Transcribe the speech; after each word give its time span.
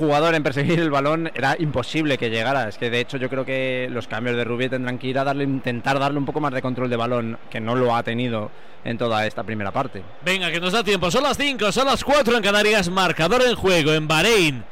jugador 0.00 0.34
en 0.34 0.42
perseguir 0.42 0.80
el 0.80 0.90
balón 0.90 1.30
era 1.34 1.56
imposible 1.58 2.16
que 2.16 2.30
llegara. 2.30 2.68
Es 2.68 2.78
que 2.78 2.90
de 2.90 3.00
hecho 3.00 3.18
yo 3.18 3.28
creo 3.28 3.44
que 3.44 3.88
los 3.90 4.08
cambios 4.08 4.34
de 4.34 4.44
Rubí 4.44 4.68
tendrán 4.68 4.98
que 4.98 5.08
ir 5.08 5.18
a 5.18 5.24
darle, 5.24 5.44
intentar 5.44 5.98
darle 5.98 6.18
un 6.18 6.24
poco 6.24 6.40
más 6.40 6.52
de 6.52 6.62
control 6.62 6.88
de 6.88 6.96
balón, 6.96 7.38
que 7.50 7.60
no 7.60 7.74
lo 7.74 7.94
ha 7.94 8.02
tenido 8.02 8.50
en 8.82 8.96
toda 8.96 9.26
esta 9.26 9.44
primera 9.44 9.70
parte. 9.70 10.02
Venga, 10.24 10.50
que 10.50 10.58
nos 10.58 10.72
da 10.72 10.82
tiempo. 10.82 11.10
Son 11.10 11.22
las 11.22 11.36
5, 11.36 11.70
son 11.70 11.86
las 11.86 12.02
4 12.02 12.34
en 12.34 12.42
Canarias. 12.42 12.88
Marcador 12.88 13.42
en 13.42 13.54
juego 13.54 13.92
en 13.92 14.08
Bahrein. 14.08 14.64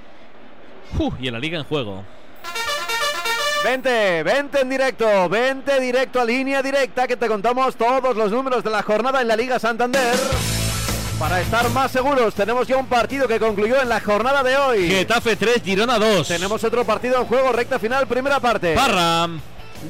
y 1.21 1.29
en 1.29 1.33
la 1.35 1.39
liga 1.39 1.59
en 1.59 1.65
juego. 1.65 2.05
Vente, 3.63 4.23
vente 4.23 4.61
en 4.61 4.71
directo, 4.71 5.29
vente 5.29 5.79
directo 5.81 6.21
a 6.21 6.25
línea 6.25 6.63
directa 6.63 7.07
que 7.07 7.17
te 7.17 7.27
contamos 7.27 7.77
todos 7.77 8.17
los 8.17 8.31
números 8.31 8.65
de 8.65 8.71
la 8.71 8.83
jornada 8.83 9.21
en 9.21 9.29
la 9.29 9.37
Liga 9.37 9.59
Santander. 9.59 10.15
Para 11.19 11.41
estar 11.41 11.69
más 11.71 11.91
seguros, 11.91 12.33
tenemos 12.33 12.69
ya 12.69 12.77
un 12.77 12.87
partido 12.87 13.27
que 13.27 13.41
concluyó 13.41 13.83
en 13.83 13.89
la 13.89 14.01
jornada 14.01 14.45
de 14.45 14.57
hoy. 14.57 14.89
Getafe 14.89 15.35
3, 15.35 15.63
Girona 15.65 15.99
2. 15.99 16.29
Tenemos 16.29 16.63
otro 16.63 16.85
partido 16.85 17.21
en 17.21 17.27
juego, 17.27 17.51
recta 17.51 17.81
final, 17.81 18.07
primera 18.07 18.39
parte. 18.39 18.75
Parra 18.75 19.29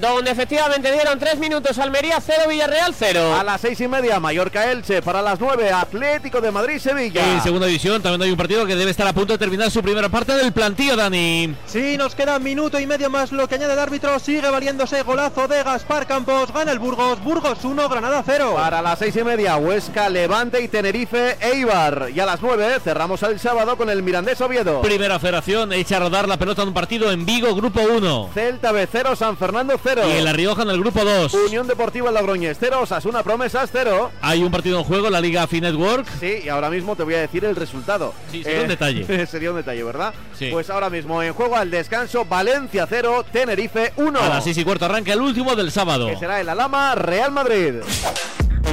donde 0.00 0.30
efectivamente 0.30 0.92
dieron 0.92 1.18
tres 1.18 1.38
minutos 1.38 1.78
Almería 1.78 2.20
0, 2.20 2.42
Villarreal 2.48 2.94
0. 2.96 3.34
A 3.34 3.42
las 3.42 3.60
seis 3.60 3.80
y 3.80 3.88
media 3.88 4.20
Mallorca 4.20 4.70
Elche, 4.70 5.02
para 5.02 5.22
las 5.22 5.40
9 5.40 5.72
Atlético 5.72 6.40
de 6.40 6.50
Madrid 6.50 6.78
Sevilla. 6.78 7.32
En 7.32 7.42
segunda 7.42 7.66
división 7.66 8.02
también 8.02 8.22
hay 8.22 8.30
un 8.30 8.36
partido 8.36 8.66
que 8.66 8.76
debe 8.76 8.90
estar 8.90 9.06
a 9.06 9.12
punto 9.12 9.32
de 9.32 9.38
terminar 9.38 9.70
su 9.70 9.82
primera 9.82 10.08
parte 10.08 10.34
del 10.34 10.52
plantillo, 10.52 10.96
Dani. 10.96 11.54
Sí, 11.66 11.96
nos 11.96 12.14
queda 12.14 12.38
minuto 12.38 12.78
y 12.78 12.86
medio 12.86 13.10
más 13.10 13.32
lo 13.32 13.48
que 13.48 13.54
añade 13.54 13.72
el 13.72 13.78
árbitro, 13.78 14.18
sigue 14.18 14.48
valiéndose 14.50 15.02
golazo 15.02 15.48
de 15.48 15.62
Gaspar 15.62 16.06
Campos, 16.06 16.52
gana 16.52 16.72
el 16.72 16.78
Burgos, 16.78 17.22
Burgos 17.22 17.64
1, 17.64 17.88
Granada 17.88 18.22
0. 18.24 18.54
Para 18.54 18.82
las 18.82 18.98
seis 18.98 19.16
y 19.16 19.24
media 19.24 19.56
Huesca, 19.56 20.08
Levante 20.08 20.60
y 20.60 20.68
Tenerife 20.68 21.36
Eibar. 21.40 22.10
Y 22.14 22.20
a 22.20 22.26
las 22.26 22.42
9 22.42 22.80
cerramos 22.82 23.22
el 23.22 23.38
sábado 23.40 23.76
con 23.76 23.88
el 23.90 24.02
Mirandés 24.02 24.40
Oviedo. 24.40 24.82
Primera 24.82 25.18
federación, 25.18 25.72
echa 25.72 25.96
a 25.96 26.00
rodar 26.00 26.28
la 26.28 26.36
pelota 26.36 26.62
en 26.62 26.68
un 26.68 26.74
partido 26.74 27.10
en 27.10 27.24
Vigo, 27.24 27.54
grupo 27.54 27.80
1. 27.80 28.30
Celta 28.34 28.72
B 28.72 28.86
0, 28.90 29.16
San 29.16 29.36
Fernando 29.36 29.77
0. 29.82 30.02
Y 30.06 30.18
en 30.18 30.24
La 30.24 30.32
Rioja 30.32 30.62
en 30.62 30.70
el 30.70 30.80
grupo 30.80 31.04
2. 31.04 31.34
Unión 31.34 31.66
Deportiva 31.66 32.10
Logroñez 32.10 32.56
0, 32.60 32.84
una 33.04 33.22
Promesas 33.22 33.70
0. 33.72 34.10
Hay 34.20 34.42
un 34.42 34.50
partido 34.50 34.78
en 34.78 34.84
juego, 34.84 35.10
la 35.10 35.20
Liga 35.20 35.46
Fi 35.46 35.60
Network. 35.60 36.06
Sí, 36.20 36.40
y 36.44 36.48
ahora 36.48 36.70
mismo 36.70 36.96
te 36.96 37.02
voy 37.02 37.14
a 37.14 37.20
decir 37.20 37.44
el 37.44 37.56
resultado. 37.56 38.14
Sí, 38.30 38.42
sería 38.42 38.60
un 38.60 38.66
eh, 38.66 38.68
detalle. 38.68 39.26
sería 39.26 39.50
un 39.50 39.56
detalle, 39.56 39.82
¿verdad? 39.82 40.14
Sí. 40.38 40.48
Pues 40.50 40.70
ahora 40.70 40.90
mismo 40.90 41.22
en 41.22 41.32
juego 41.32 41.56
al 41.56 41.70
descanso, 41.70 42.24
Valencia 42.24 42.86
0, 42.88 43.24
Tenerife 43.32 43.92
1. 43.96 44.20
A 44.20 44.28
las 44.28 44.44
6 44.44 44.58
y 44.58 44.64
cuarto 44.64 44.84
arranca 44.84 45.12
el 45.12 45.20
último 45.20 45.54
del 45.54 45.70
sábado. 45.70 46.06
Que 46.08 46.16
será 46.16 46.40
el 46.40 46.48
Alama 46.48 46.94
Real 46.94 47.32
Madrid. 47.32 47.74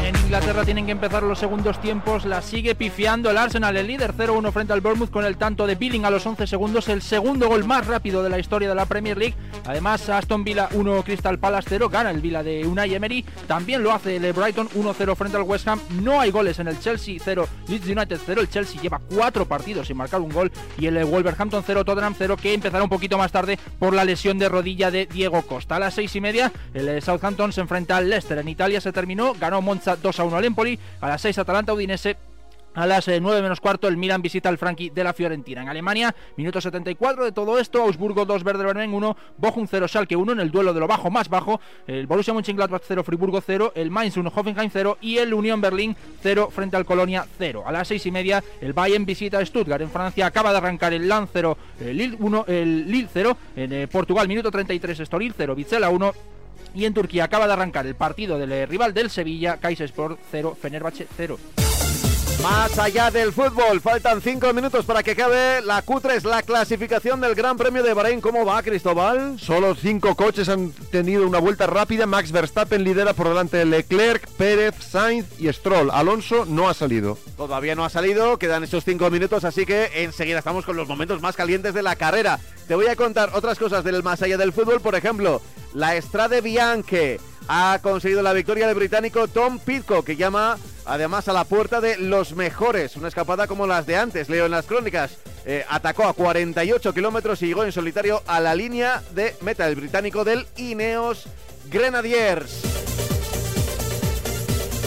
En 0.06 0.16
Inglaterra 0.18 0.64
tienen 0.64 0.86
que 0.86 0.92
empezar 0.92 1.24
los 1.24 1.40
segundos 1.40 1.82
tiempos. 1.82 2.26
La 2.26 2.44
sigue 2.44 2.76
pifiando 2.76 3.32
el 3.32 3.40
Arsenal, 3.40 3.76
el 3.76 3.88
líder 3.88 4.14
0-1 4.14 4.52
frente 4.52 4.72
al 4.72 4.82
Bournemouth 4.82 5.10
con 5.10 5.26
el 5.26 5.36
tanto 5.36 5.66
de 5.66 5.74
Billing 5.74 6.06
a 6.06 6.12
los 6.12 6.24
11 6.24 6.46
segundos. 6.46 6.88
El 6.90 7.02
segundo 7.02 7.48
gol 7.48 7.64
más 7.64 7.88
rápido 7.88 8.22
de 8.22 8.30
la 8.30 8.38
historia 8.38 8.70
de 8.70 8.76
la 8.76 8.86
Premier 8.86 9.18
League. 9.18 9.34
Además, 9.66 10.08
Aston 10.08 10.44
Villa 10.44 10.70
1, 10.74 11.02
Crystal 11.02 11.40
Palace 11.40 11.70
0. 11.72 11.90
Gana 11.90 12.12
el 12.12 12.22
Villa 12.22 12.44
de 12.44 12.68
Unai 12.68 12.94
Emery. 12.94 13.26
También 13.48 13.82
lo 13.82 13.92
hace 13.92 14.18
el 14.18 14.32
Brighton 14.32 14.70
1-0 14.76 15.16
frente 15.16 15.38
al 15.38 15.44
West 15.44 15.68
Ham. 15.68 15.80
No 16.04 16.22
hay 16.22 16.30
goles 16.30 16.60
en 16.60 16.68
el 16.68 16.80
Chelsea 16.80 17.18
0, 17.20 17.48
Leeds 17.68 17.88
United 17.88 18.20
0. 18.24 18.42
El 18.42 18.50
Chelsea 18.50 18.80
lleva 18.80 19.02
cuatro 19.10 19.48
partidos 19.48 19.88
sin 19.88 19.98
marcar 19.98 20.22
un 20.22 20.30
gol. 20.30 20.52
Y 20.78 20.86
el 20.86 21.04
Wolverhampton 21.04 21.64
0, 21.66 21.84
Tottenham 21.84 22.14
0, 22.16 22.38
que 22.38 22.54
empezará 22.54 22.84
un 22.84 22.90
poquito 22.90 23.18
más 23.18 23.32
tarde 23.32 23.58
por 23.80 23.96
la 23.96 24.06
lesión 24.06 24.38
de 24.38 24.50
rodilla 24.50 24.92
de 24.92 25.08
Diego 25.08 25.42
Costa. 25.42 25.78
A 25.78 25.80
las 25.80 25.96
6 25.96 26.16
y 26.16 26.22
media, 26.22 26.52
el 26.76 27.02
Southampton 27.02 27.52
se 27.52 27.62
enfrenta 27.62 27.98
al 27.98 28.08
Leicester. 28.08 28.38
En 28.38 28.50
Italia 28.50 28.80
se 28.80 28.92
terminó, 28.92 29.34
ganó 29.34 29.64
Monza 29.64 29.95
2 30.02 30.20
a 30.20 30.24
1 30.24 30.38
al 30.38 30.46
Empoli, 30.46 30.80
a 31.02 31.10
las 31.10 31.22
6 31.22 31.40
Atalanta 31.40 31.74
Udinese 31.74 32.18
a 32.76 32.86
las 32.86 33.08
9 33.08 33.40
eh, 33.40 33.42
menos 33.42 33.62
cuarto, 33.62 33.88
el 33.88 33.98
Milan 33.98 34.22
visita 34.22 34.50
al 34.50 34.58
Frankie 34.58 34.90
de 34.90 35.04
la 35.04 35.14
Fiorentina. 35.14 35.62
En 35.62 35.70
Alemania, 35.70 36.14
minuto 36.36 36.60
74 36.60 37.24
de 37.24 37.32
todo 37.32 37.58
esto, 37.58 37.82
Augsburgo 37.82 38.26
2, 38.26 38.44
Werder 38.44 38.68
Bremen 38.68 38.94
1, 38.94 39.18
Bochum 39.38 39.66
0, 39.70 39.88
Schalke 39.88 40.16
1 40.16 40.34
en 40.34 40.40
el 40.42 40.52
duelo 40.52 40.74
de 40.74 40.82
lo 40.82 40.88
bajo 40.88 41.10
más 41.10 41.30
bajo, 41.30 41.62
el 41.88 42.06
Borussia 42.06 42.34
Mönchengladbach 42.34 42.84
0, 42.86 43.04
Friburgo 43.04 43.42
0, 43.42 43.72
el 43.76 43.90
Mainz 43.90 44.18
1, 44.18 44.32
Hoffenheim 44.36 44.70
0 44.72 44.98
y 45.00 45.18
el 45.18 45.34
Unión 45.34 45.62
Berlín 45.62 45.96
0 46.22 46.50
frente 46.54 46.76
al 46.76 46.86
Colonia 46.86 47.26
0. 47.38 47.64
A 47.66 47.72
las 47.72 47.88
6 47.88 48.06
y 48.08 48.12
media, 48.12 48.44
el 48.60 48.74
Bayern 48.74 49.06
visita 49.06 49.40
a 49.40 49.46
Stuttgart. 49.46 49.82
En 49.82 49.90
Francia 49.90 50.26
acaba 50.26 50.52
de 50.52 50.58
arrancar 50.58 50.94
el 50.94 51.08
Lan 51.08 51.30
0, 51.32 51.58
el 51.80 51.98
Lille 51.98 52.18
1, 52.20 52.46
el 52.48 52.92
Lille 52.92 53.08
0. 53.12 53.38
En 53.56 53.72
eh, 53.72 53.88
Portugal, 53.88 54.28
minuto 54.28 54.52
33, 54.52 55.00
Estoril 55.00 55.34
0, 55.36 55.56
Vizela 55.56 55.90
1 55.90 56.14
y 56.74 56.86
en 56.86 56.94
Turquía 56.94 57.26
acaba 57.26 57.48
de 57.48 57.54
arrancar 57.54 57.86
el 57.88 57.96
partido 57.96 58.38
del 58.38 58.52
eh, 58.52 58.66
rival 58.66 58.94
del 58.94 59.10
Sevilla, 59.10 59.60
Sport 59.86 60.20
0, 60.32 60.58
Fenerbahce 60.60 61.08
0. 61.16 61.38
Más 62.46 62.78
allá 62.78 63.10
del 63.10 63.34
fútbol, 63.34 63.82
faltan 63.82 64.22
cinco 64.22 64.54
minutos 64.54 64.86
para 64.86 65.02
que 65.02 65.12
acabe 65.12 65.64
la 65.64 65.84
Q3, 65.84 66.22
la 66.26 66.44
clasificación 66.44 67.20
del 67.20 67.34
Gran 67.34 67.58
Premio 67.58 67.82
de 67.82 67.92
Bahrein. 67.96 68.22
¿Cómo 68.22 68.46
va, 68.46 68.62
Cristóbal? 68.62 69.40
Solo 69.40 69.74
cinco 69.74 70.14
coches 70.14 70.48
han 70.48 70.72
tenido 70.92 71.26
una 71.26 71.40
vuelta 71.40 71.66
rápida. 71.66 72.06
Max 72.06 72.32
Verstappen 72.32 72.84
lidera 72.84 73.16
por 73.16 73.30
delante 73.30 73.58
de 73.58 73.66
Leclerc, 73.66 74.30
Pérez, 74.38 74.76
Sainz 74.80 75.26
y 75.40 75.52
Stroll. 75.52 75.90
Alonso 75.90 76.46
no 76.46 76.70
ha 76.70 76.76
salido. 76.76 77.18
Todavía 77.36 77.74
no 77.74 77.84
ha 77.84 77.90
salido, 77.90 78.38
quedan 78.38 78.64
esos 78.64 78.86
cinco 78.86 79.10
minutos, 79.10 79.44
así 79.44 79.66
que 79.66 80.04
enseguida 80.04 80.38
estamos 80.38 80.66
con 80.66 80.78
los 80.78 80.88
momentos 80.88 81.24
más 81.24 81.36
calientes 81.36 81.74
de 81.74 81.82
la 81.82 81.96
carrera. 81.96 82.40
Te 82.68 82.76
voy 82.76 82.86
a 82.86 82.96
contar 82.96 83.32
otras 83.34 83.58
cosas 83.58 83.84
del 83.84 84.04
más 84.04 84.22
allá 84.22 84.38
del 84.38 84.54
fútbol, 84.54 84.82
por 84.82 84.94
ejemplo, 84.94 85.42
la 85.74 85.96
Estrade 85.96 86.42
Bianche 86.42 87.20
ha 87.48 87.80
conseguido 87.82 88.22
la 88.22 88.34
victoria 88.34 88.68
del 88.68 88.76
británico 88.76 89.28
Tom 89.28 89.58
Pitcock, 89.58 90.06
que 90.06 90.16
llama 90.16 90.58
además 90.86 91.28
a 91.28 91.34
la 91.34 91.44
puerta 91.44 91.82
de 91.82 91.98
los 91.98 92.36
mejores. 92.36 92.96
Una 92.96 93.08
escapada 93.08 93.48
como 93.48 93.68
las 93.68 93.86
de 93.86 93.98
antes, 93.98 94.30
leo 94.30 94.46
en 94.46 94.52
las 94.52 94.66
crónicas. 94.66 95.18
Eh, 95.46 95.66
atacó 95.70 96.06
a 96.06 96.14
48 96.14 96.94
kilómetros 96.94 97.42
y 97.42 97.48
llegó 97.48 97.64
en 97.64 97.72
solitario 97.72 98.24
a 98.28 98.40
la 98.40 98.56
línea 98.56 99.04
de 99.12 99.36
meta 99.42 99.68
el 99.68 99.76
británico 99.76 100.24
del 100.24 100.48
Ineos 100.58 101.26
Grenadiers. 101.70 102.62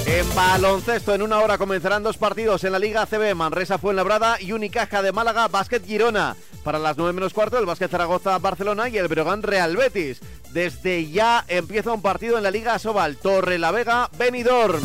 En 0.06 0.34
baloncesto, 0.34 1.14
en 1.14 1.20
una 1.20 1.40
hora 1.40 1.58
comenzarán 1.58 2.02
dos 2.02 2.16
partidos 2.16 2.64
en 2.64 2.72
la 2.72 2.78
Liga 2.78 3.04
CB, 3.04 3.34
Manresa 3.34 3.76
Fuenlabrada 3.76 4.40
y 4.40 4.52
Unicaja 4.52 5.02
de 5.02 5.12
Málaga, 5.12 5.48
Básquet 5.48 5.84
Girona. 5.84 6.34
Para 6.64 6.78
las 6.78 6.96
9 6.96 7.12
menos 7.12 7.34
cuarto, 7.34 7.58
el 7.58 7.66
Básquet 7.66 7.90
Zaragoza 7.90 8.38
Barcelona 8.38 8.88
y 8.88 8.96
el 8.96 9.08
Brogan 9.08 9.42
Real 9.42 9.76
Betis. 9.76 10.20
Desde 10.50 11.10
ya 11.10 11.44
empieza 11.46 11.92
un 11.92 12.00
partido 12.00 12.38
en 12.38 12.42
la 12.42 12.50
Liga 12.50 12.78
Sobal, 12.78 13.18
Torre 13.18 13.58
la 13.58 13.70
Vega, 13.70 14.08
Benidorm. 14.18 14.80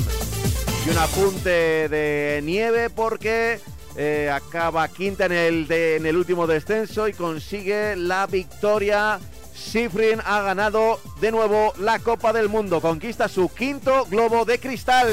Y 0.85 0.89
un 0.89 0.97
apunte 0.97 1.87
de 1.87 2.41
nieve 2.43 2.89
porque 2.89 3.59
eh, 3.95 4.29
acaba 4.33 4.87
quinta 4.87 5.25
en 5.25 5.31
el, 5.31 5.71
en 5.71 6.05
el 6.05 6.17
último 6.17 6.45
descenso 6.45 7.07
y 7.07 7.13
consigue 7.13 7.95
la 7.95 8.27
victoria. 8.27 9.19
Sifrin 9.53 10.19
ha 10.25 10.41
ganado 10.41 10.99
de 11.21 11.31
nuevo 11.31 11.73
la 11.79 11.99
Copa 11.99 12.33
del 12.33 12.49
Mundo, 12.49 12.81
conquista 12.81 13.29
su 13.29 13.49
quinto 13.53 14.05
globo 14.09 14.45
de 14.45 14.59
cristal. 14.59 15.07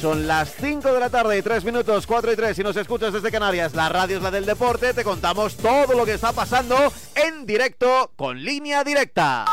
Son 0.00 0.26
las 0.26 0.54
5 0.54 0.94
de 0.94 1.00
la 1.00 1.10
tarde 1.10 1.36
y 1.36 1.42
3 1.42 1.62
minutos, 1.62 2.06
4 2.06 2.32
y 2.32 2.36
3. 2.36 2.56
Si 2.56 2.62
nos 2.62 2.76
escuchas 2.76 3.12
desde 3.12 3.30
Canarias, 3.30 3.74
la 3.74 3.90
radio 3.90 4.16
es 4.16 4.22
la 4.22 4.30
del 4.30 4.46
deporte. 4.46 4.94
Te 4.94 5.04
contamos 5.04 5.56
todo 5.56 5.94
lo 5.94 6.06
que 6.06 6.14
está 6.14 6.32
pasando 6.32 6.76
en 7.14 7.44
directo 7.44 8.10
con 8.16 8.42
línea 8.42 8.82
directa. 8.82 9.44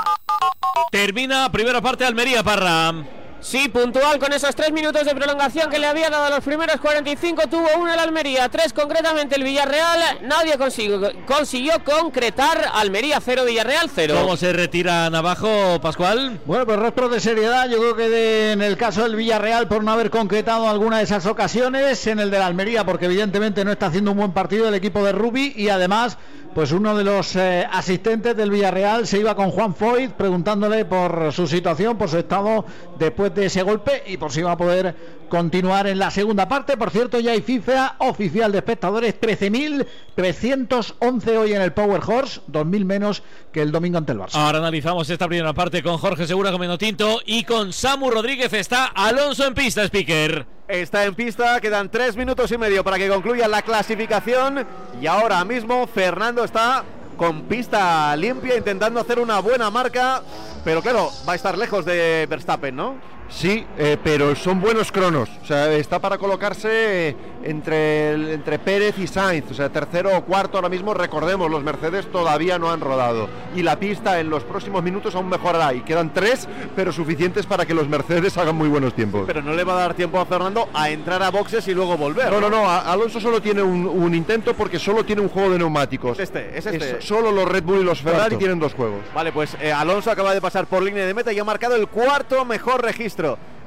Termina 0.89 1.51
primera 1.51 1.81
parte 1.81 2.05
Almería 2.05 2.43
Parra. 2.43 3.16
Sí, 3.39 3.69
puntual 3.69 4.17
con 4.19 4.33
esos 4.33 4.55
tres 4.55 4.71
minutos 4.71 5.05
de 5.05 5.13
prolongación 5.13 5.69
que 5.69 5.77
le 5.77 5.85
había 5.85 6.09
dado 6.09 6.25
a 6.25 6.29
los 6.29 6.43
primeros 6.43 6.77
45. 6.81 7.43
Tuvo 7.47 7.67
uno 7.77 7.93
el 7.93 7.99
Almería, 7.99 8.49
tres 8.49 8.73
concretamente 8.73 9.35
el 9.35 9.43
Villarreal. 9.43 10.19
Nadie 10.23 10.57
consiguió, 10.57 11.11
consiguió 11.25 11.83
concretar 11.83 12.57
Almería 12.73 13.19
0, 13.23 13.45
Villarreal 13.45 13.89
0. 13.93 14.15
¿Cómo 14.19 14.37
se 14.37 14.53
retiran 14.53 15.13
abajo, 15.13 15.79
Pascual? 15.81 16.39
Bueno, 16.45 16.65
pues 16.65 16.79
rostro 16.79 17.09
de 17.09 17.19
seriedad. 17.19 17.69
Yo 17.69 17.77
creo 17.77 17.95
que 17.95 18.51
en 18.51 18.61
el 18.61 18.75
caso 18.75 19.03
del 19.03 19.15
Villarreal, 19.15 19.67
por 19.67 19.83
no 19.83 19.91
haber 19.91 20.09
concretado 20.09 20.67
alguna 20.67 20.97
de 20.97 21.03
esas 21.03 21.25
ocasiones, 21.25 22.05
en 22.07 22.19
el 22.19 22.31
de 22.31 22.39
la 22.39 22.47
Almería, 22.47 22.85
porque 22.85 23.05
evidentemente 23.05 23.63
no 23.63 23.71
está 23.71 23.87
haciendo 23.87 24.11
un 24.11 24.17
buen 24.17 24.31
partido 24.31 24.67
el 24.67 24.73
equipo 24.73 25.03
de 25.03 25.11
Rubi 25.11 25.53
y 25.55 25.69
además 25.69 26.17
pues 26.57 26.71
uno 26.71 26.98
de 26.98 27.04
los 27.04 27.36
eh, 27.36 27.68
asistentes 27.71 28.36
del 28.36 28.50
Villarreal 28.50 29.06
se 29.06 29.19
iba 29.19 29.36
con 29.36 29.51
Juan 29.51 29.75
Foyt 29.75 30.13
preguntándole 30.13 30.86
por 30.86 31.31
su 31.31 31.45
situación, 31.45 32.00
por 32.00 32.09
su 32.09 32.18
estado 32.18 32.65
después 32.98 33.31
de 33.36 33.45
ese 33.45 33.62
golpe 33.62 34.01
y 34.07 34.18
por 34.18 34.31
si 34.31 34.39
iba 34.39 34.54
a 34.54 34.57
poder 34.57 34.95
continuar 35.27 35.88
en 35.88 35.97
la 36.00 36.09
segunda 36.12 36.47
parte. 36.47 36.77
Por 36.77 36.91
cierto, 36.91 37.19
ya 37.19 37.31
hay 37.31 37.41
FIFA 37.41 37.95
oficial 38.00 38.51
de 38.51 38.59
espectadores, 38.59 39.19
13.311 39.19 41.38
hoy 41.38 41.53
en 41.53 41.62
el 41.62 41.74
Power 41.74 42.01
Horse, 42.06 42.41
2.000 42.51 42.85
menos 42.85 43.24
que 43.51 43.62
el 43.62 43.71
domingo 43.71 43.97
ante 43.97 44.12
el 44.12 44.19
Barça. 44.19 44.35
Ahora 44.35 44.59
analizamos 44.59 45.09
esta 45.09 45.27
primera 45.27 45.53
parte 45.53 45.81
con 45.83 45.97
Jorge 45.97 46.27
Segura 46.27 46.51
como 46.51 46.77
Tinto 46.77 47.21
y 47.25 47.44
con 47.44 47.74
Samu 47.74 48.12
Rodríguez. 48.12 48.53
Está 48.53 48.85
Alonso 48.88 49.45
en 49.45 49.53
pista, 49.53 49.83
speaker 49.83 50.45
está 50.68 51.06
en 51.06 51.15
pista, 51.15 51.62
quedan 51.62 51.89
tres 51.89 52.18
minutos 52.18 52.51
y 52.51 52.57
medio 52.57 52.83
para 52.83 52.97
que 52.97 53.07
concluya 53.07 53.47
la 53.47 53.62
clasificación 53.62 54.68
y 55.01 55.07
ahora 55.07 55.45
mismo 55.45 55.88
Fernando 55.88 56.44
está 56.44 56.83
con 57.15 57.44
pista 57.44 58.13
limpia 58.15 58.57
intentando 58.57 59.00
hacer 59.00 59.19
una 59.19 59.39
buena 59.39 59.71
marca, 59.71 60.21
pero 60.63 60.81
claro, 60.81 61.09
va 61.27 61.33
a 61.33 61.35
estar 61.35 61.57
lejos 61.57 61.85
de 61.85 62.27
Verstappen, 62.29 62.75
¿no? 62.75 62.95
Sí, 63.29 63.65
eh, 63.77 63.97
pero 64.03 64.35
son 64.35 64.62
buenos 64.62 64.91
cronos. 64.91 65.29
O 65.41 65.45
sea, 65.45 65.71
está 65.74 66.00
para 66.00 66.18
colocarse 66.18 67.09
eh, 67.09 67.15
entre, 67.44 68.33
entre 68.33 68.59
Pérez 68.59 68.97
y 68.97 69.07
Sainz. 69.07 69.51
O 69.51 69.53
sea, 69.53 69.69
tercero 69.69 70.15
o 70.18 70.24
cuarto 70.24 70.57
ahora 70.57 70.69
mismo. 70.69 70.94
Recordemos, 70.94 71.50
los 71.51 71.63
Mercedes 71.63 72.09
todavía 72.12 72.57
no 72.57 72.71
han 72.71 72.79
rodado. 72.79 73.27
Y 73.56 73.63
la 73.63 73.77
pista 73.77 74.19
en 74.19 74.29
los 74.29 74.44
próximos 74.44 74.81
minutos 74.83 75.15
aún 75.15 75.29
mejorará. 75.29 75.74
Y 75.74 75.81
quedan 75.81 76.13
tres, 76.13 76.47
pero 76.75 76.91
suficientes 76.91 77.45
para 77.45 77.65
que 77.65 77.74
los 77.74 77.88
Mercedes 77.88 78.38
hagan 78.38 78.56
muy 78.56 78.69
buenos 78.69 78.94
tiempos. 78.94 79.24
Pero 79.27 79.41
no 79.41 79.53
le 79.53 79.63
va 79.63 79.74
a 79.74 79.79
dar 79.81 79.94
tiempo 79.94 80.19
a 80.19 80.25
Fernando 80.25 80.69
a 80.74 80.89
entrar 80.89 81.21
a 81.21 81.29
boxes 81.29 81.68
y 81.68 81.74
luego 81.74 81.97
volver. 81.97 82.31
No, 82.31 82.39
no, 82.39 82.50
no. 82.50 82.69
Alonso 82.69 83.19
solo 83.19 83.41
tiene 83.41 83.62
un, 83.62 83.85
un 83.85 84.15
intento 84.15 84.53
porque 84.53 84.79
solo 84.79 85.03
tiene 85.03 85.21
un 85.21 85.29
juego 85.29 85.51
de 85.51 85.59
neumáticos. 85.59 86.19
Este, 86.19 86.57
es 86.57 86.65
este. 86.65 87.01
solo 87.01 87.31
los 87.31 87.45
Red 87.47 87.63
Bull 87.63 87.81
y 87.81 87.83
los 87.83 88.01
Ferrari 88.01 88.38
tienen 88.38 88.59
dos 88.59 88.74
juegos. 88.74 89.01
Vale, 89.13 89.31
pues 89.31 89.56
eh, 89.62 89.71
Alonso 89.71 90.12
acaba 90.12 90.33
de 90.33 90.41
pasar 90.41 90.65
por 90.68 90.81
línea 90.81 91.06
de 91.06 91.13
meta 91.13 91.33
y 91.33 91.39
ha 91.39 91.44
marcado 91.44 91.75
el 91.75 91.88
cuarto 91.88 92.45
mejor 92.45 92.83
registro. 92.83 93.16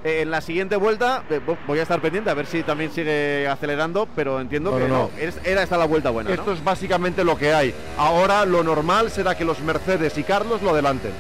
Eh, 0.03 0.23
en 0.23 0.31
la 0.31 0.41
siguiente 0.41 0.77
vuelta 0.77 1.25
eh, 1.29 1.41
vo- 1.47 1.59
voy 1.67 1.79
a 1.79 1.83
estar 1.83 2.01
pendiente 2.01 2.31
a 2.31 2.35
ver 2.35 2.47
si 2.47 2.63
también 2.63 2.91
sigue 2.91 3.47
acelerando, 3.47 4.09
pero 4.17 4.41
entiendo 4.41 4.71
No, 4.71 4.79
que 4.79 4.89
no, 4.89 5.11
Era 5.45 5.63
esta 5.63 5.77
la 5.77 5.85
vuelta 5.85 6.09
buena. 6.11 6.31
¿no? 6.31 6.35
Esto 6.37 6.53
es 6.53 6.65
básicamente 6.65 7.23
lo 7.25 7.37
que 7.37 7.53
hay. 7.53 7.75
Ahora 7.99 8.47
lo 8.47 8.63
normal 8.65 9.11
será 9.11 9.35
que 9.37 9.45
los 9.45 9.61
Mercedes 9.61 10.17
y 10.17 10.23
Carlos 10.23 10.63
lo 10.63 10.71
adelanten. 10.71 11.13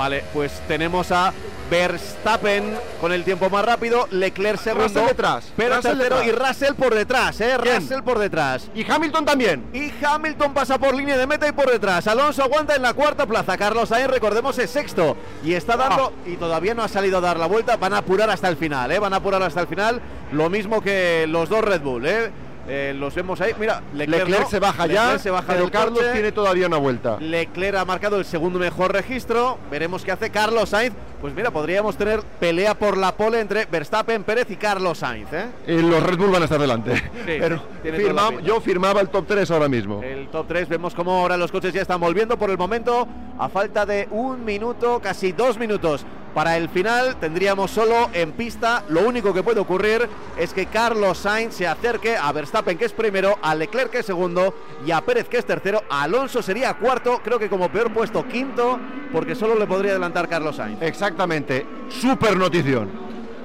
Vale, 0.00 0.24
pues 0.32 0.62
tenemos 0.66 1.12
a 1.12 1.30
Verstappen 1.70 2.74
con 3.02 3.12
el 3.12 3.22
tiempo 3.22 3.50
más 3.50 3.62
rápido, 3.66 4.08
Leclerc 4.10 4.58
segundo, 4.58 4.86
Russell 4.88 5.06
detrás, 5.08 5.52
Pérez 5.54 5.76
Russell 5.76 5.98
tercero 5.98 6.16
detrás. 6.20 6.26
y 6.26 6.32
Russell 6.48 6.74
por 6.74 6.94
detrás, 6.94 7.40
eh, 7.42 7.56
Bien. 7.62 7.76
Russell 7.82 8.00
por 8.02 8.18
detrás. 8.18 8.70
Y 8.74 8.90
Hamilton 8.90 9.26
también. 9.26 9.66
Y 9.74 9.92
Hamilton 10.02 10.54
pasa 10.54 10.78
por 10.78 10.94
línea 10.94 11.18
de 11.18 11.26
meta 11.26 11.46
y 11.46 11.52
por 11.52 11.70
detrás. 11.70 12.06
Alonso 12.06 12.42
aguanta 12.42 12.74
en 12.74 12.80
la 12.80 12.94
cuarta 12.94 13.26
plaza. 13.26 13.58
Carlos 13.58 13.90
Sainz, 13.90 14.08
recordemos, 14.10 14.58
es 14.58 14.70
sexto. 14.70 15.18
Y 15.44 15.52
está 15.52 15.76
dando, 15.76 16.14
Ah. 16.16 16.28
y 16.28 16.36
todavía 16.36 16.72
no 16.74 16.82
ha 16.82 16.88
salido 16.88 17.18
a 17.18 17.20
dar 17.20 17.38
la 17.38 17.44
vuelta. 17.46 17.76
Van 17.76 17.92
a 17.92 17.98
apurar 17.98 18.30
hasta 18.30 18.48
el 18.48 18.56
final, 18.56 18.90
¿eh? 18.90 18.98
Van 18.98 19.12
a 19.12 19.16
apurar 19.16 19.42
hasta 19.42 19.60
el 19.60 19.66
final. 19.66 20.00
Lo 20.32 20.48
mismo 20.48 20.80
que 20.80 21.26
los 21.28 21.50
dos 21.50 21.62
Red 21.62 21.82
Bull, 21.82 22.06
¿eh? 22.06 22.30
Eh, 22.72 22.94
los 22.96 23.12
vemos 23.16 23.40
ahí. 23.40 23.52
Mira, 23.58 23.82
Leclerc, 23.94 24.28
Leclerc, 24.28 24.44
no. 24.44 24.48
se 24.50 24.58
baja 24.60 24.86
Leclerc 24.86 25.12
ya, 25.12 25.18
se 25.18 25.30
baja 25.30 25.44
pero 25.54 25.70
Carlos 25.72 25.98
coche. 25.98 26.12
tiene 26.12 26.30
todavía 26.30 26.68
una 26.68 26.76
vuelta. 26.76 27.16
Leclerc 27.18 27.76
ha 27.78 27.84
marcado 27.84 28.16
el 28.18 28.24
segundo 28.24 28.60
mejor 28.60 28.92
registro. 28.92 29.58
Veremos 29.70 30.04
qué 30.04 30.12
hace 30.12 30.30
Carlos 30.30 30.68
Sainz. 30.68 30.94
Pues 31.20 31.34
mira, 31.34 31.50
podríamos 31.50 31.96
tener 31.96 32.20
pelea 32.38 32.74
por 32.74 32.96
la 32.96 33.12
pole 33.16 33.40
entre 33.40 33.66
Verstappen, 33.66 34.22
Pérez 34.24 34.50
y 34.50 34.56
Carlos 34.56 34.98
Sainz, 34.98 35.32
¿eh? 35.32 35.46
Eh, 35.66 35.82
los 35.82 36.02
Red 36.02 36.16
Bull 36.16 36.30
van 36.30 36.42
a 36.42 36.44
estar 36.44 36.60
delante. 36.60 36.94
pero 37.26 37.60
firma- 37.82 38.40
yo 38.42 38.60
firmaba 38.60 39.00
el 39.00 39.08
top 39.08 39.26
3 39.26 39.50
ahora 39.50 39.68
mismo. 39.68 40.00
El 40.02 40.28
top 40.28 40.46
3, 40.48 40.68
vemos 40.68 40.94
cómo 40.94 41.10
ahora 41.20 41.36
los 41.36 41.50
coches 41.50 41.72
ya 41.74 41.82
están 41.82 42.00
volviendo 42.00 42.38
por 42.38 42.50
el 42.50 42.56
momento. 42.56 43.06
A 43.38 43.48
falta 43.48 43.84
de 43.84 44.06
un 44.10 44.44
minuto, 44.44 45.00
casi 45.02 45.32
dos 45.32 45.58
minutos 45.58 46.04
para 46.34 46.56
el 46.56 46.68
final, 46.68 47.16
tendríamos 47.20 47.70
solo 47.70 48.10
en 48.12 48.32
pista. 48.32 48.84
Lo 48.88 49.06
único 49.06 49.34
que 49.34 49.42
puede 49.42 49.60
ocurrir 49.60 50.08
es 50.38 50.52
que 50.52 50.66
Carlos 50.66 51.18
Sainz 51.18 51.54
se 51.54 51.66
acerque 51.66 52.16
a 52.16 52.30
Verstappen, 52.32 52.78
que 52.78 52.84
es 52.84 52.92
primero, 52.92 53.38
a 53.42 53.54
Leclerc, 53.54 53.90
que 53.90 53.98
es 53.98 54.06
segundo, 54.06 54.54
y 54.86 54.90
a 54.90 55.00
Pérez, 55.00 55.28
que 55.28 55.38
es 55.38 55.44
tercero. 55.44 55.82
Alonso 55.90 56.42
sería 56.42 56.74
cuarto, 56.74 57.20
creo 57.24 57.38
que 57.38 57.48
como 57.48 57.70
peor 57.70 57.92
puesto 57.92 58.26
quinto, 58.26 58.78
porque 59.12 59.34
solo 59.34 59.58
le 59.58 59.66
podría 59.66 59.92
adelantar 59.92 60.28
Carlos 60.28 60.56
Sainz. 60.56 60.80
Exactamente. 60.82 61.66
Super 61.88 62.36
notición. 62.36 62.88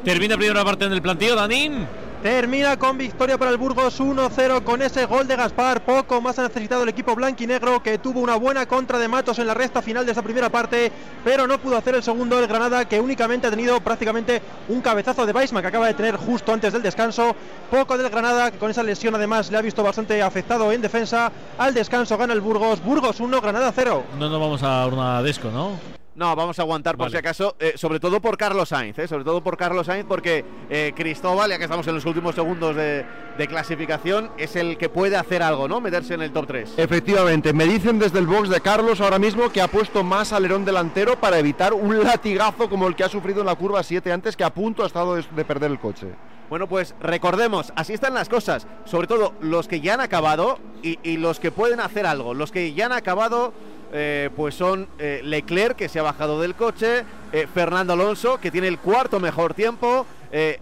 Termina 0.04 0.38
primera 0.38 0.64
parte 0.64 0.86
en 0.86 0.92
el 0.92 1.02
plantillo, 1.02 1.36
Danín. 1.36 2.05
Termina 2.26 2.80
con 2.80 2.98
victoria 2.98 3.38
para 3.38 3.52
el 3.52 3.58
Burgos 3.58 4.02
1-0 4.02 4.64
con 4.64 4.82
ese 4.82 5.06
gol 5.06 5.28
de 5.28 5.36
Gaspar. 5.36 5.86
Poco 5.86 6.20
más 6.22 6.40
ha 6.40 6.42
necesitado 6.42 6.82
el 6.82 6.90
equipo 6.90 7.14
blanquinegro 7.14 7.84
que 7.84 8.00
tuvo 8.00 8.20
una 8.20 8.36
buena 8.36 8.66
contra 8.66 8.98
de 8.98 9.08
Matos 9.08 9.38
en 9.38 9.46
la 9.46 9.54
recta 9.54 9.80
final 9.84 10.08
de 10.08 10.12
esa 10.12 10.24
primera 10.24 10.50
parte, 10.50 10.92
pero 11.24 11.46
no 11.46 11.60
pudo 11.60 11.78
hacer 11.78 11.94
el 11.94 12.02
segundo 12.02 12.40
el 12.40 12.48
Granada 12.48 12.86
que 12.86 13.00
únicamente 13.00 13.46
ha 13.46 13.52
tenido 13.52 13.80
prácticamente 13.80 14.42
un 14.70 14.82
cabezazo 14.82 15.28
de 15.28 15.34
Weissman 15.34 15.62
que 15.62 15.68
acaba 15.68 15.86
de 15.86 15.94
tener 15.94 16.16
justo 16.16 16.52
antes 16.52 16.74
del 16.74 16.82
descanso. 16.82 17.36
Poco 17.70 17.96
del 17.96 18.10
Granada 18.10 18.50
que 18.50 18.58
con 18.58 18.72
esa 18.72 18.82
lesión 18.82 19.14
además 19.14 19.52
le 19.52 19.60
ha 19.60 19.62
visto 19.62 19.84
bastante 19.84 20.24
afectado 20.24 20.72
en 20.72 20.82
defensa. 20.82 21.32
Al 21.60 21.76
descanso 21.76 22.18
gana 22.18 22.34
el 22.34 22.42
Burgos. 22.42 22.84
Burgos 22.84 23.20
1, 23.20 23.40
Granada 23.40 23.72
0. 23.72 24.04
No 24.18 24.30
nos 24.30 24.42
vamos 24.42 24.64
a 24.64 24.88
una 24.88 25.22
desco, 25.22 25.52
¿no? 25.52 25.74
No, 26.16 26.34
vamos 26.34 26.58
a 26.60 26.62
aguantar 26.62 26.96
por 26.96 27.08
Vale. 27.08 27.12
si 27.12 27.18
acaso, 27.18 27.58
eh, 27.60 27.74
sobre 27.76 28.00
todo 28.00 28.22
por 28.22 28.38
Carlos 28.38 28.70
Sainz, 28.70 28.98
eh, 29.00 29.08
sobre 29.08 29.26
todo 29.26 29.44
por 29.44 29.58
Carlos 29.58 29.86
Sainz, 29.88 30.06
porque 30.08 30.46
eh, 30.70 30.94
Cristóbal, 30.96 31.50
ya 31.50 31.58
que 31.58 31.66
estamos 31.66 31.86
en 31.88 31.96
los 31.96 32.06
últimos 32.06 32.36
segundos 32.36 32.74
de, 32.74 33.06
de 33.38 33.48
clasificación, 33.48 34.32
es 34.38 34.56
el 34.56 34.78
que 34.78 34.88
puede 34.88 35.18
hacer 35.18 35.44
algo, 35.44 35.68
¿no? 35.68 35.82
Meterse 35.82 36.14
en 36.14 36.22
el 36.22 36.32
top 36.32 36.48
3. 36.48 36.74
Efectivamente, 36.78 37.52
me 37.52 37.66
dicen 37.66 38.00
desde 38.00 38.20
el 38.20 38.28
box 38.28 38.48
de 38.48 38.62
Carlos 38.62 39.02
ahora 39.02 39.20
mismo 39.20 39.52
que 39.52 39.62
ha 39.62 39.68
puesto 39.68 40.06
más 40.06 40.32
alerón 40.32 40.64
delantero 40.64 41.20
para 41.20 41.38
evitar 41.38 41.74
un 41.74 42.02
latigazo 42.02 42.70
como 42.70 42.88
el 42.88 42.96
que 42.96 43.04
ha 43.04 43.10
sufrido 43.10 43.42
en 43.42 43.48
la 43.48 43.56
curva 43.56 43.84
7 43.84 44.10
antes, 44.14 44.38
que 44.38 44.46
a 44.46 44.54
punto 44.54 44.84
ha 44.84 44.88
estado 44.88 45.16
de, 45.16 45.26
de 45.36 45.44
perder 45.44 45.70
el 45.72 45.80
coche. 45.80 46.08
Bueno, 46.50 46.68
pues 46.70 46.94
recordemos, 47.02 47.74
así 47.76 47.94
están 47.94 48.14
las 48.14 48.30
cosas. 48.30 48.68
Sobre 48.86 49.08
todo 49.08 49.34
los 49.42 49.68
que 49.68 49.82
ya 49.82 49.96
han 49.96 50.00
acabado 50.00 50.60
y, 50.84 51.00
y 51.04 51.18
los 51.18 51.40
que 51.40 51.52
pueden 51.52 51.80
hacer 51.80 52.06
algo. 52.06 52.36
Los 52.36 52.52
que 52.52 52.72
ya 52.74 52.86
han 52.86 52.92
acabado, 52.92 53.52
eh, 53.94 54.30
pues 54.36 54.56
son 54.56 54.88
eh, 55.00 55.22
Leclerc, 55.24 55.76
que 55.76 55.90
se 55.90 56.00
ha 56.00 56.04
bajado 56.04 56.42
del 56.42 56.56
coche, 56.56 57.04
eh, 57.32 57.48
Fernando 57.54 57.94
Alonso, 57.94 58.40
que 58.40 58.52
tiene 58.52 58.68
el 58.68 58.80
cuarto 58.80 59.20
mejor 59.20 59.54
tiempo. 59.54 60.06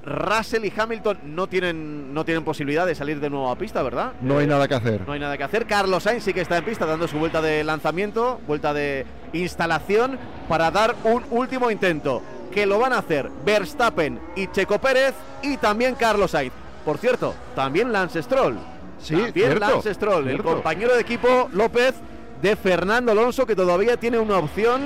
Russell 0.05 0.65
y 0.65 0.73
Hamilton 0.77 1.17
no 1.23 1.47
tienen, 1.47 2.13
no 2.13 2.23
tienen 2.25 2.43
posibilidad 2.43 2.85
de 2.85 2.93
salir 2.93 3.19
de 3.19 3.31
nuevo 3.31 3.49
a 3.49 3.55
pista, 3.55 3.81
¿verdad? 3.81 4.11
No 4.21 4.37
hay 4.37 4.45
nada 4.45 4.67
que 4.67 4.75
hacer. 4.75 5.01
No 5.07 5.13
hay 5.13 5.19
nada 5.19 5.35
que 5.35 5.43
hacer. 5.43 5.65
Carlos 5.65 6.03
Sainz 6.03 6.23
sí 6.23 6.31
que 6.31 6.41
está 6.41 6.57
en 6.57 6.65
pista 6.65 6.85
dando 6.85 7.07
su 7.07 7.17
vuelta 7.17 7.41
de 7.41 7.63
lanzamiento, 7.63 8.39
vuelta 8.45 8.71
de 8.71 9.07
instalación 9.31 10.19
para 10.47 10.69
dar 10.69 10.93
un 11.03 11.23
último 11.31 11.71
intento. 11.71 12.21
Que 12.53 12.67
lo 12.67 12.77
van 12.77 12.93
a 12.93 12.99
hacer 12.99 13.31
Verstappen 13.43 14.19
y 14.35 14.45
Checo 14.45 14.77
Pérez 14.77 15.15
y 15.41 15.57
también 15.57 15.95
Carlos 15.95 16.29
Sainz. 16.29 16.53
Por 16.85 16.99
cierto, 16.99 17.33
también 17.55 17.91
Lance 17.91 18.21
Stroll. 18.21 18.59
Sí, 18.99 19.15
también 19.15 19.33
cierto, 19.33 19.59
Lance 19.59 19.91
Stroll, 19.95 20.27
el 20.27 20.43
compañero 20.43 20.93
de 20.93 21.01
equipo 21.01 21.49
López 21.51 21.95
de 22.43 22.55
Fernando 22.55 23.11
Alonso, 23.13 23.47
que 23.47 23.55
todavía 23.55 23.97
tiene 23.97 24.19
una 24.19 24.37
opción 24.37 24.81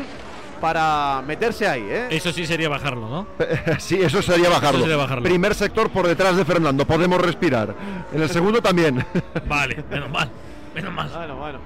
para 0.62 1.21
meterse 1.27 1.68
ahí. 1.68 1.86
¿eh? 1.89 2.07
Eso 2.12 2.31
sí 2.31 2.45
sería 2.45 2.69
bajarlo, 2.69 3.09
¿no? 3.09 3.27
Sí, 3.80 4.00
eso 4.01 4.21
sería 4.21 4.48
bajarlo. 4.50 4.80
Eso 4.80 4.88
sería 4.88 4.95
bajarlo. 4.98 5.24
Primer 5.24 5.54
sector 5.56 5.89
por 5.89 6.07
detrás 6.07 6.36
de 6.38 6.45
Fernando, 6.45 6.86
podemos 6.86 7.19
respirar. 7.21 7.75
En 8.13 8.21
el 8.21 8.30
segundo 8.30 8.62
también. 8.62 9.06
Vale, 9.48 9.83
menos 9.89 10.09
mal. 10.09 10.30
Menos 10.74 10.94
mal. 10.94 11.09
Bueno, 11.13 11.36
bueno. 11.36 11.59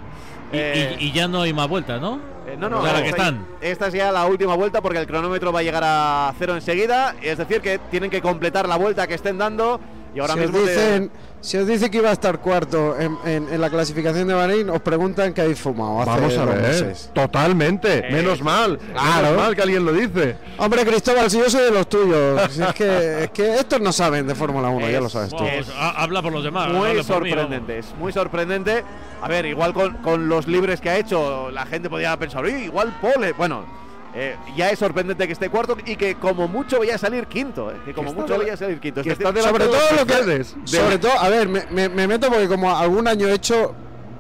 Y, 0.54 0.58
Eh, 0.58 0.98
y- 1.00 1.06
y 1.06 1.12
ya 1.14 1.28
no 1.30 1.42
hay 1.44 1.54
más 1.54 1.68
vueltas, 1.70 2.02
¿no? 2.02 2.20
Eh, 2.48 2.56
no, 2.58 2.70
no, 2.70 2.78
Ahora 2.78 2.92
esta- 3.00 3.04
que 3.04 3.10
están. 3.10 3.46
Esta 3.62 3.88
es 3.88 3.94
ya 3.94 4.12
la 4.12 4.26
última 4.26 4.56
vuelta 4.56 4.82
porque 4.82 4.98
el 5.00 5.08
cronómetro 5.08 5.52
va 5.54 5.60
a 5.60 5.64
llegar 5.64 5.84
a 5.86 6.34
cero 6.40 6.56
enseguida. 6.56 7.16
Es 7.22 7.38
decir, 7.38 7.62
que 7.62 7.80
tienen 7.90 8.10
que 8.10 8.22
completar 8.22 8.68
la 8.68 8.76
vuelta 8.78 9.08
que 9.08 9.14
estén 9.14 9.38
dando. 9.38 9.80
Y 10.14 10.20
ahora 10.20 10.34
os 10.34 10.40
mismo. 10.42 10.58
te- 10.60 10.70
dicen, 10.70 11.12
si 11.42 11.58
os 11.58 11.68
dice 11.68 11.90
que 11.90 11.98
iba 11.98 12.10
a 12.10 12.14
estar 12.14 12.40
cuarto 12.40 12.96
en, 13.00 13.18
en- 13.26 13.50
en 13.52 13.60
la 13.62 13.70
clasificación 13.70 14.28
de 14.28 14.34
Bahrein, 14.36 14.70
os 14.70 14.80
preguntan 14.82 15.34
que 15.34 15.42
habéis 15.42 15.60
fumado. 15.60 16.00
hace 16.02 16.10
Vamos 16.12 16.38
a 16.38 16.46
ver. 16.46 16.62
meses. 16.62 17.10
Totalmente. 17.14 18.08
Eh, 18.08 18.12
menos 18.12 18.42
mal. 18.42 18.78
claro. 18.78 19.24
Menos 19.30 19.38
mal 19.44 19.56
que 19.56 19.62
alguien 19.64 19.84
lo 19.86 19.92
dice. 19.94 20.38
Hombre, 20.58 20.86
Cristóbal, 20.86 21.30
si 21.32 21.40
yo 21.40 21.50
soy 21.50 21.64
de 21.66 21.72
los 21.72 21.90
tuyos. 21.90 22.42
si 22.52 22.62
es, 22.62 22.74
que, 22.74 23.24
es 23.24 23.30
que 23.32 23.56
estos 23.56 23.82
no 23.82 23.92
saben 23.92 24.28
de 24.28 24.36
Fórmula 24.36 24.70
1, 24.70 24.90
ya 24.90 25.02
lo 25.02 25.10
sabes 25.10 25.30
tú. 25.32 25.44
Habla 25.78 26.22
por 26.22 26.32
los 26.32 26.44
demás. 26.44 26.72
muy 26.72 26.94
mí, 26.94 27.04
sorprendente, 27.04 27.80
es 27.80 27.94
muy 27.98 28.12
sorprendente. 28.14 28.84
A 29.22 29.28
ver, 29.28 29.46
igual 29.46 29.74
con, 29.74 29.96
con 29.98 30.30
los 30.30 30.48
libres 30.48 30.80
que 30.82 30.90
ha 30.90 30.98
hecho, 30.98 31.52
la 31.52 31.66
gente 31.66 31.90
podría 31.90 32.16
pensar, 32.18 32.44
"Uy, 32.44 32.52
igual 32.54 32.98
pole. 33.02 33.34
Bueno, 33.34 33.66
eh, 34.16 34.36
ya 34.56 34.70
es 34.70 34.80
sorprendente 34.80 35.26
que 35.28 35.34
esté 35.34 35.50
cuarto 35.50 35.78
y 35.86 35.96
que 35.96 36.16
como 36.16 36.48
mucho 36.48 36.80
vaya 36.80 36.96
a 36.96 36.98
salir 36.98 37.28
quinto. 37.28 37.72
eh, 37.72 37.76
que 37.86 37.94
como 37.94 38.14
mucho 38.14 38.38
vaya 38.38 38.54
a 38.54 38.58
salir 38.58 38.80
quinto. 38.80 39.02
Es 39.02 39.08
que 39.08 39.16
delante 39.16 39.42
sobre 39.42 39.66
todo 39.66 39.92
lo 39.98 40.06
que. 40.06 40.14
Mercedes. 40.14 40.56
Sobre 40.66 40.98
todo, 41.00 41.14
a 41.18 41.30
ver, 41.30 41.48
me, 41.48 41.66
me- 41.72 41.90
me 41.90 42.08
meto 42.08 42.30
porque 42.30 42.48
como 42.48 42.76
algún 42.76 43.08
año 43.08 43.28
he 43.28 43.34
hecho, 43.34 43.74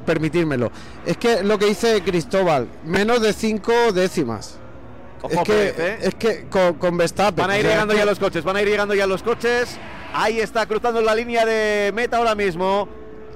permitírmelo. 0.05 0.71
Es 1.05 1.17
que 1.17 1.43
lo 1.43 1.57
que 1.59 1.65
dice 1.65 2.01
Cristóbal, 2.03 2.67
menos 2.85 3.21
de 3.21 3.33
cinco 3.33 3.73
décimas. 3.93 4.57
Ojo, 5.23 5.33
es 5.33 5.39
que, 5.41 5.53
Pérez, 5.53 5.79
¿eh? 5.79 5.97
es 6.01 6.15
que 6.15 6.47
con, 6.49 6.73
con 6.75 6.97
Verstappen. 6.97 7.43
Van 7.45 7.51
a 7.51 7.59
ir 7.59 7.65
llegando 7.65 7.93
es 7.93 7.99
ya 7.99 8.05
los 8.05 8.17
coches, 8.17 8.43
van 8.43 8.55
a 8.55 8.61
ir 8.63 8.67
llegando 8.69 8.95
ya 8.95 9.05
los 9.05 9.21
coches. 9.21 9.77
Ahí 10.13 10.39
está 10.39 10.65
cruzando 10.65 10.99
la 11.01 11.13
línea 11.13 11.45
de 11.45 11.91
meta 11.93 12.17
ahora 12.17 12.33
mismo. 12.33 12.87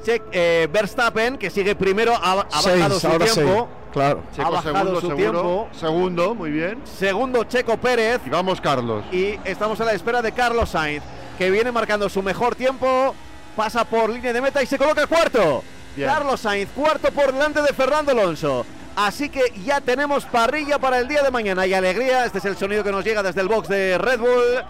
Che- 0.04 0.22
eh, 0.32 0.68
Verstappen, 0.72 1.38
que 1.38 1.50
sigue 1.50 1.76
primero, 1.76 2.14
ha, 2.16 2.42
ha 2.52 2.62
seis, 2.62 2.76
bajado 2.78 3.00
su 3.00 3.08
tiempo. 3.08 3.26
seis, 3.34 3.48
claro. 3.96 4.24
Ha 4.32 4.36
Checo 4.36 4.52
bajado 4.52 4.76
segundo, 4.76 5.02
su 5.02 5.08
seguro. 5.08 5.18
tiempo. 5.18 5.70
Segundo, 5.72 6.36
muy 6.36 6.52
bien. 6.52 6.82
Segundo, 6.86 7.44
Checo 7.46 7.78
Pérez. 7.78 8.22
Y 8.26 8.30
vamos, 8.30 8.62
Carlos. 8.62 9.04
Y 9.12 9.40
estamos 9.46 9.80
a 9.82 9.86
la 9.86 9.94
espera 9.94 10.22
de 10.22 10.32
Carlos 10.34 10.70
Sainz, 10.70 11.04
que 11.38 11.50
viene 11.50 11.72
marcando 11.72 12.10
su 12.10 12.22
mejor 12.22 12.56
tiempo. 12.56 13.16
Pasa 13.56 13.86
por 13.86 14.10
línea 14.10 14.34
de 14.34 14.42
meta 14.42 14.62
y 14.62 14.66
se 14.66 14.78
coloca 14.78 15.08
cuarto. 15.08 15.64
Bien. 15.96 16.10
Carlos 16.10 16.42
Sainz, 16.42 16.70
cuarto 16.76 17.10
por 17.12 17.32
delante 17.32 17.62
de 17.62 17.70
Fernando 17.70 18.12
Alonso. 18.12 18.66
Así 18.98 19.30
que 19.30 19.54
ya 19.66 19.82
tenemos 19.82 20.26
parrilla 20.26 20.78
para 20.78 21.00
el 21.00 21.08
día 21.08 21.24
de 21.24 21.32
mañana 21.32 21.66
y 21.66 21.74
alegría. 21.74 22.26
Este 22.26 22.40
es 22.40 22.46
el 22.46 22.58
sonido 22.58 22.84
que 22.84 22.92
nos 22.92 23.04
llega 23.04 23.24
desde 23.24 23.42
el 23.42 23.48
box 23.48 23.70
de 23.70 23.98
Red 23.98 24.20
Bull. 24.20 24.64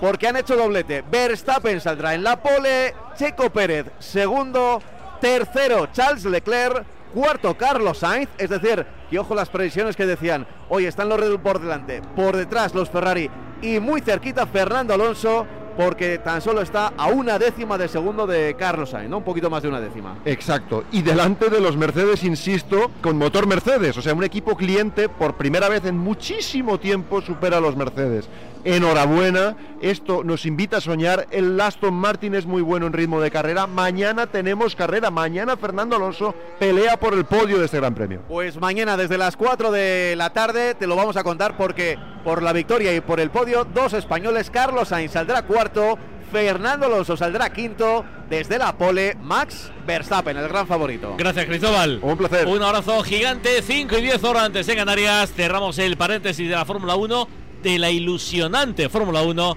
Porque 0.00 0.28
han 0.28 0.36
hecho 0.36 0.56
doblete. 0.56 1.02
Verstappen 1.10 1.80
saldrá 1.80 2.14
en 2.14 2.22
la 2.22 2.36
pole. 2.42 2.94
Checo 3.16 3.50
Pérez, 3.50 3.86
segundo. 3.98 4.82
Tercero, 5.20 5.88
Charles 5.92 6.24
Leclerc. 6.24 6.84
Cuarto, 7.12 7.54
Carlos 7.56 7.98
Sainz. 7.98 8.28
Es 8.38 8.50
decir, 8.50 8.86
y 9.10 9.16
ojo 9.16 9.34
las 9.34 9.48
previsiones 9.48 9.96
que 9.96 10.06
decían. 10.06 10.46
Hoy 10.68 10.86
están 10.86 11.08
los 11.08 11.18
Red 11.18 11.30
Bull 11.30 11.40
por 11.40 11.60
delante. 11.60 12.02
Por 12.16 12.36
detrás, 12.36 12.74
los 12.74 12.88
Ferrari. 12.90 13.30
y 13.62 13.78
muy 13.78 14.00
cerquita 14.00 14.46
Fernando 14.46 14.94
Alonso 14.94 15.46
porque 15.76 16.18
tan 16.18 16.40
solo 16.40 16.60
está 16.60 16.92
a 16.96 17.06
una 17.06 17.38
décima 17.38 17.78
de 17.78 17.88
segundo 17.88 18.26
de 18.26 18.54
Carlos 18.58 18.90
Sainz, 18.90 19.08
¿no? 19.08 19.18
Un 19.18 19.24
poquito 19.24 19.48
más 19.48 19.62
de 19.62 19.68
una 19.68 19.80
décima. 19.80 20.18
Exacto. 20.24 20.84
Y 20.92 21.02
delante 21.02 21.48
de 21.48 21.60
los 21.60 21.76
Mercedes, 21.76 22.24
insisto, 22.24 22.90
con 23.00 23.16
motor 23.16 23.46
Mercedes. 23.46 23.96
O 23.96 24.02
sea, 24.02 24.12
un 24.14 24.24
equipo 24.24 24.56
cliente 24.56 25.08
por 25.08 25.36
primera 25.36 25.68
vez 25.68 25.84
en 25.84 25.96
muchísimo 25.96 26.78
tiempo 26.78 27.22
supera 27.22 27.58
a 27.58 27.60
los 27.60 27.76
Mercedes. 27.76 28.28
Enhorabuena, 28.64 29.56
esto 29.80 30.22
nos 30.22 30.44
invita 30.44 30.78
a 30.78 30.80
soñar. 30.80 31.26
El 31.30 31.58
Aston 31.60 31.94
Martin 31.94 32.34
es 32.34 32.46
muy 32.46 32.62
bueno 32.62 32.86
en 32.86 32.92
ritmo 32.92 33.20
de 33.20 33.30
carrera. 33.30 33.66
Mañana 33.66 34.26
tenemos 34.26 34.76
carrera. 34.76 35.10
Mañana 35.10 35.56
Fernando 35.56 35.96
Alonso 35.96 36.34
pelea 36.58 36.98
por 36.98 37.14
el 37.14 37.24
podio 37.24 37.58
de 37.58 37.64
este 37.64 37.78
Gran 37.78 37.94
Premio. 37.94 38.22
Pues 38.28 38.60
mañana 38.60 38.96
desde 38.96 39.16
las 39.18 39.36
4 39.36 39.70
de 39.70 40.14
la 40.16 40.30
tarde 40.30 40.74
te 40.74 40.86
lo 40.86 40.96
vamos 40.96 41.16
a 41.16 41.24
contar 41.24 41.56
porque 41.56 41.98
por 42.24 42.42
la 42.42 42.52
victoria 42.52 42.94
y 42.94 43.00
por 43.00 43.20
el 43.20 43.30
podio, 43.30 43.64
dos 43.64 43.94
españoles, 43.94 44.50
Carlos 44.50 44.88
Sainz 44.88 45.12
saldrá 45.12 45.42
cuarto, 45.42 45.98
Fernando 46.30 46.86
Alonso 46.86 47.16
saldrá 47.16 47.50
quinto, 47.50 48.04
desde 48.28 48.58
la 48.58 48.76
pole, 48.76 49.16
Max 49.20 49.72
Verstappen, 49.86 50.36
el 50.36 50.48
gran 50.48 50.66
favorito. 50.66 51.14
Gracias, 51.18 51.46
Cristóbal. 51.46 51.98
Un 52.02 52.16
placer. 52.16 52.46
Un 52.46 52.62
abrazo 52.62 53.02
gigante, 53.02 53.62
5 53.62 53.98
y 53.98 54.02
10 54.02 54.24
horas 54.24 54.44
antes 54.44 54.68
en 54.68 54.76
Canarias. 54.76 55.32
Cerramos 55.34 55.78
el 55.78 55.96
paréntesis 55.96 56.48
de 56.48 56.54
la 56.54 56.64
Fórmula 56.64 56.94
1, 56.94 57.28
de 57.62 57.78
la 57.78 57.90
ilusionante 57.90 58.88
Fórmula 58.88 59.22
1 59.22 59.56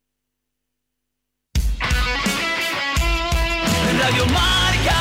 Radio 4.01 4.25
Marca. 4.25 4.99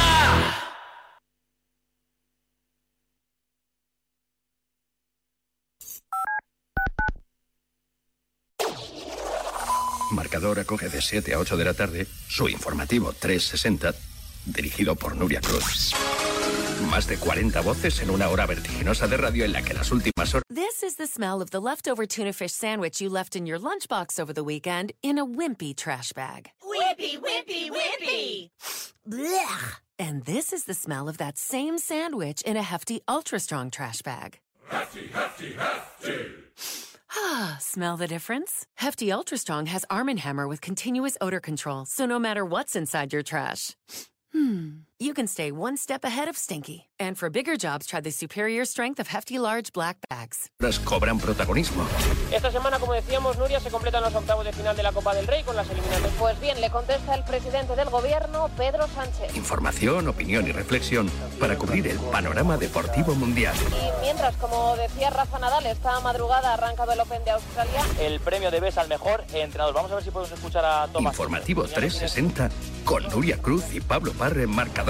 Marcador 10.10 10.58
acoge 10.58 10.90
de 10.90 11.00
7 11.00 11.32
a 11.32 11.38
8 11.38 11.56
de 11.56 11.64
la 11.64 11.72
tarde 11.72 12.06
su 12.28 12.48
informativo 12.50 13.14
360, 13.14 13.94
dirigido 14.44 14.96
por 14.96 15.16
Nuria 15.16 15.40
Cruz. 15.40 15.94
Más 16.90 17.06
de 17.06 17.16
40 17.16 17.58
voces 17.62 18.02
en 18.02 18.10
una 18.10 18.28
hora 18.28 18.46
vertiginosa 18.46 19.06
de 19.06 19.16
radio 19.16 19.46
en 19.46 19.52
la 19.52 19.62
que 19.62 19.72
las 19.72 19.90
últimas 19.92 20.34
horas 20.34 20.44
This 20.54 20.82
is 20.82 20.96
the 20.96 21.06
smell 21.06 21.40
of 21.40 21.50
the 21.50 21.60
leftover 21.60 22.06
tuna 22.06 22.32
fish 22.34 22.52
sandwich 22.52 23.00
you 23.00 23.08
left 23.08 23.34
in 23.34 23.46
your 23.46 23.58
lunchbox 23.58 24.18
over 24.20 24.34
the 24.34 24.42
weekend 24.42 24.92
in 25.02 25.18
a 25.18 25.24
wimpy 25.24 25.74
trash 25.74 26.12
bag. 26.12 26.50
Whippy, 26.90 27.20
whippy, 27.20 27.70
whippy. 27.70 28.50
Blech. 29.08 29.76
And 29.96 30.24
this 30.24 30.52
is 30.52 30.64
the 30.64 30.74
smell 30.74 31.08
of 31.08 31.18
that 31.18 31.38
same 31.38 31.78
sandwich 31.78 32.42
in 32.42 32.56
a 32.56 32.62
hefty, 32.62 33.00
ultra 33.06 33.38
strong 33.38 33.70
trash 33.70 34.02
bag. 34.02 34.40
Hefty, 34.68 35.06
hefty, 35.06 35.52
hefty. 35.52 36.26
Ah, 37.14 37.58
smell 37.60 37.96
the 37.96 38.08
difference? 38.08 38.66
Hefty 38.74 39.12
Ultra 39.12 39.38
Strong 39.38 39.66
has 39.66 39.84
Arm 39.88 40.08
& 40.08 40.16
Hammer 40.16 40.48
with 40.48 40.60
continuous 40.60 41.16
odor 41.20 41.40
control, 41.40 41.84
so 41.84 42.06
no 42.06 42.18
matter 42.18 42.44
what's 42.44 42.74
inside 42.74 43.12
your 43.12 43.22
trash, 43.22 43.76
hmm, 44.32 44.70
you 45.00 45.14
can 45.14 45.26
stay 45.26 45.50
one 45.50 45.78
step 45.78 46.04
ahead 46.04 46.28
of 46.28 46.36
stinky. 46.36 46.86
And 46.98 47.16
for 47.16 47.30
bigger 47.30 47.56
jobs, 47.56 47.86
try 47.86 48.02
the 48.02 48.10
superior 48.10 48.66
strength 48.66 49.00
of 49.00 49.08
Hefty 49.08 49.38
Large 49.38 49.72
Black 49.72 49.96
Bags. 50.10 50.50
cobran 50.84 51.18
protagonismo. 51.18 51.86
Esta 52.30 52.50
semana, 52.52 52.78
como 52.78 52.92
decíamos, 52.92 53.38
Nuria, 53.38 53.58
se 53.60 53.70
completan 53.70 54.02
los 54.02 54.14
octavos 54.14 54.44
de 54.44 54.52
final 54.52 54.76
de 54.76 54.82
la 54.82 54.92
Copa 54.92 55.14
del 55.14 55.26
Rey 55.26 55.42
con 55.42 55.56
las 55.56 55.70
eliminatorias. 55.70 56.12
Pues 56.18 56.38
bien, 56.38 56.60
le 56.60 56.68
contesta 56.68 57.14
el 57.14 57.24
presidente 57.24 57.74
del 57.74 57.88
gobierno, 57.88 58.50
Pedro 58.58 58.86
Sánchez. 58.88 59.34
Información, 59.34 60.08
opinión 60.08 60.46
y 60.46 60.52
reflexión 60.52 61.10
para 61.40 61.56
cubrir 61.56 61.86
el 61.86 61.98
panorama 61.98 62.58
deportivo 62.58 63.14
mundial. 63.14 63.54
Y 63.70 64.02
mientras, 64.02 64.36
como 64.36 64.76
decía 64.76 65.08
Rafa 65.08 65.38
Nadal, 65.38 65.64
esta 65.64 65.98
madrugada 66.00 66.50
ha 66.50 66.54
arrancado 66.54 66.92
el 66.92 67.00
Open 67.00 67.24
de 67.24 67.30
Australia. 67.30 67.82
El 67.98 68.20
premio 68.20 68.50
de 68.50 68.60
BES 68.60 68.76
al 68.76 68.88
mejor 68.88 69.24
entrenador. 69.32 69.74
Vamos 69.74 69.90
a 69.92 69.94
ver 69.94 70.04
si 70.04 70.10
podemos 70.10 70.32
escuchar 70.32 70.66
a 70.66 70.86
Tomás. 70.88 71.14
Informativo 71.14 71.62
360 71.62 72.50
con 72.84 73.08
Nuria 73.08 73.38
Cruz 73.38 73.64
y 73.72 73.80
Pablo 73.80 74.12
Parre 74.12 74.42
en 74.42 74.50
marcador. 74.50 74.89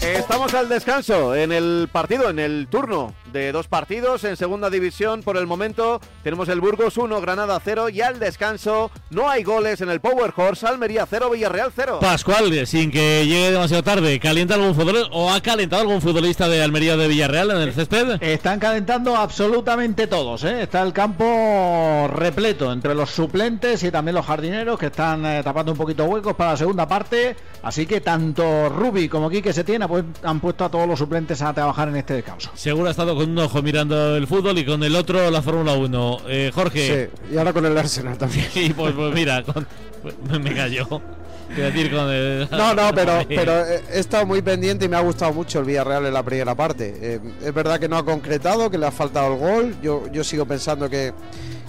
Estamos 0.00 0.54
al 0.54 0.68
descanso 0.68 1.34
en 1.34 1.52
el 1.52 1.88
partido, 1.90 2.28
en 2.28 2.38
el 2.38 2.66
turno 2.68 3.14
de 3.32 3.52
dos 3.52 3.68
partidos 3.68 4.24
en 4.24 4.36
segunda 4.36 4.70
división. 4.70 5.22
Por 5.22 5.36
el 5.36 5.46
momento 5.46 6.00
tenemos 6.22 6.48
el 6.48 6.60
Burgos 6.60 6.96
1, 6.96 7.20
Granada 7.20 7.60
0 7.64 7.88
y 7.88 8.00
al 8.00 8.18
descanso 8.18 8.90
no 9.10 9.28
hay 9.28 9.42
goles 9.42 9.80
en 9.80 9.88
el 9.88 10.00
Power 10.00 10.32
Horse, 10.36 10.66
Almería 10.66 11.06
0, 11.08 11.30
Villarreal 11.30 11.72
0. 11.74 11.98
Pascual, 12.00 12.66
sin 12.66 12.90
que 12.90 13.26
llegue 13.26 13.52
demasiado 13.52 13.82
tarde, 13.82 14.20
¿calienta 14.20 14.54
algún 14.54 14.74
futbolista 14.74 15.08
o 15.12 15.30
ha 15.30 15.40
calentado 15.40 15.82
algún 15.82 16.00
futbolista 16.00 16.48
de 16.48 16.62
Almería 16.62 16.96
de 16.96 17.08
Villarreal 17.08 17.50
en 17.50 17.58
el 17.58 17.72
césped? 17.72 18.22
Están 18.22 18.60
calentando 18.60 19.16
absolutamente 19.16 20.06
todos. 20.06 20.44
¿eh? 20.44 20.62
Está 20.62 20.82
el 20.82 20.92
campo 20.92 22.08
repleto 22.12 22.72
entre 22.72 22.94
los 22.94 23.10
suplentes 23.10 23.82
y 23.82 23.90
también 23.90 24.14
los 24.14 24.26
jardineros 24.26 24.78
que 24.78 24.86
están 24.86 25.24
eh, 25.24 25.42
tapando 25.42 25.72
un 25.72 25.78
poquito 25.78 26.04
huecos 26.04 26.34
para 26.34 26.52
la 26.52 26.56
segunda 26.56 26.86
parte. 26.86 27.36
Así 27.62 27.86
que 27.86 28.00
tanto 28.00 28.68
Rubi 28.68 29.08
como 29.08 29.30
Quique 29.30 29.52
Setién 29.52 29.82
pues, 29.88 30.04
han 30.22 30.40
puesto 30.40 30.64
a 30.64 30.68
todos 30.68 30.86
los 30.86 30.98
suplentes 30.98 31.40
a 31.42 31.52
trabajar 31.52 31.88
en 31.88 31.96
este 31.96 32.14
descanso. 32.14 32.50
Seguro 32.54 32.88
ha 32.88 32.90
estado 32.90 33.14
con 33.22 33.30
un 33.30 33.38
ojo 33.38 33.62
mirando 33.62 34.16
el 34.16 34.26
fútbol 34.26 34.58
y 34.58 34.64
con 34.64 34.82
el 34.82 34.94
otro 34.96 35.30
la 35.30 35.42
Fórmula 35.42 35.72
1. 35.74 36.18
Eh, 36.28 36.50
Jorge. 36.54 37.10
Sí, 37.28 37.34
y 37.34 37.38
ahora 37.38 37.52
con 37.52 37.64
el 37.66 37.76
Arsenal 37.76 38.18
también. 38.18 38.46
Y 38.54 38.70
pues, 38.72 38.92
pues 38.94 39.14
mira, 39.14 39.42
con- 39.42 39.66
me 40.42 40.54
cayó. 40.54 40.86
Quiero 41.54 41.70
decir, 41.70 41.90
con 41.90 42.08
el- 42.10 42.48
No, 42.50 42.74
no, 42.74 42.90
pero, 42.94 43.20
pero 43.28 43.66
he 43.66 43.82
he 43.92 43.98
estado 44.00 44.24
muy 44.26 44.40
pendiente 44.42 44.86
y 44.86 44.88
me 44.88 44.96
ha 44.96 45.00
gustado 45.00 45.32
mucho 45.32 45.58
el 45.60 45.64
Villarreal 45.66 46.06
en 46.06 46.14
la 46.14 46.22
primera 46.22 46.54
parte. 46.54 46.94
Eh, 47.00 47.20
es 47.44 47.54
verdad 47.54 47.78
que 47.78 47.88
no 47.88 47.96
ha 47.96 48.04
concretado, 48.04 48.70
que 48.70 48.78
le 48.78 48.86
ha 48.86 48.90
faltado 48.90 49.34
el 49.34 49.38
gol. 49.38 49.76
Yo, 49.82 50.04
yo 50.12 50.24
sigo 50.24 50.44
pensando 50.46 50.88
que, 50.88 51.12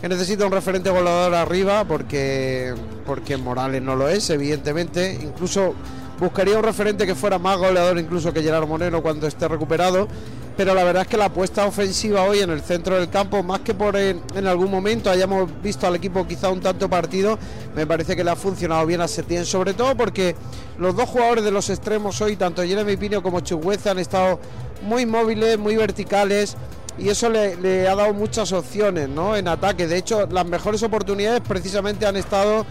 que 0.02 0.08
necesita 0.10 0.46
un 0.46 0.52
referente 0.52 0.90
goleador 0.90 1.34
arriba 1.36 1.84
porque, 1.86 2.74
porque 3.06 3.36
Morales 3.38 3.82
no 3.82 3.96
lo 3.96 4.08
es, 4.08 4.30
evidentemente. 4.30 5.20
Incluso 5.22 5.74
buscaría 6.20 6.56
un 6.58 6.64
referente 6.64 7.06
que 7.06 7.16
fuera 7.16 7.38
más 7.38 7.58
goleador 7.58 8.00
incluso 8.00 8.32
que 8.32 8.42
Gerard 8.42 8.68
Moreno 8.68 9.02
cuando 9.02 9.28
esté 9.28 9.48
recuperado. 9.50 10.08
Pero 10.56 10.76
la 10.76 10.84
verdad 10.84 11.04
es 11.04 11.08
que 11.08 11.18
la 11.18 11.26
apuesta 11.26 11.66
ofensiva 11.66 12.24
hoy 12.24 12.40
en 12.40 12.52
el 12.52 12.62
centro 12.62 12.96
del 12.96 13.10
campo, 13.10 13.42
más 13.42 13.62
que 13.62 13.74
por 13.74 13.98
en, 13.98 14.22
en 14.36 14.46
algún 14.46 14.70
momento 14.70 15.10
hayamos 15.10 15.50
visto 15.64 15.88
al 15.88 15.96
equipo 15.96 16.28
quizá 16.28 16.50
un 16.50 16.62
tanto 16.62 16.88
partido, 16.88 17.40
me 17.76 17.88
parece 17.88 18.16
que 18.16 18.24
le 18.24 18.30
ha 18.30 18.36
funcionado 18.36 18.86
bien 18.86 19.02
a 19.02 19.08
Setién, 19.08 19.46
sobre 19.46 19.74
todo 19.74 19.96
porque 19.96 20.36
los 20.78 20.96
dos 20.96 21.10
jugadores 21.10 21.44
de 21.44 21.52
los 21.52 21.70
extremos 21.72 22.22
hoy, 22.22 22.36
tanto 22.36 22.64
Jeremy 22.64 22.98
Pino 22.98 23.24
como 23.24 23.40
Chugueza, 23.40 23.92
han 23.92 24.00
estado 24.00 24.40
muy 24.84 25.06
móviles, 25.06 25.58
muy 25.58 25.76
verticales. 25.76 26.56
y 27.00 27.10
eso 27.10 27.30
le, 27.30 27.56
le 27.56 27.88
ha 27.88 27.96
dado 27.96 28.14
muchas 28.14 28.52
opciones 28.52 29.10
¿no? 29.10 29.36
en 29.36 29.48
ataque. 29.48 29.88
De 29.88 29.98
hecho, 29.98 30.28
las 30.28 30.46
mejores 30.46 30.84
oportunidades 30.84 31.42
precisamente 31.42 32.06
han 32.06 32.16
estado 32.16 32.62
eh, 32.62 32.66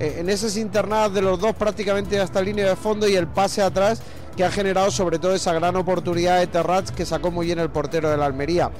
en 0.00 0.28
esas 0.28 0.56
internadas 0.56 1.12
de 1.12 1.22
los 1.22 1.40
dos 1.40 1.54
prácticamente 1.54 2.20
hasta 2.20 2.40
línea 2.40 2.68
de 2.68 2.76
fondo 2.76 3.08
y 3.08 3.16
el 3.16 3.26
pase 3.26 3.62
atrás 3.62 4.00
que 4.36 4.44
ha 4.44 4.50
generado 4.50 4.90
sobre 4.90 5.18
todo 5.18 5.34
esa 5.34 5.52
gran 5.52 5.74
oportunidad 5.74 6.38
de 6.38 6.46
Terrats 6.46 6.92
que 6.92 7.04
sacó 7.04 7.32
muy 7.32 7.46
bien 7.46 7.58
el 7.58 7.70
portero 7.70 8.08
de 8.08 8.16
la 8.16 8.26
Almería. 8.26 8.70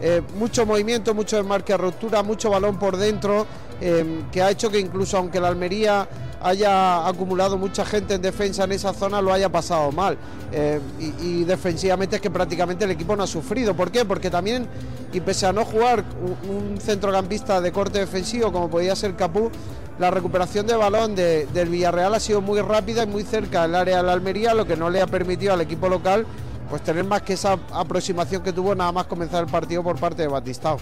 Eh, 0.00 0.22
mucho 0.36 0.64
movimiento, 0.64 1.14
mucho 1.14 1.36
desmarque 1.36 1.74
a 1.74 1.76
ruptura, 1.76 2.22
mucho 2.22 2.48
balón 2.48 2.78
por 2.78 2.96
dentro, 2.96 3.46
eh, 3.80 4.22
que 4.32 4.42
ha 4.42 4.50
hecho 4.50 4.70
que 4.70 4.78
incluso 4.78 5.18
aunque 5.18 5.38
la 5.38 5.48
Almería 5.48 6.08
haya 6.44 7.06
acumulado 7.06 7.56
mucha 7.58 7.84
gente 7.84 8.14
en 8.14 8.22
defensa 8.22 8.64
en 8.64 8.72
esa 8.72 8.92
zona, 8.92 9.20
lo 9.22 9.32
haya 9.32 9.48
pasado 9.50 9.92
mal. 9.92 10.16
Eh, 10.52 10.80
y, 11.20 11.44
defensivamente 11.44 12.16
es 12.16 12.22
que 12.22 12.30
prácticamente 12.30 12.84
el 12.84 12.90
equipo 12.90 13.16
no 13.16 13.22
ha 13.22 13.26
sufrido. 13.26 13.74
¿Por 13.74 13.90
qué? 13.90 14.04
Porque 14.04 14.30
también, 14.30 14.66
y 15.12 15.20
pese 15.20 15.46
a 15.46 15.52
no 15.52 15.64
jugar 15.64 16.04
un, 16.22 16.50
un 16.72 16.80
centrocampista 16.80 17.60
de 17.60 17.72
corte 17.72 17.98
defensivo 18.00 18.52
como 18.52 18.68
podía 18.68 18.94
ser 18.96 19.16
Capú, 19.16 19.50
la 19.98 20.10
recuperación 20.10 20.66
de 20.66 20.74
balón 20.74 21.14
de- 21.14 21.46
del 21.46 21.68
Villarreal 21.68 22.14
ha 22.14 22.20
sido 22.20 22.40
muy 22.40 22.60
rápida 22.60 23.04
y 23.04 23.06
muy 23.06 23.22
cerca 23.22 23.62
del 23.62 23.74
área 23.74 23.98
de 23.98 24.02
la 24.02 24.12
Almería, 24.12 24.54
lo 24.54 24.66
que 24.66 24.76
no 24.76 24.90
le 24.90 25.00
ha 25.02 25.06
permitido 25.06 25.52
al 25.52 25.60
equipo 25.60 25.88
local 25.88 26.26
pues 26.70 26.82
tener 26.82 27.04
más 27.04 27.20
que 27.20 27.34
esa 27.34 27.58
aproximación 27.70 28.42
que 28.42 28.50
tuvo 28.50 28.74
nada 28.74 28.90
más 28.92 29.04
comenzar 29.04 29.44
el 29.44 29.50
partido 29.50 29.82
por 29.82 29.96
parte 29.98 30.22
de 30.22 30.28
Batistao. 30.28 30.78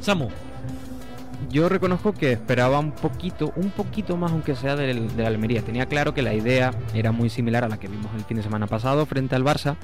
Samu. 0.00 0.28
Yo 1.50 1.68
reconozco 1.68 2.12
que 2.12 2.32
esperaba 2.32 2.78
un 2.78 2.92
poquito, 2.92 3.52
un 3.56 3.70
poquito 3.70 4.16
más 4.16 4.32
aunque 4.32 4.54
sea 4.54 4.76
del, 4.76 5.16
de 5.16 5.26
Almería. 5.26 5.62
Tenía 5.62 5.86
claro 5.86 6.12
que 6.12 6.20
la 6.20 6.34
idea 6.34 6.72
era 6.94 7.10
muy 7.10 7.30
similar 7.30 7.64
a 7.64 7.68
la 7.68 7.78
que 7.78 7.88
vimos 7.88 8.10
el 8.14 8.24
fin 8.24 8.36
de 8.36 8.42
semana 8.42 8.66
pasado 8.66 9.06
frente 9.06 9.34
al 9.34 9.44
Barça, 9.44 9.76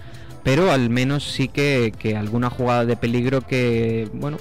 pero 0.42 0.70
al 0.70 0.90
menos 0.90 1.24
sí 1.24 1.48
que, 1.48 1.92
que 1.98 2.16
alguna 2.16 2.50
jugada 2.50 2.84
de 2.84 2.96
peligro 2.96 3.40
que, 3.40 4.10
bueno, 4.12 4.36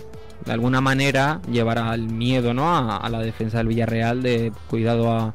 de 0.45 0.51
alguna 0.51 0.81
manera 0.81 1.39
llevará 1.49 1.91
al 1.91 2.09
miedo 2.09 2.53
¿no? 2.53 2.75
a, 2.75 3.09
la 3.09 3.19
defensa 3.19 3.59
del 3.59 3.67
Villarreal 3.67 4.21
de 4.21 4.51
cuidado 4.67 5.09
a, 5.09 5.33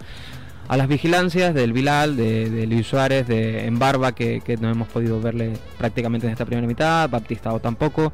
a 0.68 0.76
las 0.76 0.88
vigilancias 0.88 1.54
del 1.54 1.73
Bilal, 1.73 2.18
de, 2.18 2.50
de 2.50 2.66
Luis 2.66 2.87
Suárez, 2.87 3.26
de 3.26 3.66
Embarba, 3.66 4.12
que, 4.12 4.42
que 4.42 4.59
no 4.59 4.68
hemos 4.71 4.88
podido 4.88 5.23
verle 5.23 5.54
prácticamente 5.78 6.26
en 6.26 6.33
esta 6.35 6.45
primera 6.45 6.66
mitad, 6.66 7.09
Baptistao 7.09 7.61
tampoco. 7.61 8.12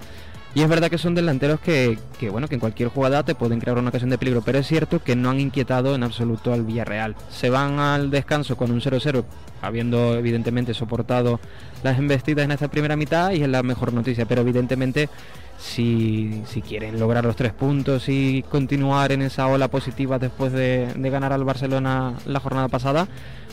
Y 0.55 0.63
es 0.63 0.69
verdad 0.69 0.89
que 0.89 0.99
son 0.99 1.17
delanteros 1.17 1.59
que, 1.59 1.99
bueno, 2.31 2.47
que 2.47 2.55
en 2.55 2.61
cualquier 2.61 2.89
jugada 2.89 3.25
te 3.25 3.35
pueden 3.35 3.59
crear 3.59 3.77
una 3.77 3.89
ocasión 3.89 4.11
de 4.11 4.19
peligro, 4.19 4.41
pero 4.43 4.59
es 4.59 4.67
cierto 4.69 5.03
que 5.03 5.17
no 5.17 5.31
han 5.31 5.41
inquietado 5.41 5.97
en 5.97 6.05
absoluto 6.05 6.53
al 6.53 6.63
Villarreal. 6.63 7.17
Se 7.29 7.51
van 7.51 7.81
al 7.81 8.11
descanso 8.11 8.57
con 8.57 8.71
un 8.71 8.81
0-0, 8.81 9.25
habiendo 9.63 10.15
evidentemente 10.15 10.73
soportado 10.73 11.41
las 11.83 11.99
embestidas 11.99 12.45
en 12.45 12.53
esta 12.53 12.69
primera 12.69 12.95
mitad 12.95 13.33
y 13.33 13.43
es 13.43 13.49
la 13.49 13.65
mejor 13.65 13.93
noticia, 13.93 14.27
pero 14.27 14.43
evidentemente 14.43 15.09
si, 15.59 16.43
si 16.47 16.63
quieren 16.63 17.01
lograr 17.01 17.25
los 17.25 17.35
tres 17.35 17.53
puntos 17.53 18.09
y 18.09 18.45
continuar 18.49 19.11
en 19.11 19.23
esa 19.23 19.49
ola 19.49 19.67
positiva 19.67 20.21
después 20.21 20.53
de, 20.53 20.87
de 20.95 21.11
ganar 21.11 21.33
al 21.33 21.43
Barcelona 21.43 22.15
la 22.27 22.39
jornada 22.39 22.69
pasada, 22.69 23.09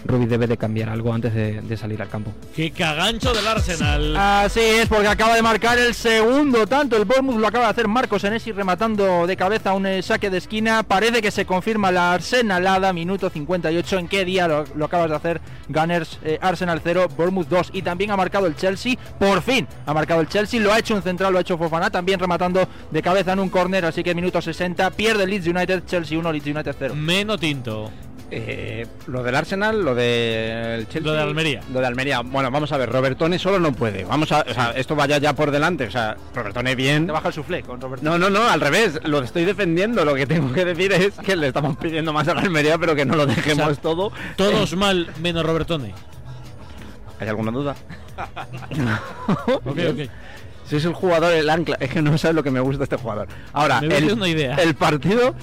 Rubí 0.05 0.25
debe 0.25 0.48
de 0.48 0.58
cambiar 0.58 0.89
algo 0.89 1.13
antes 1.13 1.34
de, 1.34 1.62
de 1.62 1.77
salir 1.77 2.01
al 2.01 2.10
campo. 2.10 2.34
Qué 2.55 2.72
cagancho 2.72 3.34
del 3.34 3.48
Arsenal. 3.48 4.15
Así 4.17 4.60
es, 4.60 4.88
porque 4.88 5.08
acaba 5.08 5.36
de 5.36 5.41
marcar 5.41 5.77
el 5.77 5.93
segundo 5.93 6.65
tanto. 6.67 6.98
El 6.98 7.05
Bournemouth 7.05 7.39
lo 7.39 7.48
acaba 7.48 7.65
de 7.65 7.72
hacer 7.72 7.88
Marcos 7.88 8.24
Enesi 8.24 8.51
rematando 8.51 9.27
de 9.27 9.38
cabeza 9.38 9.74
un 9.74 9.86
eh, 9.86 10.01
saque 10.01 10.29
de 10.29 10.38
esquina. 10.38 10.84
Parece 10.84 11.22
que 11.22 11.31
se 11.31 11.46
confirma 11.46 11.91
la 11.91 12.13
arsenalada, 12.13 12.93
minuto 12.93 13.29
58. 13.29 14.00
¿En 14.00 14.08
qué 14.08 14.25
día 14.25 14.48
lo, 14.48 14.65
lo 14.75 14.86
acabas 14.86 15.10
de 15.10 15.15
hacer? 15.15 15.41
Gunners 15.70 16.20
eh, 16.24 16.39
Arsenal 16.41 16.81
0, 16.84 17.08
Bournemouth 17.15 17.48
2. 17.48 17.70
Y 17.74 17.81
también 17.81 18.12
ha 18.12 18.17
marcado 18.17 18.48
el 18.48 18.55
Chelsea, 18.55 18.96
por 19.20 19.41
fin 19.41 19.67
ha 19.86 19.93
marcado 19.93 20.22
el 20.22 20.27
Chelsea. 20.27 20.60
Lo 20.60 20.74
ha 20.74 20.79
hecho 20.79 20.96
un 20.96 21.01
central, 21.01 21.31
lo 21.31 21.38
ha 21.38 21.41
hecho 21.41 21.58
Fofana, 21.58 21.89
también 21.89 22.20
rematando 22.20 22.67
de 22.89 23.01
cabeza 23.01 23.34
en 23.34 23.39
un 23.39 23.50
córner. 23.50 23.86
Así 23.86 24.03
que 24.03 24.15
minuto 24.15 24.41
60, 24.41 24.89
pierde 24.91 25.27
Leeds 25.27 25.48
United, 25.48 25.84
Chelsea 25.86 26.17
1, 26.17 26.31
Leeds 26.31 26.48
United 26.48 26.75
0. 26.77 26.96
Meno 26.96 27.38
tinto. 27.38 27.91
Eh, 28.34 28.88
lo 29.08 29.24
del 29.24 29.36
Arsenal, 29.36 29.84
lo 29.84 29.94
del 29.94 30.88
Chelsea. 30.88 31.12
Lo 31.12 31.18
de 31.18 31.22
Almería. 31.22 31.62
Lo 31.72 31.82
de 31.82 31.88
Almería. 31.88 32.22
Bueno, 32.22 32.50
vamos 32.50 32.72
a 32.72 32.78
ver, 32.78 32.90
Robertone 32.90 33.38
solo 33.38 33.60
no 33.60 33.74
puede. 33.74 34.06
Vamos 34.06 34.32
a, 34.32 34.46
o 34.50 34.54
sea, 34.54 34.72
esto 34.72 34.96
vaya 34.96 35.18
ya 35.18 35.34
por 35.34 35.52
delante. 35.52 35.86
O 35.86 35.92
sea, 35.92 36.16
Robertone 36.34 36.74
bien. 36.75 37.08
Te 37.08 37.12
baja 37.12 37.27
el 37.27 37.34
suflé 37.34 37.62
con. 37.62 37.79
No, 38.01 38.18
no, 38.18 38.29
no, 38.29 38.48
al 38.48 38.62
revés. 38.62 39.01
Lo 39.03 39.22
estoy 39.22 39.44
defendiendo. 39.44 40.05
Lo 40.05 40.16
que 40.16 40.25
tengo 40.25 40.53
que 40.53 40.64
decir 40.64 40.94
es 40.94 41.14
que 41.16 41.36
le 41.36 41.48
estamos 41.48 41.75
pidiendo 41.75 42.14
más 42.14 42.25
a 42.29 42.34
la 42.34 42.42
Almería, 42.42 42.77
pero 42.77 42.96
que 42.96 43.05
no 43.05 43.18
lo 43.18 43.25
dejemos 43.25 43.68
O 43.68 43.74
sea, 43.74 43.82
todo. 43.82 44.12
Todos 44.38 44.77
mal, 44.77 45.10
menos 45.22 45.46
Robertone. 45.46 45.94
¿Hay 47.20 47.27
alguna 47.27 47.51
duda? 47.51 47.75
Ok, 49.66 49.77
ok. 49.92 50.10
Si 50.66 50.77
es 50.77 50.86
el 50.86 50.94
jugador, 50.94 51.34
el 51.34 51.50
ancla. 51.50 51.75
Es 51.82 51.90
que 51.90 52.01
no 52.01 52.18
sabes 52.18 52.36
lo 52.36 52.44
que 52.44 52.51
me 52.51 52.62
gusta 52.62 52.84
este 52.84 52.96
jugador. 52.96 53.27
Ahora, 53.51 53.82
Me 53.82 53.98
el, 53.98 54.03
hacer 54.05 54.14
una 54.14 54.29
idea. 54.29 54.55
el 54.55 54.74
partido 54.74 55.36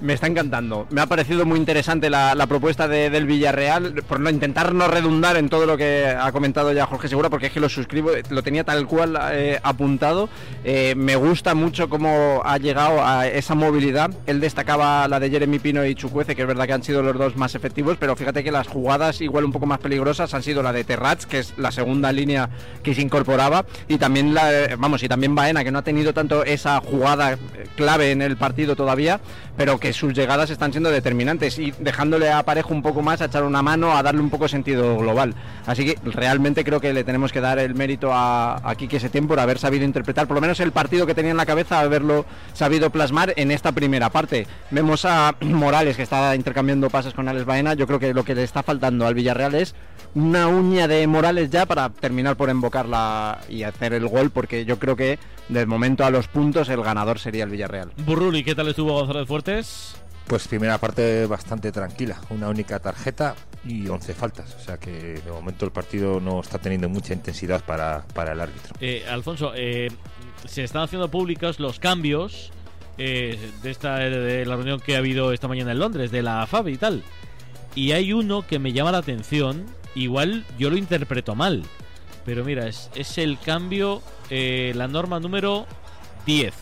me 0.00 0.12
está 0.14 0.26
encantando. 0.26 0.86
Me 0.90 1.00
ha 1.00 1.06
parecido 1.06 1.44
muy 1.44 1.58
interesante 1.58 2.10
la, 2.10 2.46
propuesta 2.46 2.88
de- 2.88 3.10
del 3.10 3.26
Villarreal, 3.26 4.02
por 4.08 4.20
no 4.20 4.30
intentar 4.30 4.74
no 4.74 4.88
redundar 4.88 5.36
en 5.36 5.48
todo 5.48 5.66
lo 5.66 5.76
que 5.76 6.06
ha 6.06 6.30
comentado 6.32 6.72
ya 6.72 6.86
Jorge 6.86 7.08
Segura, 7.08 7.30
porque 7.30 7.46
es 7.46 7.52
que 7.52 7.60
lo 7.60 7.68
suscribo, 7.68 8.10
lo 8.30 8.42
tenía 8.42 8.64
tal 8.64 8.86
cual 8.86 9.18
eh, 9.32 9.58
apuntado. 9.62 10.28
Eh, 10.64 10.94
me 10.96 11.16
gusta 11.16 11.54
mucho 11.54 11.88
cómo 11.88 12.42
ha 12.44 12.58
llegado 12.58 13.04
a 13.04 13.26
esa 13.26 13.54
movilidad. 13.54 14.10
Él 14.26 14.40
destacaba 14.40 15.06
la 15.08 15.20
de 15.20 15.30
Jeremy 15.30 15.58
Pino 15.58 15.84
y 15.84 15.94
Chucuece, 15.94 16.34
que 16.36 16.42
es 16.42 16.48
verdad 16.48 16.66
que 16.66 16.72
han 16.72 16.82
sido 16.82 17.02
los 17.02 17.16
dos 17.16 17.36
más 17.36 17.54
efectivos, 17.54 17.96
pero 17.98 18.16
fíjate 18.16 18.44
que 18.44 18.50
las 18.52 18.66
jugadas 18.68 19.20
igual 19.20 19.44
un 19.44 19.52
poco 19.52 19.66
más 19.66 19.78
peligrosas 19.78 20.34
han 20.34 20.42
sido 20.42 20.62
la 20.62 20.72
de 20.72 20.84
Terrats, 20.84 21.26
que 21.26 21.38
es 21.40 21.54
la 21.58 21.70
segunda 21.70 22.12
línea 22.12 22.48
que 22.82 22.94
se 22.94 23.02
incorporaba, 23.02 23.64
y 23.88 23.98
también 23.98 24.34
la, 24.34 24.76
vamos, 24.78 25.02
y 25.02 25.08
también 25.08 25.34
Baena, 25.34 25.64
que 25.64 25.70
no 25.70 25.78
ha 25.78 25.82
tenido 25.82 26.12
tanto 26.12 26.44
esa 26.44 26.80
jugada 26.80 27.32
eh, 27.32 27.38
clave 27.76 28.10
en 28.10 28.22
el 28.22 28.36
partido 28.36 28.76
todavía, 28.76 29.20
pero 29.56 29.78
que 29.78 29.83
sus 29.92 30.14
llegadas 30.14 30.50
están 30.50 30.72
siendo 30.72 30.90
determinantes 30.90 31.58
y 31.58 31.72
dejándole 31.78 32.30
a 32.30 32.42
Parejo 32.42 32.72
un 32.72 32.82
poco 32.82 33.02
más 33.02 33.20
a 33.20 33.26
echar 33.26 33.44
una 33.44 33.62
mano, 33.62 33.96
a 33.96 34.02
darle 34.02 34.20
un 34.20 34.30
poco 34.30 34.48
sentido 34.48 34.96
global. 34.98 35.34
Así 35.66 35.84
que 35.84 35.98
realmente 36.04 36.64
creo 36.64 36.80
que 36.80 36.92
le 36.92 37.04
tenemos 37.04 37.32
que 37.32 37.40
dar 37.40 37.58
el 37.58 37.74
mérito 37.74 38.12
a, 38.12 38.60
a 38.68 38.74
Quique 38.74 39.00
Setién 39.00 39.26
por 39.26 39.40
haber 39.40 39.58
sabido 39.58 39.84
interpretar 39.84 40.26
por 40.26 40.36
lo 40.36 40.40
menos 40.40 40.60
el 40.60 40.72
partido 40.72 41.06
que 41.06 41.14
tenía 41.14 41.30
en 41.30 41.36
la 41.36 41.46
cabeza, 41.46 41.80
haberlo 41.80 42.24
sabido 42.52 42.90
plasmar 42.90 43.34
en 43.36 43.50
esta 43.50 43.72
primera 43.72 44.10
parte. 44.10 44.46
Vemos 44.70 45.04
a 45.04 45.34
Morales 45.40 45.96
que 45.96 46.02
está 46.02 46.34
intercambiando 46.34 46.90
pases 46.90 47.14
con 47.14 47.28
Alex 47.28 47.44
Baena. 47.44 47.74
Yo 47.74 47.86
creo 47.86 47.98
que 47.98 48.14
lo 48.14 48.24
que 48.24 48.34
le 48.34 48.44
está 48.44 48.62
faltando 48.62 49.06
al 49.06 49.14
Villarreal 49.14 49.54
es 49.54 49.74
una 50.14 50.46
uña 50.46 50.86
de 50.86 51.06
Morales 51.06 51.50
ya 51.50 51.66
para 51.66 51.90
terminar 51.90 52.36
por 52.36 52.48
invocarla 52.48 53.40
y 53.48 53.64
hacer 53.64 53.94
el 53.94 54.06
gol, 54.06 54.30
porque 54.30 54.64
yo 54.64 54.78
creo 54.78 54.96
que 54.96 55.18
de 55.48 55.66
momento 55.66 56.04
a 56.04 56.10
los 56.10 56.28
puntos 56.28 56.68
el 56.68 56.82
ganador 56.82 57.18
sería 57.18 57.44
el 57.44 57.50
Villarreal. 57.50 57.92
Burruli, 57.98 58.44
¿qué 58.44 58.54
tal 58.54 58.68
estuvo 58.68 58.92
González 58.92 59.26
Fuertes? 59.26 59.96
Pues 60.26 60.48
primera 60.48 60.78
parte 60.78 61.26
bastante 61.26 61.70
tranquila, 61.70 62.18
una 62.30 62.48
única 62.48 62.78
tarjeta 62.78 63.34
y 63.66 63.86
11 63.86 64.14
faltas, 64.14 64.54
o 64.54 64.60
sea 64.60 64.78
que 64.78 64.90
de 64.90 65.30
momento 65.30 65.66
el 65.66 65.70
partido 65.70 66.18
no 66.18 66.40
está 66.40 66.58
teniendo 66.58 66.88
mucha 66.88 67.12
intensidad 67.12 67.62
para, 67.64 68.06
para 68.14 68.32
el 68.32 68.40
árbitro. 68.40 68.74
Eh, 68.80 69.04
Alfonso, 69.08 69.52
eh, 69.54 69.90
se 70.46 70.64
están 70.64 70.82
haciendo 70.82 71.10
públicos 71.10 71.60
los 71.60 71.78
cambios 71.78 72.52
eh, 72.96 73.38
de 73.62 73.70
esta 73.70 73.96
de 73.98 74.46
la 74.46 74.56
reunión 74.56 74.80
que 74.80 74.94
ha 74.94 74.98
habido 74.98 75.32
esta 75.32 75.48
mañana 75.48 75.72
en 75.72 75.78
Londres, 75.78 76.10
de 76.10 76.22
la 76.22 76.46
FAB 76.46 76.68
y 76.68 76.76
tal. 76.76 77.02
Y 77.74 77.92
hay 77.92 78.12
uno 78.12 78.46
que 78.46 78.58
me 78.58 78.72
llama 78.72 78.92
la 78.92 78.98
atención, 78.98 79.66
igual 79.94 80.44
yo 80.58 80.70
lo 80.70 80.76
interpreto 80.76 81.34
mal, 81.34 81.64
pero 82.24 82.44
mira, 82.44 82.66
es, 82.66 82.90
es 82.94 83.18
el 83.18 83.38
cambio, 83.38 84.02
eh, 84.30 84.72
la 84.74 84.88
norma 84.88 85.20
número 85.20 85.66
10. 86.26 86.54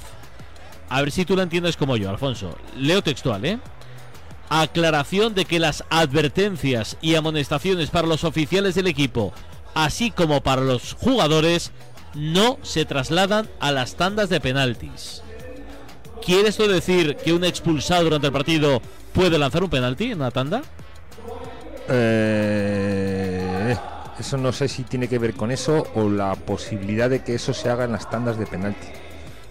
A 0.89 1.01
ver 1.01 1.11
si 1.11 1.25
tú 1.25 1.37
lo 1.37 1.43
entiendes 1.43 1.77
como 1.77 1.97
yo, 1.97 2.11
Alfonso. 2.11 2.57
Leo 2.77 3.03
textual, 3.03 3.45
¿eh? 3.45 3.59
Aclaración 4.51 5.35
de 5.35 5.47
que 5.47 5.59
las 5.59 5.85
advertencias 5.89 6.99
y 7.01 7.15
amonestaciones 7.15 7.91
para 7.91 8.07
los 8.07 8.25
oficiales 8.25 8.75
del 8.75 8.89
equipo, 8.89 9.33
así 9.75 10.11
como 10.11 10.43
para 10.43 10.61
los 10.61 10.95
jugadores, 10.95 11.73
no 12.15 12.59
se 12.63 12.85
trasladan 12.85 13.49
a 13.61 13.73
las 13.73 13.97
tandas 13.97 14.29
de 14.29 14.41
penaltis. 14.41 15.23
¿Quiere 16.25 16.51
esto 16.51 16.69
decir 16.69 17.17
que 17.17 17.33
un 17.33 17.45
expulsado 17.45 18.05
durante 18.05 18.27
el 18.27 18.33
partido 18.33 18.83
puede 19.13 19.39
lanzar 19.39 19.65
un 19.65 19.71
penalti 19.71 20.13
en 20.13 20.19
una 20.19 20.31
tanda? 20.31 20.63
Eh, 21.89 23.02
eso 24.23 24.39
no 24.39 24.53
sé 24.53 24.69
si 24.69 24.85
tiene 24.85 25.09
que 25.09 25.19
ver 25.19 25.35
con 25.35 25.51
eso 25.51 25.87
o 25.95 26.09
la 26.09 26.35
posibilidad 26.37 27.11
de 27.11 27.23
que 27.23 27.35
eso 27.35 27.53
se 27.53 27.69
haga 27.69 27.85
en 27.85 27.93
las 27.93 28.09
tandas 28.09 28.39
de 28.39 28.47
penalti. 28.47 28.87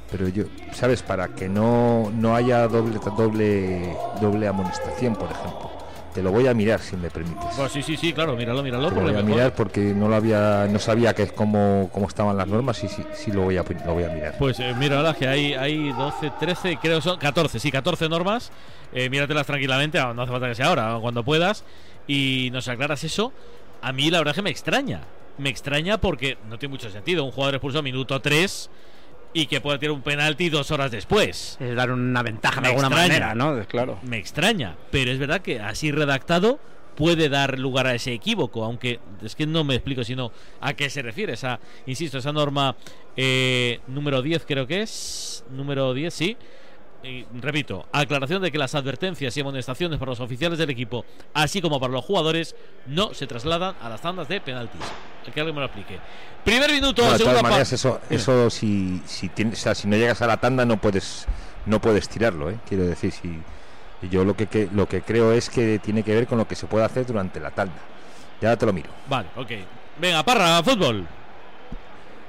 Pero 0.10 0.28
yo, 0.30 0.46
¿sabes? 0.74 1.04
Para 1.04 1.30
que 1.30 1.48
no, 1.48 2.10
no 2.14 2.36
haya 2.36 2.68
doble, 2.68 3.00
doble, 3.18 3.96
doble 4.20 4.48
amonestación, 4.48 5.16
por 5.16 5.30
ejemplo. 5.30 5.70
Te 6.14 6.22
lo 6.22 6.32
voy 6.32 6.48
a 6.48 6.54
mirar 6.54 6.80
si 6.82 6.98
me 6.98 7.10
permites. 7.10 7.56
Pues 7.56 7.72
sí, 7.72 7.82
sí, 7.82 7.96
sí, 7.96 8.12
claro, 8.12 8.36
míralo, 8.36 8.62
míralo. 8.64 8.90
Te 8.90 8.96
lo 8.96 9.02
voy 9.04 9.16
a 9.16 9.24
mirar 9.24 9.56
porque 9.56 9.94
no 9.94 10.10
lo 10.10 10.16
había, 10.16 10.68
no 10.70 10.80
sabía 10.80 11.14
que 11.14 11.28
cómo, 11.28 11.90
cómo 11.94 12.08
estaban 12.08 12.36
las 12.36 12.48
normas 12.48 12.84
y 12.84 12.90
sí, 12.90 13.04
sí 13.14 13.32
lo 13.32 13.44
voy 13.44 13.58
a, 13.58 13.64
lo 13.86 13.94
voy 13.94 14.04
a 14.04 14.10
mirar. 14.10 14.36
Pues 14.38 14.60
eh, 14.60 14.74
mira, 14.78 14.98
ahora 14.98 15.14
que 15.14 15.28
hay, 15.28 15.54
hay 15.54 15.92
12, 15.94 16.32
13, 16.40 16.80
creo 16.82 16.98
que 16.98 17.02
son 17.02 17.18
14, 17.18 17.60
sí, 17.60 17.72
14 17.72 18.10
normas. 18.10 18.52
Eh, 18.94 19.10
míratelas 19.10 19.48
tranquilamente, 19.48 20.00
ah, 20.00 20.14
no 20.14 20.24
hace 20.24 20.32
falta 20.32 20.50
que 20.50 20.56
sea 20.56 20.68
ahora, 20.68 20.98
cuando 21.02 21.24
puedas. 21.24 21.64
Y 22.08 22.50
nos 22.52 22.68
aclaras 22.68 23.06
eso. 23.06 23.32
A 23.82 23.92
mí 23.94 24.10
la 24.12 24.20
verdad 24.20 24.32
es 24.34 24.36
que 24.36 24.42
me 24.42 24.50
extraña. 24.50 25.02
Me 25.38 25.50
extraña 25.50 26.00
porque 26.00 26.38
no 26.50 26.60
tiene 26.60 26.72
mucho 26.74 26.90
sentido. 26.90 27.24
Un 27.24 27.32
jugador 27.32 27.56
expulsado 27.56 27.84
minuto 27.84 28.20
3 28.22 28.70
y 29.34 29.46
que 29.48 29.62
pueda 29.62 29.80
tirar 29.80 29.94
un 29.94 30.02
penalti 30.02 30.50
dos 30.50 30.72
horas 30.72 30.92
después. 30.92 31.58
Es 31.60 31.76
dar 31.76 31.92
una 31.92 32.22
ventaja 32.22 32.56
de 32.56 32.62
Me 32.62 32.68
alguna 32.70 32.88
extraña. 32.88 33.08
manera, 33.08 33.36
¿no? 33.36 33.66
Claro. 33.68 34.00
Me 34.04 34.18
extraña, 34.18 34.76
pero 34.92 35.12
es 35.12 35.20
verdad 35.20 35.42
que 35.42 35.60
así 35.60 35.92
redactado 35.92 36.60
puede 36.96 37.30
dar 37.30 37.58
lugar 37.58 37.88
a 37.88 37.96
ese 37.96 38.12
equívoco, 38.14 38.66
aunque 38.66 39.00
es 39.24 39.36
que 39.36 39.48
no 39.48 39.64
me 39.64 39.76
explico 39.76 40.04
sino 40.04 40.32
a 40.60 40.74
qué 40.74 40.90
se 40.90 41.02
refiere 41.02 41.34
esa, 41.34 41.60
insisto, 41.86 42.18
esa 42.18 42.34
norma 42.34 42.76
eh, 43.16 43.80
número 43.88 44.22
10 44.22 44.46
creo 44.46 44.68
que 44.68 44.82
es, 44.82 45.46
número 45.50 45.94
10, 45.94 46.14
sí. 46.14 46.38
Y, 47.04 47.26
repito, 47.40 47.88
aclaración 47.92 48.42
de 48.44 48.52
que 48.52 48.58
las 48.60 48.76
advertencias 48.76 49.36
y 49.36 49.42
amonestaciones 49.42 49.98
para 49.98 50.12
los 50.12 50.20
oficiales 50.20 50.60
del 50.60 50.70
equipo, 50.70 51.04
así 51.34 51.60
como 51.62 51.80
para 51.80 51.92
los 51.94 52.06
jugadores, 52.06 52.56
no 52.86 53.14
se 53.14 53.26
trasladan 53.26 53.76
a 53.82 53.90
las 53.90 54.02
tandas 54.02 54.28
de 54.28 54.40
penaltis. 54.40 54.82
Que 55.34 55.40
alguien 55.40 55.56
me 55.56 55.62
lo 55.62 55.66
explique. 55.68 55.98
Primer 56.44 56.72
minuto, 56.72 57.02
de 57.12 57.18
segunda 57.18 57.42
parte. 57.42 57.62
eso, 57.76 58.00
eso 58.10 58.50
si, 58.50 59.02
si, 59.06 59.30
tienes, 59.30 59.60
o 59.60 59.62
sea, 59.64 59.76
si 59.76 59.88
no 59.88 59.96
llegas 59.96 60.22
a 60.22 60.28
la 60.28 60.38
tanda 60.38 60.66
no 60.66 60.78
puedes 60.78 61.28
no 61.66 61.80
puedes 61.80 62.10
tirarlo, 62.10 62.50
¿eh? 62.50 62.58
quiero 62.68 62.86
decir, 62.86 63.12
si 63.12 63.40
yo 64.10 64.26
lo 64.26 64.36
que, 64.36 64.48
que- 64.48 64.68
lo 64.74 64.88
que 64.88 65.02
creo 65.04 65.32
es 65.32 65.50
que 65.50 65.78
tiene 65.80 66.02
que 66.04 66.14
ver 66.16 66.26
con 66.28 66.40
lo 66.40 66.48
que 66.48 66.56
se 66.56 66.66
puede 66.66 66.86
hacer 66.86 67.06
durante 67.06 67.40
la 67.40 67.52
tanda. 67.52 67.76
Ya 68.42 68.56
te 68.58 68.66
lo 68.66 68.74
miro. 68.74 68.90
Vale, 69.08 69.28
ok. 69.36 69.52
Venga, 70.00 70.24
parra, 70.24 70.64
fútbol. 70.64 71.08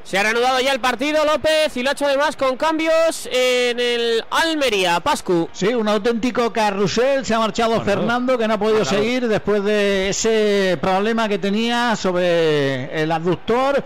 Se 0.05 0.19
ha 0.19 0.23
reanudado 0.25 0.61
ya 0.61 0.73
el 0.73 0.81
partido 0.81 1.25
López 1.25 1.77
y 1.77 1.83
lo 1.83 1.91
ha 1.91 1.93
hecho 1.93 2.05
además 2.07 2.37
con 2.37 2.57
cambios 2.57 3.29
en 3.33 3.79
el 3.79 4.25
Almería. 4.31 5.01
Pascu. 5.01 5.49
Sí, 5.53 5.69
un 5.69 5.88
auténtico 5.88 6.53
carrusel. 6.53 7.25
Se 7.25 7.35
ha 7.35 7.38
marchado 7.38 7.81
Fernando, 7.83 8.37
que 8.37 8.47
no 8.49 8.55
ha 8.55 8.59
podido 8.59 8.81
Bueno. 8.81 8.91
seguir 8.91 9.29
después 9.29 9.62
de 9.65 10.09
ese 10.11 10.77
problema 10.81 11.29
que 11.29 11.38
tenía 11.38 11.95
sobre 11.97 13.03
el 13.03 13.11
abductor. 13.12 13.83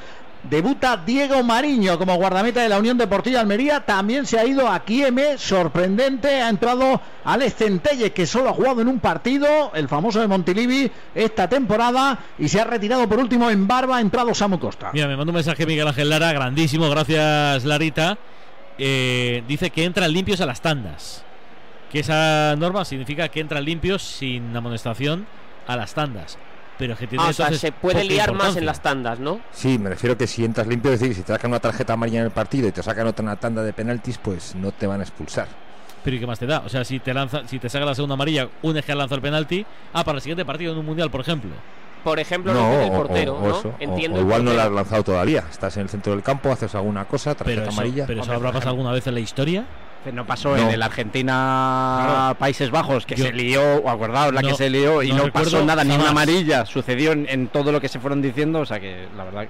Debuta 0.50 0.96
Diego 0.96 1.42
Mariño 1.42 1.98
como 1.98 2.14
guardameta 2.16 2.62
de 2.62 2.68
la 2.68 2.78
Unión 2.78 2.96
Deportiva 2.96 3.40
Almería. 3.40 3.80
También 3.80 4.26
se 4.26 4.38
ha 4.38 4.46
ido 4.46 4.68
a 4.68 4.84
Kieme, 4.84 5.38
sorprendente. 5.38 6.40
Ha 6.40 6.48
entrado 6.48 7.00
Alex 7.24 7.56
Centelles, 7.56 8.12
que 8.12 8.26
solo 8.26 8.50
ha 8.50 8.52
jugado 8.52 8.80
en 8.80 8.88
un 8.88 9.00
partido, 9.00 9.72
el 9.74 9.88
famoso 9.88 10.20
de 10.20 10.28
Montilivi, 10.28 10.90
esta 11.14 11.48
temporada. 11.48 12.18
Y 12.38 12.48
se 12.48 12.60
ha 12.60 12.64
retirado 12.64 13.08
por 13.08 13.18
último 13.18 13.50
en 13.50 13.66
barba. 13.66 13.96
Ha 13.96 14.00
entrado 14.00 14.34
Samu 14.34 14.58
Costa. 14.58 14.90
Mira, 14.92 15.08
me 15.08 15.16
manda 15.16 15.30
un 15.30 15.36
mensaje 15.36 15.66
Miguel 15.66 15.88
Ángel 15.88 16.08
Lara, 16.08 16.32
grandísimo, 16.32 16.88
gracias 16.88 17.64
Larita. 17.64 18.18
Eh, 18.78 19.42
dice 19.48 19.70
que 19.70 19.84
entran 19.84 20.12
limpios 20.12 20.40
a 20.40 20.46
las 20.46 20.60
tandas. 20.60 21.24
Que 21.90 22.00
esa 22.00 22.54
norma 22.56 22.84
significa 22.84 23.28
que 23.28 23.40
entran 23.40 23.64
limpios 23.64 24.02
sin 24.02 24.56
amonestación 24.56 25.26
a 25.66 25.76
las 25.76 25.94
tandas. 25.94 26.38
Pero 26.78 26.92
es 26.92 26.98
que 26.98 27.06
tiene 27.06 27.24
Ah, 27.24 27.28
o 27.28 27.32
sea, 27.32 27.52
se 27.52 27.72
puede 27.72 28.04
liar 28.04 28.32
más 28.34 28.54
en 28.56 28.66
las 28.66 28.82
tandas, 28.82 29.18
¿no? 29.18 29.40
Sí, 29.52 29.78
me 29.78 29.88
refiero 29.90 30.16
que 30.18 30.26
si 30.26 30.44
entras 30.44 30.66
limpio, 30.66 30.92
es 30.92 31.00
decir, 31.00 31.14
si 31.16 31.22
te 31.22 31.32
sacan 31.32 31.50
una 31.50 31.60
tarjeta 31.60 31.94
amarilla 31.94 32.18
en 32.20 32.26
el 32.26 32.30
partido 32.30 32.68
y 32.68 32.72
te 32.72 32.82
sacan 32.82 33.06
otra 33.06 33.22
en 33.22 33.28
la 33.30 33.36
tanda 33.36 33.62
de 33.62 33.72
penaltis, 33.72 34.18
pues 34.18 34.54
no 34.54 34.72
te 34.72 34.86
van 34.86 35.00
a 35.00 35.04
expulsar. 35.04 35.48
Pero 36.04 36.16
¿y 36.16 36.20
qué 36.20 36.26
más 36.26 36.38
te 36.38 36.46
da? 36.46 36.60
O 36.64 36.68
sea, 36.68 36.84
si 36.84 37.00
te 37.00 37.12
lanza, 37.14 37.48
si 37.48 37.58
te 37.58 37.68
saca 37.68 37.84
la 37.86 37.94
segunda 37.94 38.14
amarilla, 38.14 38.48
un 38.62 38.76
es 38.76 38.84
que 38.84 38.92
ha 38.92 38.94
lanzado 38.94 39.16
el 39.16 39.22
penalti, 39.22 39.64
ah, 39.94 40.04
para 40.04 40.16
el 40.18 40.22
siguiente 40.22 40.44
partido 40.44 40.72
en 40.72 40.78
un 40.78 40.86
mundial, 40.86 41.10
por 41.10 41.20
ejemplo. 41.22 41.50
Por 42.04 42.20
ejemplo, 42.20 42.52
No, 42.54 42.80
el 42.80 42.90
o- 42.90 42.94
portero, 42.96 43.34
o 43.36 43.48
¿no? 43.48 43.58
eso, 43.58 43.68
o- 43.70 43.76
Entiendo 43.80 44.18
o 44.18 44.20
igual 44.20 44.44
no 44.44 44.52
la 44.52 44.64
has 44.64 44.70
lanzado 44.70 45.02
todavía. 45.02 45.42
Estás 45.50 45.76
en 45.78 45.82
el 45.84 45.88
centro 45.88 46.12
del 46.12 46.22
campo, 46.22 46.52
haces 46.52 46.72
alguna 46.76 47.04
cosa, 47.06 47.34
tarjeta 47.34 47.60
Pero 47.62 47.70
eso, 47.70 47.80
amarilla. 47.80 48.06
pero 48.06 48.22
eso 48.22 48.32
habrá 48.32 48.52
pasado 48.52 48.70
alguna 48.70 48.92
vez 48.92 49.04
en 49.08 49.14
la 49.14 49.20
historia. 49.20 49.64
No 50.12 50.26
pasó 50.26 50.56
No. 50.56 50.62
en 50.62 50.70
el 50.70 50.82
Argentina 50.82 52.34
Países 52.38 52.70
Bajos 52.70 53.04
que 53.06 53.16
Yo- 53.16 53.24
se 53.26 53.32
lió, 53.32 53.62
o 53.78 53.88
acordaos 53.90 54.32
la 54.32 54.42
No, 54.42 54.48
que 54.48 54.54
se 54.54 54.70
lió 54.70 55.02
y 55.02 55.12
no 55.12 55.30
pasó 55.32 55.64
nada, 55.64 55.84
ni 55.84 55.94
una 55.94 56.10
amarilla. 56.10 56.64
Sucedió 56.66 57.12
en, 57.12 57.26
en 57.28 57.48
todo 57.48 57.72
lo 57.72 57.80
que 57.80 57.88
se 57.88 57.98
fueron 58.00 58.22
diciendo, 58.22 58.60
o 58.60 58.66
sea 58.66 58.78
que 58.80 59.08
la 59.16 59.24
verdad, 59.24 59.46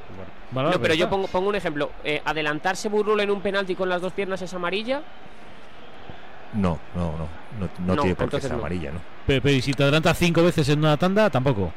bueno. 0.52 0.70
No, 0.70 0.80
pero 0.80 0.94
yo 0.94 1.08
pongo, 1.10 1.26
pongo 1.28 1.48
un 1.48 1.54
ejemplo. 1.56 1.90
Eh, 2.04 2.22
adelantarse 2.24 2.88
Burrul 2.88 3.20
en 3.20 3.30
un 3.30 3.40
penalti 3.40 3.74
con 3.74 3.88
las 3.88 4.00
dos 4.00 4.12
piernas 4.12 4.40
es 4.42 4.52
amarilla. 4.54 5.02
No, 6.54 6.78
no, 6.94 7.12
no. 7.12 7.28
No, 7.58 7.68
no 7.86 7.94
No, 7.96 8.02
tiene 8.02 8.14
por 8.16 8.28
qué 8.30 8.40
ser 8.40 8.52
no. 8.52 8.58
amarilla, 8.58 8.92
¿no? 8.92 9.00
Pero, 9.26 9.42
pero 9.42 9.54
¿y 9.54 9.62
si 9.62 9.72
te 9.72 9.82
adelantas 9.82 10.16
cinco 10.18 10.42
veces 10.42 10.68
en 10.68 10.78
una 10.78 10.96
tanda, 10.96 11.28
tampoco. 11.30 11.72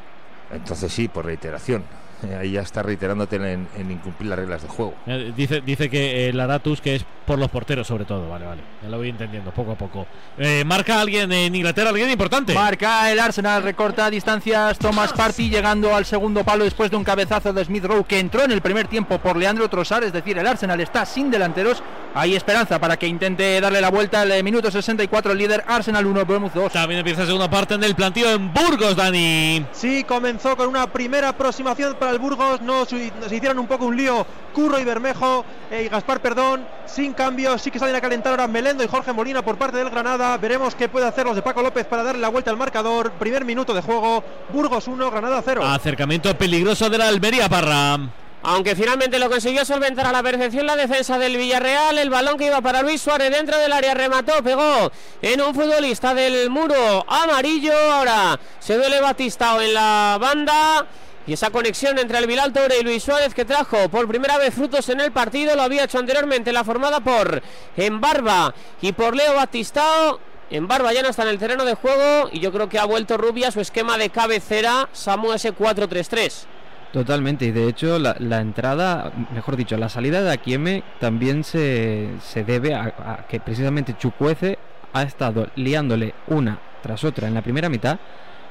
Entonces 0.51 0.91
sí, 0.91 1.07
por 1.07 1.25
reiteración. 1.25 1.83
Eh, 2.27 2.35
Ahí 2.39 2.51
ya 2.51 2.61
está 2.61 2.83
reiterándote 2.83 3.35
en, 3.37 3.67
en 3.75 3.91
incumplir 3.91 4.29
las 4.29 4.39
reglas 4.39 4.61
de 4.61 4.67
juego. 4.67 4.93
Eh, 5.05 5.33
dice, 5.35 5.61
dice 5.61 5.89
que 5.89 6.29
el 6.29 6.39
Aratus 6.39 6.81
que 6.81 6.95
es 6.95 7.05
por 7.25 7.37
los 7.37 7.49
porteros 7.49 7.85
sobre 7.85 8.05
todo. 8.05 8.27
Vale, 8.27 8.45
vale. 8.45 8.61
Ya 8.81 8.89
lo 8.89 8.97
voy 8.97 9.09
entendiendo 9.09 9.51
poco 9.51 9.73
a 9.73 9.75
poco. 9.75 10.07
Eh, 10.37 10.63
¿Marca 10.65 10.99
alguien 10.99 11.31
en 11.31 11.53
Inglaterra? 11.53 11.89
¿Alguien 11.89 12.09
importante? 12.09 12.53
Marca 12.53 13.11
el 13.11 13.19
Arsenal, 13.19 13.61
recorta 13.61 14.09
distancias 14.09 14.79
Thomas 14.79 15.13
Party 15.13 15.49
llegando 15.49 15.95
al 15.95 16.05
segundo 16.05 16.43
palo 16.43 16.63
después 16.63 16.89
de 16.89 16.97
un 16.97 17.03
cabezazo 17.03 17.53
de 17.53 17.63
Smith 17.65 17.85
Rowe 17.85 18.03
que 18.03 18.19
entró 18.19 18.43
en 18.43 18.51
el 18.51 18.61
primer 18.61 18.87
tiempo 18.87 19.19
por 19.19 19.37
Leandro 19.37 19.69
Trossard, 19.69 20.05
es 20.05 20.13
decir, 20.13 20.37
el 20.37 20.47
Arsenal 20.47 20.79
está 20.81 21.05
sin 21.05 21.29
delanteros. 21.29 21.83
Hay 22.15 22.35
esperanza 22.35 22.79
para 22.79 22.97
que 22.97 23.05
intente 23.05 23.61
darle 23.61 23.79
la 23.79 23.91
vuelta 23.91 24.21
al 24.21 24.31
eh, 24.31 24.41
minuto 24.41 24.71
64 24.71 25.31
el 25.31 25.37
líder 25.37 25.63
Arsenal 25.67 26.07
1 26.07 26.25
Bournemouth 26.25 26.53
2. 26.53 26.73
También 26.73 26.99
empieza 26.99 27.21
la 27.21 27.27
segunda 27.27 27.49
parte 27.49 27.75
en 27.75 27.83
el 27.83 27.93
plantío 27.93 28.31
en 28.31 28.51
Burgos, 28.51 28.95
Dani. 28.95 29.63
Sí, 29.71 30.03
comenzó 30.03 30.57
con 30.57 30.67
una 30.67 30.87
primera 30.87 31.29
aproximación 31.29 31.95
para 31.99 32.08
el 32.11 32.19
Burgos. 32.19 32.61
No 32.61 32.85
se 32.85 33.11
se 33.27 33.35
hicieron 33.35 33.59
un 33.59 33.67
poco 33.67 33.85
un 33.85 33.95
lío 33.95 34.25
Curro 34.53 34.79
y 34.79 34.83
Bermejo 34.83 35.45
eh, 35.71 35.83
y 35.85 35.89
Gaspar, 35.89 36.21
perdón. 36.21 36.65
Sin 36.85 37.13
cambio, 37.13 37.57
sí 37.57 37.71
que 37.71 37.79
salen 37.79 37.95
a 37.95 38.01
calentar 38.01 38.31
ahora 38.31 38.47
Melendo 38.47 38.83
y 38.83 38.87
Jorge 38.87 39.13
Molina 39.13 39.41
por 39.41 39.57
parte 39.57 39.77
del 39.77 39.89
Granada. 39.89 40.37
Veremos 40.37 40.75
qué 40.75 40.89
puede 40.89 41.07
hacer 41.07 41.25
los 41.25 41.35
de 41.35 41.41
Paco 41.41 41.61
López 41.61 41.85
para 41.85 42.03
darle 42.03 42.21
la 42.21 42.29
vuelta 42.29 42.51
al 42.51 42.57
marcador. 42.57 43.11
Primer 43.13 43.45
minuto 43.45 43.73
de 43.73 43.81
juego. 43.81 44.23
Burgos 44.49 44.87
1, 44.87 45.11
Granada 45.11 45.41
0. 45.43 45.65
Acercamiento 45.65 46.35
peligroso 46.37 46.89
de 46.89 46.97
la 46.97 47.07
Almería, 47.07 47.47
Parra. 47.47 47.99
Aunque 48.41 48.75
finalmente 48.75 49.19
lo 49.19 49.29
consiguió 49.29 49.65
solventar 49.65 50.07
a 50.07 50.13
la 50.13 50.23
perfección 50.23 50.65
la 50.65 50.77
defensa 50.77 51.17
del 51.17 51.35
Villarreal, 51.35 51.97
el 51.97 52.09
balón 52.09 52.37
que 52.37 52.45
iba 52.45 52.61
para 52.61 52.81
Luis 52.81 53.01
Suárez 53.01 53.31
dentro 53.31 53.57
del 53.57 53.73
área 53.73 53.93
remató, 53.93 54.41
pegó 54.41 54.89
en 55.21 55.41
un 55.41 55.53
futbolista 55.53 56.13
del 56.13 56.49
muro 56.49 57.05
amarillo. 57.07 57.73
Ahora 57.91 58.39
se 58.59 58.77
duele 58.77 59.01
Batistao 59.01 59.59
en 59.59 59.73
la 59.73 60.17
banda. 60.21 60.87
Y 61.29 61.33
esa 61.33 61.51
conexión 61.51 61.99
entre 61.99 62.17
el 62.17 62.25
Bilal 62.25 62.51
Toure 62.51 62.79
y 62.79 62.83
Luis 62.83 63.03
Suárez 63.03 63.35
que 63.35 63.45
trajo 63.45 63.87
por 63.89 64.07
primera 64.07 64.39
vez 64.39 64.51
frutos 64.51 64.89
en 64.89 64.99
el 64.99 65.11
partido, 65.11 65.55
lo 65.55 65.61
había 65.61 65.83
hecho 65.83 65.99
anteriormente 65.99 66.51
la 66.51 66.63
formada 66.63 67.01
por 67.01 67.43
Embarba 67.77 68.51
y 68.81 68.93
por 68.93 69.15
Leo 69.15 69.35
Batistao. 69.35 70.19
Embarba 70.49 70.91
ya 70.91 71.03
no 71.03 71.09
está 71.09 71.21
en 71.21 71.29
el 71.29 71.37
terreno 71.37 71.65
de 71.65 71.75
juego 71.75 72.31
y 72.31 72.39
yo 72.39 72.51
creo 72.51 72.67
que 72.67 72.79
ha 72.79 72.85
vuelto 72.85 73.15
Rubia 73.15 73.51
su 73.51 73.59
esquema 73.59 73.99
de 73.99 74.09
cabecera 74.09 74.89
Samu 74.91 75.27
S4-3-3. 75.33 76.45
Totalmente, 76.93 77.45
y 77.45 77.51
de 77.51 77.67
hecho 77.67 77.99
la, 77.99 78.15
la 78.17 78.41
entrada, 78.41 79.11
mejor 79.31 79.55
dicho, 79.55 79.77
la 79.77 79.89
salida 79.89 80.23
de 80.23 80.31
Akieme 80.31 80.81
también 80.99 81.43
se, 81.43 82.09
se 82.23 82.43
debe 82.43 82.73
a, 82.73 82.85
a 83.05 83.27
que 83.27 83.39
precisamente 83.39 83.95
Chucuece 83.95 84.57
ha 84.93 85.03
estado 85.03 85.45
liándole 85.55 86.15
una 86.25 86.59
tras 86.81 87.03
otra 87.03 87.27
en 87.27 87.35
la 87.35 87.43
primera 87.43 87.69
mitad, 87.69 87.99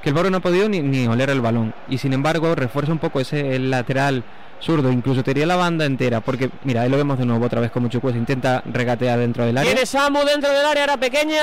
que 0.02 0.10
el 0.10 0.14
Boro 0.14 0.30
no 0.30 0.38
ha 0.38 0.40
podido 0.40 0.68
ni, 0.68 0.80
ni 0.80 1.06
oler 1.06 1.30
el 1.30 1.40
balón, 1.40 1.74
y 1.88 1.98
sin 1.98 2.12
embargo 2.12 2.54
refuerza 2.54 2.92
un 2.92 2.98
poco 2.98 3.20
ese 3.20 3.56
el 3.56 3.70
lateral 3.70 4.24
zurdo, 4.60 4.90
incluso 4.90 5.22
te 5.22 5.34
la 5.46 5.56
banda 5.56 5.84
entera, 5.84 6.20
porque 6.20 6.50
mira, 6.64 6.82
ahí 6.82 6.88
lo 6.88 6.96
vemos 6.96 7.18
de 7.18 7.24
nuevo 7.24 7.46
otra 7.46 7.60
vez 7.60 7.70
como 7.70 7.88
Chucuece 7.88 8.18
intenta 8.18 8.62
regatear 8.66 9.18
dentro 9.18 9.44
del 9.44 9.56
área. 9.56 9.70
Tiene 9.70 9.86
Samu 9.86 10.24
dentro 10.24 10.52
del 10.52 10.66
área, 10.66 10.84
era 10.84 10.96
pequeña. 10.96 11.42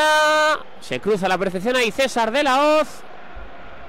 Se 0.82 1.00
cruza 1.00 1.28
la 1.28 1.38
perfección 1.38 1.76
ahí 1.76 1.92
César 1.92 2.32
de 2.32 2.44
la 2.44 2.62
Hoz. 2.62 2.88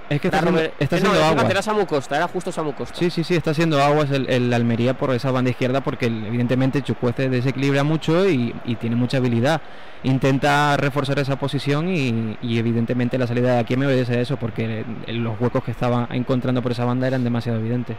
Es 0.08 0.20
que 0.20 0.28
está 0.28 0.38
haciendo, 0.38 0.60
está 0.78 0.98
eh, 0.98 1.00
no, 1.02 1.10
agua. 1.12 1.50
era 1.50 1.62
Samu 1.62 1.84
Costa, 1.84 2.16
era 2.16 2.28
justo 2.28 2.52
Samu 2.52 2.72
Costa. 2.74 2.94
Sí, 2.96 3.10
sí, 3.10 3.24
sí, 3.24 3.34
está 3.34 3.50
haciendo 3.50 3.82
aguas 3.82 4.08
el, 4.12 4.30
el 4.30 4.54
Almería 4.54 4.94
por 4.94 5.12
esa 5.12 5.32
banda 5.32 5.50
izquierda 5.50 5.80
porque 5.80 6.06
el- 6.06 6.26
evidentemente 6.26 6.80
Chucuece 6.82 7.28
desequilibra 7.28 7.82
mucho 7.82 8.28
y, 8.28 8.54
y 8.64 8.76
tiene 8.76 8.94
mucha 8.94 9.16
habilidad. 9.16 9.60
Intenta 10.04 10.76
reforzar 10.76 11.18
esa 11.18 11.36
posición 11.36 11.88
y, 11.88 12.38
y 12.40 12.58
evidentemente 12.58 13.18
la 13.18 13.26
salida 13.26 13.54
de 13.54 13.58
aquí 13.58 13.76
me 13.76 13.86
obedece 13.86 14.16
a 14.16 14.20
eso 14.20 14.36
porque 14.36 14.84
los 15.08 15.40
huecos 15.40 15.64
que 15.64 15.72
estaba 15.72 16.06
encontrando 16.12 16.62
por 16.62 16.70
esa 16.70 16.84
banda 16.84 17.08
eran 17.08 17.24
demasiado 17.24 17.58
evidentes. 17.58 17.96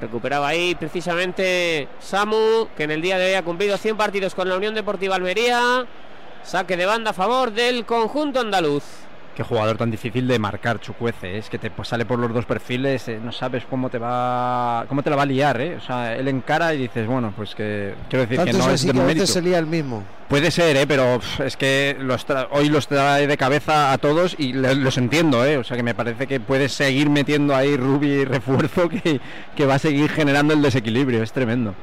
Recuperaba 0.00 0.48
ahí 0.48 0.74
precisamente 0.74 1.88
Samu, 2.00 2.66
que 2.76 2.82
en 2.82 2.90
el 2.90 3.00
día 3.00 3.16
de 3.18 3.28
hoy 3.28 3.34
ha 3.34 3.42
cumplido 3.42 3.78
100 3.78 3.96
partidos 3.96 4.34
con 4.34 4.48
la 4.48 4.56
Unión 4.56 4.74
Deportiva 4.74 5.14
Almería. 5.14 5.86
Saque 6.42 6.76
de 6.76 6.86
banda 6.86 7.10
a 7.10 7.14
favor 7.14 7.52
del 7.52 7.86
conjunto 7.86 8.40
andaluz. 8.40 8.82
Qué 9.36 9.42
jugador 9.42 9.76
tan 9.76 9.90
difícil 9.90 10.26
de 10.26 10.38
marcar, 10.38 10.80
Chucuece. 10.80 11.36
Es 11.36 11.50
que 11.50 11.58
te 11.58 11.70
pues, 11.70 11.88
sale 11.88 12.06
por 12.06 12.18
los 12.18 12.32
dos 12.32 12.46
perfiles, 12.46 13.06
eh, 13.08 13.20
no 13.22 13.32
sabes 13.32 13.64
cómo 13.68 13.90
te 13.90 13.98
va 13.98 14.86
cómo 14.88 15.02
te 15.02 15.10
la 15.10 15.16
va 15.16 15.24
a 15.24 15.26
liar, 15.26 15.60
¿eh? 15.60 15.76
O 15.76 15.80
sea, 15.82 16.16
él 16.16 16.26
encara 16.28 16.72
y 16.72 16.78
dices, 16.78 17.06
bueno, 17.06 17.34
pues 17.36 17.54
que 17.54 17.94
quiero 18.08 18.22
decir 18.22 18.38
Tanto 18.38 18.52
que 18.52 18.58
no 18.58 18.70
es 18.70 18.86
de 18.86 18.92
que 18.94 18.98
mérito. 18.98 19.26
se 19.26 19.42
lía 19.42 19.58
el 19.58 19.66
mismo. 19.66 20.04
Puede 20.30 20.50
ser, 20.50 20.74
¿eh? 20.78 20.86
Pero 20.86 21.20
es 21.44 21.54
que 21.58 21.98
los 22.00 22.26
tra- 22.26 22.48
hoy 22.50 22.70
los 22.70 22.88
trae 22.88 23.26
de 23.26 23.36
cabeza 23.36 23.92
a 23.92 23.98
todos 23.98 24.36
y 24.38 24.54
los 24.54 24.96
entiendo, 24.96 25.44
¿eh? 25.44 25.58
O 25.58 25.64
sea, 25.64 25.76
que 25.76 25.82
me 25.82 25.94
parece 25.94 26.26
que 26.26 26.40
puede 26.40 26.70
seguir 26.70 27.10
metiendo 27.10 27.54
ahí 27.54 27.76
Rubi 27.76 28.24
refuerzo 28.24 28.88
que, 28.88 29.20
que 29.54 29.66
va 29.66 29.74
a 29.74 29.78
seguir 29.78 30.08
generando 30.10 30.54
el 30.54 30.62
desequilibrio. 30.62 31.22
Es 31.22 31.32
tremendo. 31.32 31.74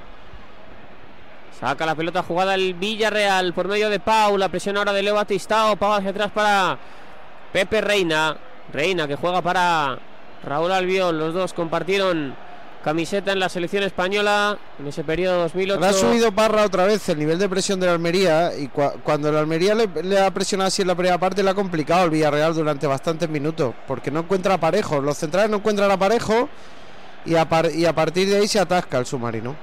Saca 1.59 1.85
la 1.85 1.93
pelota 1.93 2.23
jugada 2.23 2.55
el 2.55 2.73
Villarreal 2.73 3.53
por 3.53 3.67
medio 3.67 3.91
de 3.91 3.99
Pau. 3.99 4.39
La 4.39 4.49
presión 4.49 4.75
ahora 4.75 4.91
de 4.91 5.03
Leo 5.03 5.13
Batistao. 5.13 5.75
Pau 5.75 5.93
hacia 5.93 6.09
atrás 6.09 6.31
para 6.31 6.77
Pepe 7.53 7.79
Reina. 7.81 8.35
Reina 8.73 9.07
que 9.07 9.15
juega 9.15 9.41
para 9.41 9.97
Raúl 10.43 10.71
Albiol. 10.71 11.17
Los 11.17 11.33
dos 11.33 11.53
compartieron 11.53 12.35
camiseta 12.83 13.31
en 13.31 13.39
la 13.39 13.47
selección 13.47 13.83
española 13.83 14.57
en 14.77 14.87
ese 14.87 15.05
periodo 15.05 15.39
2008. 15.43 15.75
Ahora 15.75 15.89
ha 15.89 15.93
subido 15.93 16.31
Parra 16.33 16.65
otra 16.65 16.83
vez 16.85 17.07
el 17.07 17.17
nivel 17.19 17.39
de 17.39 17.47
presión 17.47 17.79
de 17.79 17.85
la 17.85 17.93
Almería 17.93 18.51
y 18.57 18.67
cua- 18.67 18.95
cuando 19.03 19.31
la 19.31 19.39
Almería 19.39 19.73
le, 19.73 20.19
ha 20.19 20.29
presionado 20.31 20.67
así 20.67 20.81
en 20.81 20.89
la 20.89 20.95
primera 20.95 21.17
parte 21.17 21.41
le 21.43 21.49
ha 21.49 21.53
complicado 21.53 22.03
el 22.03 22.09
Villarreal 22.09 22.53
durante 22.53 22.85
bastantes 22.85 23.29
minutos 23.29 23.73
porque 23.87 24.11
no 24.11 24.19
encuentra 24.21 24.57
parejo, 24.57 24.99
los 24.99 25.17
centrales 25.17 25.49
no 25.49 25.57
encuentran 25.57 25.89
a 25.91 25.97
parejo 25.97 26.49
y 27.25 27.35
a, 27.35 27.47
y 27.73 27.85
a 27.85 27.93
partir 27.95 28.27
de 28.29 28.39
ahí 28.39 28.49
se 28.49 28.59
atasca 28.59 28.97
el 28.97 29.05
submarino. 29.05 29.55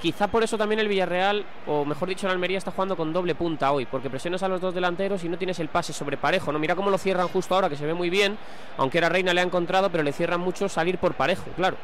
Quizá 0.00 0.28
por 0.28 0.42
eso 0.42 0.56
también 0.56 0.78
el 0.78 0.88
Villarreal, 0.88 1.44
o 1.66 1.84
mejor 1.84 2.08
dicho, 2.08 2.26
el 2.26 2.32
Almería 2.32 2.56
está 2.56 2.70
jugando 2.70 2.96
con 2.96 3.12
doble 3.12 3.34
punta 3.34 3.70
hoy, 3.70 3.84
porque 3.84 4.08
presionas 4.08 4.42
a 4.42 4.48
los 4.48 4.58
dos 4.58 4.74
delanteros 4.74 5.22
y 5.24 5.28
no 5.28 5.36
tienes 5.36 5.58
el 5.58 5.68
pase 5.68 5.92
sobre 5.92 6.16
parejo. 6.16 6.52
¿no? 6.52 6.58
Mira 6.58 6.74
cómo 6.74 6.88
lo 6.88 6.96
cierran 6.96 7.28
justo 7.28 7.54
ahora, 7.54 7.68
que 7.68 7.76
se 7.76 7.84
ve 7.84 7.92
muy 7.92 8.08
bien, 8.08 8.38
aunque 8.78 8.96
era 8.96 9.10
Reina 9.10 9.34
le 9.34 9.42
ha 9.42 9.44
encontrado, 9.44 9.90
pero 9.90 10.02
le 10.02 10.12
cierran 10.12 10.40
mucho 10.40 10.70
salir 10.70 10.96
por 10.96 11.12
parejo, 11.14 11.44
claro. 11.54 11.76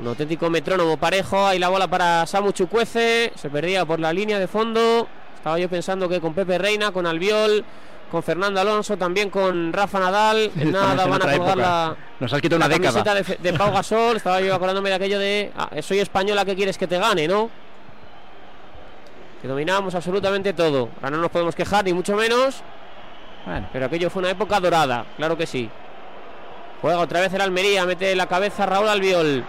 Un 0.00 0.08
auténtico 0.08 0.50
metrónomo 0.50 0.96
parejo, 0.96 1.46
ahí 1.46 1.60
la 1.60 1.68
bola 1.68 1.86
para 1.86 2.26
Samu 2.26 2.50
Chucuece, 2.50 3.32
se 3.36 3.50
perdía 3.50 3.84
por 3.84 4.00
la 4.00 4.12
línea 4.12 4.38
de 4.38 4.48
fondo. 4.48 5.06
Estaba 5.36 5.58
yo 5.58 5.68
pensando 5.68 6.08
que 6.08 6.20
con 6.20 6.34
Pepe 6.34 6.58
Reina, 6.58 6.90
con 6.90 7.06
Albiol, 7.06 7.64
con 8.10 8.22
Fernando 8.22 8.60
Alonso, 8.60 8.96
también 8.96 9.30
con 9.30 9.72
Rafa 9.72 9.98
Nadal, 9.98 10.50
nada 10.56 11.06
van 11.06 11.22
a 11.22 11.36
colgar 11.36 11.56
la, 11.56 11.96
Nos 12.18 12.32
has 12.32 12.40
quitado 12.40 12.56
una 12.56 12.68
década. 12.68 13.14
de, 13.14 13.38
de 13.40 13.52
Pau 13.54 13.72
Gasol. 13.72 14.16
Estaba 14.16 14.40
yo 14.40 14.54
acordándome 14.54 14.90
de 14.90 14.94
aquello 14.96 15.18
de 15.18 15.52
ah, 15.56 15.70
soy 15.80 16.00
española, 16.00 16.44
¿qué 16.44 16.54
quieres 16.54 16.76
que 16.76 16.86
te 16.86 16.98
gane, 16.98 17.26
no? 17.26 17.48
Que 19.40 19.48
dominábamos 19.48 19.94
absolutamente 19.94 20.52
todo. 20.52 20.90
Ahora 20.96 21.16
no 21.16 21.22
nos 21.22 21.30
podemos 21.30 21.54
quejar, 21.54 21.84
ni 21.84 21.92
mucho 21.92 22.14
menos. 22.16 22.62
Pero 23.72 23.86
aquello 23.86 24.10
fue 24.10 24.20
una 24.20 24.30
época 24.30 24.60
dorada, 24.60 25.06
claro 25.16 25.36
que 25.36 25.46
sí. 25.46 25.70
Juega 26.82 26.98
otra 26.98 27.20
vez 27.20 27.32
el 27.32 27.40
Almería, 27.40 27.86
mete 27.86 28.14
la 28.14 28.26
cabeza 28.26 28.66
Raúl 28.66 28.88
Albiol. 28.88 29.44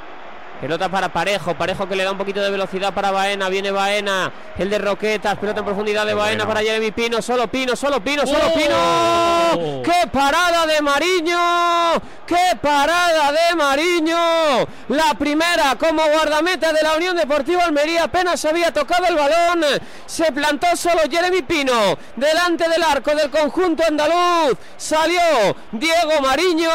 Pelota 0.61 0.89
para 0.89 1.09
Parejo, 1.11 1.55
Parejo 1.55 1.89
que 1.89 1.95
le 1.95 2.03
da 2.03 2.11
un 2.11 2.19
poquito 2.19 2.39
de 2.39 2.51
velocidad 2.51 2.93
para 2.93 3.09
Baena, 3.09 3.49
viene 3.49 3.71
Baena, 3.71 4.31
el 4.59 4.69
de 4.69 4.77
Roquetas, 4.77 5.35
pelota 5.39 5.61
en 5.61 5.65
profundidad 5.65 6.05
de 6.05 6.13
Baena 6.13 6.45
para 6.45 6.59
Jeremy 6.59 6.91
Pino, 6.91 7.19
solo 7.19 7.47
Pino, 7.47 7.75
solo 7.75 7.99
Pino, 8.03 8.27
solo 8.27 8.43
¡Oh! 8.45 8.53
Pino. 8.53 9.81
¡Qué 9.81 10.07
parada 10.11 10.67
de 10.67 10.79
Mariño! 10.83 11.99
¡Qué 12.27 12.55
parada 12.61 13.31
de 13.31 13.55
Mariño! 13.55 14.67
La 14.89 15.15
primera 15.17 15.75
como 15.79 16.03
guardameta 16.05 16.71
de 16.71 16.83
la 16.83 16.95
Unión 16.95 17.17
Deportiva 17.17 17.63
Almería, 17.63 18.03
apenas 18.03 18.45
había 18.45 18.71
tocado 18.71 19.07
el 19.07 19.15
balón, 19.15 19.65
se 20.05 20.31
plantó 20.31 20.75
solo 20.75 21.01
Jeremy 21.09 21.41
Pino, 21.41 21.97
delante 22.15 22.69
del 22.69 22.83
arco 22.83 23.15
del 23.15 23.31
conjunto 23.31 23.83
andaluz, 23.83 24.59
salió 24.77 25.19
Diego 25.71 26.21
Mariño, 26.21 26.69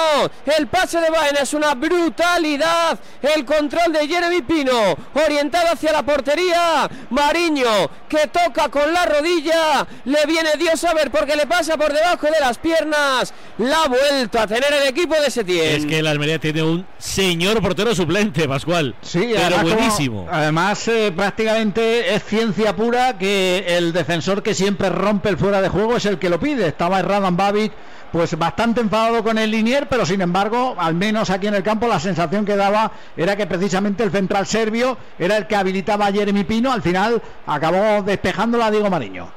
el 0.59 0.66
pase 0.66 1.01
de 1.01 1.09
Baena 1.09 1.38
es 1.42 1.55
una 1.55 1.75
brutalidad, 1.75 2.99
el 3.22 3.44
control 3.44 3.75
de 3.92 4.08
Jeremy 4.08 4.42
Pino, 4.42 4.96
orientado 5.14 5.68
hacia 5.72 5.92
la 5.92 6.02
portería, 6.02 6.88
Mariño, 7.10 7.88
que 8.08 8.26
toca 8.28 8.68
con 8.68 8.92
la 8.92 9.04
rodilla, 9.06 9.86
le 10.06 10.24
viene 10.26 10.50
Dios 10.58 10.82
a 10.84 10.94
ver 10.94 11.10
porque 11.10 11.36
le 11.36 11.46
pasa 11.46 11.76
por 11.76 11.92
debajo 11.92 12.26
de 12.26 12.40
las 12.40 12.58
piernas, 12.58 13.32
la 13.58 13.82
ha 13.84 13.88
vuelto 13.88 14.40
a 14.40 14.46
tener 14.46 14.72
el 14.82 14.88
equipo 14.88 15.14
de 15.14 15.30
Setién. 15.30 15.76
Es 15.76 15.86
que 15.86 15.98
el 16.00 16.06
Almería 16.06 16.38
tiene 16.38 16.62
un 16.62 16.86
señor 16.98 17.60
portero 17.62 17.94
suplente, 17.94 18.48
Pascual. 18.48 18.94
Sí, 19.02 19.20
pero 19.34 19.40
además, 19.46 19.62
como- 19.62 19.74
buenísimo. 19.76 20.28
además, 20.30 20.88
eh, 20.88 21.12
prácticamente 21.14 22.14
es 22.14 22.24
ciencia 22.24 22.74
pura 22.74 23.18
que 23.18 23.64
el 23.76 23.92
defensor 23.92 24.42
que 24.42 24.54
siempre 24.54 24.88
rompe 24.88 25.28
el 25.28 25.36
fuera 25.38 25.60
de 25.60 25.68
juego 25.68 25.96
es 25.96 26.06
el 26.06 26.18
que 26.18 26.28
lo 26.30 26.40
pide. 26.40 26.66
Estaba 26.66 27.02
Radan 27.02 27.36
Babic, 27.36 27.72
pues 28.12 28.36
bastante 28.38 28.80
enfadado 28.80 29.22
con 29.22 29.36
el 29.36 29.50
Linier, 29.50 29.88
pero 29.88 30.06
sin 30.06 30.20
embargo, 30.22 30.74
al 30.78 30.94
menos 30.94 31.28
aquí 31.28 31.48
en 31.48 31.54
el 31.54 31.62
campo, 31.62 31.86
la 31.88 32.00
sensación 32.00 32.44
que 32.46 32.56
daba 32.56 32.90
era 33.16 33.36
que 33.36 33.46
precisamente 33.46 33.65
el 34.05 34.11
central 34.11 34.46
serbio 34.46 34.96
era 35.18 35.37
el 35.37 35.46
que 35.46 35.57
habilitaba 35.57 36.07
a 36.07 36.12
Jeremy 36.12 36.44
Pino. 36.44 36.72
Al 36.72 36.83
final 36.83 37.20
acabó 37.46 38.02
despejándola 38.02 38.66
a 38.66 38.70
Diego 38.70 38.88
Mariño. 38.90 39.29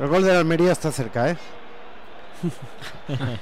El 0.00 0.08
gol 0.08 0.24
de 0.24 0.32
la 0.32 0.38
Almería 0.40 0.72
está 0.72 0.90
cerca, 0.90 1.30
¿eh? 1.30 1.36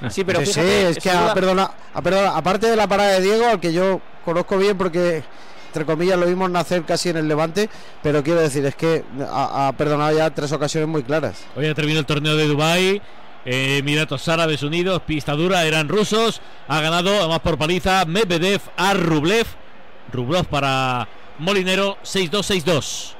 Sí, 0.09 0.23
pero 0.23 0.39
Sí, 0.41 0.45
sí, 0.47 0.53
fíjate, 0.53 0.89
es 0.89 0.95
que 0.97 1.09
sin 1.09 1.11
ah, 1.17 1.21
duda- 1.23 1.33
perdona, 1.33 1.71
ah, 1.93 2.01
perdona, 2.01 2.37
aparte 2.37 2.67
de 2.67 2.75
la 2.75 2.87
parada 2.87 3.13
de 3.13 3.21
Diego, 3.21 3.47
al 3.47 3.59
que 3.59 3.73
yo 3.73 4.01
conozco 4.23 4.57
bien 4.57 4.77
porque 4.77 5.23
entre 5.67 5.85
comillas 5.85 6.19
lo 6.19 6.27
vimos 6.27 6.49
nacer 6.51 6.83
casi 6.83 7.09
en 7.09 7.17
el 7.17 7.27
Levante, 7.27 7.69
pero 8.03 8.23
quiero 8.23 8.39
decir, 8.41 8.63
es 8.65 8.75
que 8.75 9.03
ha, 9.29 9.67
ha 9.67 9.73
perdonado 9.73 10.15
ya 10.15 10.29
tres 10.29 10.51
ocasiones 10.51 10.87
muy 10.87 11.03
claras. 11.03 11.43
Hoy 11.55 11.67
ha 11.67 11.73
terminado 11.73 12.01
el 12.01 12.05
torneo 12.05 12.35
de 12.37 12.47
Dubai. 12.47 13.01
Eh, 13.45 13.79
Emiratos 13.79 14.27
Árabes 14.29 14.63
Unidos, 14.63 15.01
pista 15.05 15.33
dura, 15.33 15.65
eran 15.65 15.89
rusos. 15.89 16.41
Ha 16.67 16.79
ganado, 16.79 17.09
además 17.19 17.39
por 17.39 17.57
paliza, 17.57 18.05
Medvedev 18.05 18.61
a 18.77 18.93
Rublev. 18.93 19.47
Rublev 20.11 20.45
para 20.45 21.07
Molinero, 21.39 21.97
6-2-6-2. 22.03 23.13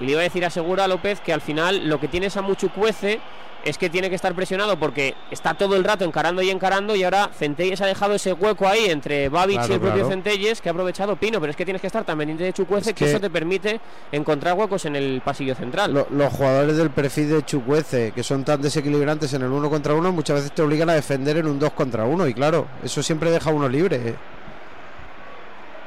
Y 0.00 0.04
le 0.04 0.12
iba 0.12 0.20
a 0.20 0.24
decir 0.24 0.44
a 0.44 0.50
Segura 0.50 0.86
López 0.88 1.20
que 1.20 1.32
al 1.32 1.40
final 1.40 1.88
lo 1.88 1.98
que 1.98 2.08
tiene 2.08 2.28
Samuchu 2.30 2.68
Cuece 2.70 3.18
es 3.64 3.78
que 3.78 3.90
tiene 3.90 4.08
que 4.08 4.14
estar 4.14 4.32
presionado 4.34 4.78
porque 4.78 5.14
está 5.32 5.54
todo 5.54 5.74
el 5.74 5.82
rato 5.82 6.04
encarando 6.04 6.40
y 6.40 6.50
encarando 6.50 6.94
y 6.94 7.02
ahora 7.02 7.30
Centelles 7.36 7.80
ha 7.80 7.86
dejado 7.86 8.14
ese 8.14 8.32
hueco 8.32 8.68
ahí 8.68 8.84
entre 8.90 9.28
Babic 9.28 9.56
Claro, 9.56 9.72
y 9.72 9.74
el 9.74 9.80
propio 9.80 9.94
claro. 9.96 10.10
Centelles 10.10 10.60
que 10.60 10.68
ha 10.68 10.72
aprovechado 10.72 11.16
Pino, 11.16 11.40
pero 11.40 11.50
es 11.50 11.56
que 11.56 11.64
tienes 11.64 11.80
que 11.80 11.88
estar 11.88 12.04
tan 12.04 12.16
pendiente 12.16 12.44
de 12.44 12.52
Chucuece 12.52 12.90
Es 12.90 12.94
que, 12.94 13.04
que- 13.06 13.10
eso 13.10 13.20
te 13.20 13.28
permite 13.30 13.80
encontrar 14.12 14.54
huecos 14.54 14.84
en 14.84 14.94
el 14.94 15.20
pasillo 15.24 15.56
central. 15.56 15.92
Lo- 15.94 16.06
los 16.10 16.32
jugadores 16.32 16.76
del 16.76 16.90
perfil 16.90 17.28
de 17.30 17.44
Chucuece, 17.44 18.12
que 18.12 18.22
son 18.22 18.44
tan 18.44 18.62
desequilibrantes 18.62 19.32
en 19.32 19.42
el 19.42 19.48
uno 19.50 19.68
contra 19.68 19.94
uno, 19.94 20.12
muchas 20.12 20.36
veces 20.36 20.52
te 20.52 20.62
obligan 20.62 20.90
a 20.90 20.94
defender 20.94 21.38
en 21.38 21.46
un 21.48 21.58
dos 21.58 21.72
contra 21.72 22.04
uno, 22.04 22.28
y 22.28 22.34
claro, 22.34 22.68
eso 22.84 23.02
siempre 23.02 23.30
deja 23.32 23.50
a 23.50 23.52
uno 23.54 23.68
libre. 23.68 24.14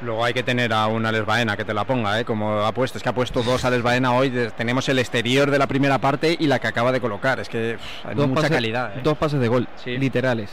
Luego 0.02 0.24
hay 0.24 0.32
que 0.32 0.42
tener 0.42 0.72
a 0.72 0.86
un 0.86 1.04
Alex 1.04 1.26
Baena 1.26 1.56
que 1.56 1.64
te 1.64 1.74
la 1.74 1.84
ponga, 1.84 2.18
¿eh? 2.18 2.24
como 2.24 2.60
ha 2.64 2.72
puesto. 2.72 2.96
Es 2.96 3.02
que 3.04 3.10
ha 3.10 3.14
puesto 3.14 3.42
dos 3.42 3.64
Alex 3.64 3.82
Baena 3.82 4.14
hoy. 4.14 4.30
tenemos 4.56 4.88
el 4.88 4.98
exterior 4.98 5.50
de 5.50 5.58
la 5.58 5.66
primera 5.66 5.98
parte 5.98 6.34
y 6.38 6.46
la 6.46 6.58
que 6.58 6.68
acaba 6.68 6.90
de 6.90 7.00
colocar. 7.00 7.38
Es 7.38 7.48
que 7.50 7.76
pff, 7.78 8.06
hay 8.06 8.14
Dos 8.14 8.28
mucha 8.28 8.42
pases- 8.42 8.50
calidad. 8.56 8.96
¿eh? 8.96 9.00
Dos 9.02 9.18
pases 9.18 9.40
de 9.40 9.48
gol, 9.48 9.68
literales. 9.84 10.50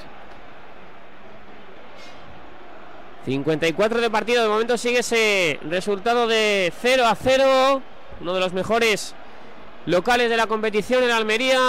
54 3.25 3.99
de 4.01 4.09
partido, 4.09 4.43
de 4.43 4.49
momento 4.49 4.77
sigue 4.77 4.99
ese 4.99 5.59
resultado 5.69 6.27
de 6.27 6.71
0 6.81 7.05
a 7.05 7.15
0, 7.15 7.81
uno 8.21 8.33
de 8.33 8.39
los 8.39 8.53
mejores 8.53 9.15
locales 9.85 10.29
de 10.29 10.37
la 10.37 10.47
competición 10.47 11.03
en 11.03 11.11
Almería, 11.11 11.59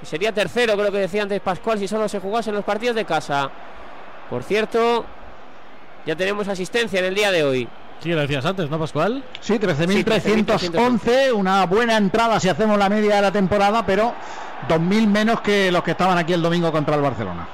que 0.00 0.06
sería 0.06 0.32
tercero, 0.32 0.74
creo 0.76 0.90
que 0.90 0.98
decía 0.98 1.22
antes 1.22 1.40
Pascual, 1.40 1.78
si 1.78 1.86
solo 1.86 2.08
se 2.08 2.18
jugase 2.18 2.50
en 2.50 2.56
los 2.56 2.64
partidos 2.64 2.96
de 2.96 3.04
casa. 3.04 3.48
Por 4.28 4.42
cierto, 4.42 5.04
ya 6.06 6.16
tenemos 6.16 6.48
asistencia 6.48 6.98
en 7.00 7.04
el 7.06 7.14
día 7.14 7.30
de 7.30 7.44
hoy. 7.44 7.68
Sí, 8.00 8.10
lo 8.10 8.20
decías 8.22 8.44
antes, 8.44 8.68
¿no, 8.68 8.78
Pascual? 8.80 9.22
Sí, 9.40 9.58
13.311, 9.60 11.32
una 11.32 11.64
buena 11.66 11.96
entrada 11.96 12.40
si 12.40 12.48
hacemos 12.48 12.78
la 12.78 12.88
media 12.88 13.16
de 13.16 13.22
la 13.22 13.30
temporada, 13.32 13.84
pero 13.86 14.14
2.000 14.68 15.06
menos 15.06 15.40
que 15.40 15.70
los 15.70 15.82
que 15.82 15.92
estaban 15.92 16.18
aquí 16.18 16.32
el 16.32 16.42
domingo 16.42 16.72
contra 16.72 16.96
el 16.96 17.02
Barcelona. 17.02 17.46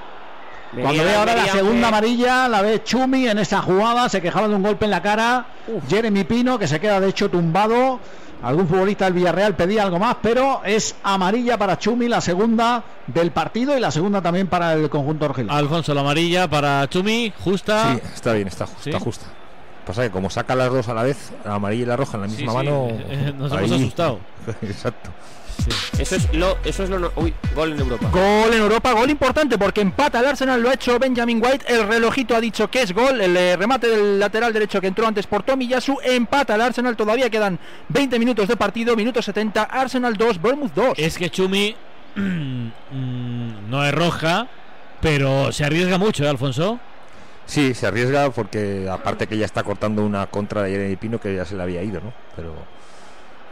Cuando 0.72 1.02
ve 1.02 1.14
ahora 1.14 1.34
la 1.34 1.46
segunda 1.46 1.80
que- 1.80 1.86
amarilla, 1.86 2.48
la 2.48 2.60
ve 2.62 2.82
Chumi 2.84 3.26
en 3.28 3.38
esa 3.38 3.62
jugada, 3.62 4.08
se 4.08 4.20
quejaba 4.20 4.48
de 4.48 4.54
un 4.54 4.62
golpe 4.62 4.84
en 4.84 4.90
la 4.90 5.00
cara. 5.02 5.46
Jeremy 5.88 6.24
Pino, 6.24 6.58
que 6.58 6.66
se 6.68 6.78
queda 6.78 7.00
de 7.00 7.08
hecho 7.08 7.30
tumbado. 7.30 8.00
Algún 8.42 8.68
futbolista 8.68 9.04
del 9.06 9.14
Villarreal 9.14 9.56
pedía 9.56 9.82
algo 9.82 9.98
más, 9.98 10.16
pero 10.22 10.60
es 10.64 10.94
amarilla 11.02 11.58
para 11.58 11.76
Chumi, 11.78 12.06
la 12.08 12.20
segunda 12.20 12.84
del 13.06 13.32
partido 13.32 13.76
y 13.76 13.80
la 13.80 13.90
segunda 13.90 14.22
también 14.22 14.46
para 14.46 14.74
el 14.74 14.88
conjunto 14.88 15.24
argelino. 15.24 15.52
Alfonso, 15.54 15.92
la 15.94 16.02
amarilla 16.02 16.48
para 16.48 16.88
Chumi, 16.88 17.32
justa. 17.42 17.94
Sí, 17.94 18.00
está 18.14 18.32
bien, 18.34 18.46
está, 18.48 18.66
ju- 18.66 18.70
¿Sí? 18.80 18.90
está 18.90 19.00
justa. 19.00 19.26
Pasa 19.86 20.02
que 20.02 20.10
como 20.10 20.28
saca 20.30 20.54
las 20.54 20.70
dos 20.70 20.86
a 20.88 20.94
la 20.94 21.02
vez, 21.02 21.32
la 21.44 21.54
amarilla 21.54 21.82
y 21.82 21.86
la 21.86 21.96
roja 21.96 22.16
en 22.16 22.20
la 22.22 22.26
misma 22.28 22.50
sí, 22.52 22.56
mano. 22.56 22.88
nos 23.38 23.52
hemos 23.52 23.72
asustado. 23.72 24.20
Exacto. 24.62 25.10
Eso 25.98 26.16
es 26.16 26.32
lo, 26.34 26.56
eso 26.64 26.84
es 26.84 26.90
lo 26.90 26.98
no- 26.98 27.12
uy, 27.16 27.34
gol 27.54 27.72
en 27.72 27.80
Europa. 27.80 28.08
Gol 28.10 28.52
en 28.54 28.60
Europa, 28.60 28.92
gol 28.92 29.10
importante 29.10 29.58
porque 29.58 29.80
empata 29.80 30.20
el 30.20 30.26
Arsenal, 30.26 30.62
lo 30.62 30.70
ha 30.70 30.74
hecho 30.74 30.98
Benjamin 30.98 31.42
White, 31.44 31.66
el 31.68 31.86
relojito 31.88 32.34
ha 32.36 32.40
dicho 32.40 32.70
que 32.70 32.82
es 32.82 32.92
gol, 32.92 33.20
el 33.20 33.36
eh, 33.36 33.56
remate 33.56 33.88
del 33.88 34.18
lateral 34.18 34.52
derecho 34.52 34.80
que 34.80 34.86
entró 34.86 35.06
antes 35.06 35.26
por 35.26 35.42
Tomiyasu, 35.42 35.98
empata 36.02 36.54
el 36.54 36.60
Arsenal, 36.62 36.96
todavía 36.96 37.28
quedan 37.28 37.58
20 37.88 38.18
minutos 38.18 38.48
de 38.48 38.56
partido, 38.56 38.94
minuto 38.96 39.20
70, 39.20 39.64
Arsenal 39.64 40.16
2, 40.16 40.40
Bournemouth 40.40 40.72
2. 40.74 40.98
Es 40.98 41.18
que 41.18 41.28
Chumi 41.30 41.74
mm, 42.16 43.70
no 43.70 43.84
es 43.84 43.94
roja, 43.94 44.46
pero 45.00 45.52
se 45.52 45.64
arriesga 45.64 45.98
mucho, 45.98 46.24
¿eh, 46.24 46.28
Alfonso? 46.28 46.78
Sí, 47.46 47.72
se 47.74 47.86
arriesga 47.86 48.30
porque 48.30 48.86
aparte 48.90 49.26
que 49.26 49.38
ya 49.38 49.46
está 49.46 49.62
cortando 49.62 50.04
una 50.04 50.26
contra 50.26 50.62
de 50.62 50.70
Jeremy 50.70 50.96
Pino 50.96 51.18
que 51.18 51.34
ya 51.34 51.44
se 51.44 51.56
le 51.56 51.62
había 51.62 51.82
ido, 51.82 52.00
¿no? 52.00 52.12
Pero 52.36 52.54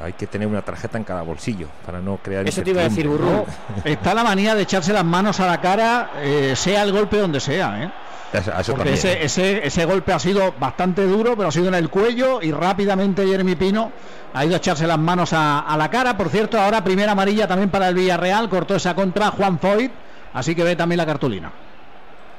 hay 0.00 0.12
que 0.12 0.26
tener 0.26 0.46
una 0.46 0.62
tarjeta 0.62 0.98
en 0.98 1.04
cada 1.04 1.22
bolsillo 1.22 1.68
para 1.84 2.00
no 2.00 2.18
crear 2.18 2.46
Eso 2.46 2.62
te 2.62 2.70
iba 2.70 2.82
a 2.82 2.84
decir. 2.84 3.06
¿no? 3.06 3.44
Está 3.84 4.12
la 4.14 4.22
manía 4.24 4.54
de 4.54 4.62
echarse 4.62 4.92
las 4.92 5.04
manos 5.04 5.40
a 5.40 5.46
la 5.46 5.60
cara, 5.60 6.10
eh, 6.18 6.52
sea 6.54 6.82
el 6.82 6.92
golpe 6.92 7.16
donde 7.18 7.40
sea, 7.40 7.82
¿eh? 7.84 7.90
Eso, 8.32 8.50
eso 8.58 8.72
Porque 8.74 8.90
también. 8.90 8.94
ese, 8.94 9.24
ese, 9.24 9.66
ese 9.66 9.84
golpe 9.84 10.12
ha 10.12 10.18
sido 10.18 10.52
bastante 10.58 11.06
duro, 11.06 11.34
pero 11.36 11.48
ha 11.48 11.52
sido 11.52 11.68
en 11.68 11.74
el 11.74 11.88
cuello 11.88 12.42
y 12.42 12.50
rápidamente 12.52 13.24
Jeremy 13.26 13.54
Pino 13.54 13.92
ha 14.34 14.44
ido 14.44 14.54
a 14.54 14.58
echarse 14.58 14.86
las 14.86 14.98
manos 14.98 15.32
a, 15.32 15.60
a 15.60 15.76
la 15.76 15.88
cara. 15.88 16.16
Por 16.18 16.28
cierto, 16.28 16.60
ahora 16.60 16.82
primera 16.84 17.12
amarilla 17.12 17.46
también 17.46 17.70
para 17.70 17.88
el 17.88 17.94
Villarreal, 17.94 18.48
cortó 18.50 18.74
esa 18.74 18.94
contra 18.94 19.30
Juan 19.30 19.58
Foyt, 19.58 19.92
así 20.34 20.54
que 20.54 20.64
ve 20.64 20.76
también 20.76 20.98
la 20.98 21.06
cartulina. 21.06 21.50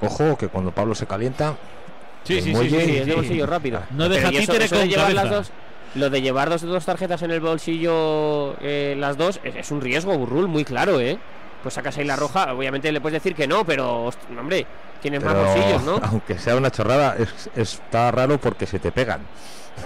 ojo 0.02 0.38
que 0.38 0.50
cuando 0.50 0.72
Pablo 0.72 0.93
se 0.93 1.08
calienta. 1.08 1.56
Sí, 2.26 2.41
sí, 2.41 2.54
sí, 2.54 2.70
Sí, 2.70 2.98
es 2.98 3.06
de 3.08 3.15
bolsillo 3.15 3.46
rápido. 3.46 3.80
No 3.91 4.10
deja 4.10 4.30
títere 4.30 4.67
con 4.67 4.80
llevar 4.88 5.06
cabeza. 5.15 5.24
las 5.24 5.32
dos, 5.32 5.52
Lo 5.95 6.10
de 6.10 6.21
llevar 6.21 6.50
dos, 6.50 6.62
dos 6.62 6.86
tarjetas 6.86 7.21
en 7.23 7.32
el 7.32 7.39
bolsillo, 7.39 8.56
eh, 8.62 8.95
las 8.97 9.17
dos, 9.17 9.39
es, 9.43 9.56
es 9.56 9.71
un 9.71 9.82
riesgo, 9.82 10.17
Burrul, 10.17 10.47
muy 10.47 10.63
claro, 10.63 11.00
¿eh? 11.00 11.17
Pues 11.63 11.73
sacas 11.73 11.97
ahí 11.97 12.06
la 12.06 12.15
roja, 12.15 12.54
obviamente 12.54 12.91
le 12.91 13.02
puedes 13.02 13.21
decir 13.21 13.36
que 13.36 13.47
no, 13.47 13.65
pero, 13.65 14.10
hombre, 14.38 14.65
tienes 15.02 15.23
más 15.23 15.34
pero, 15.34 15.45
bolsillos, 15.47 15.84
¿no? 15.84 16.00
Aunque 16.04 16.38
sea 16.38 16.56
una 16.56 16.69
chorrada, 16.71 17.15
es- 17.17 17.50
está 17.56 18.12
raro 18.12 18.38
porque 18.39 18.65
se 18.65 18.80
te 18.80 18.91
pegan. 18.91 19.21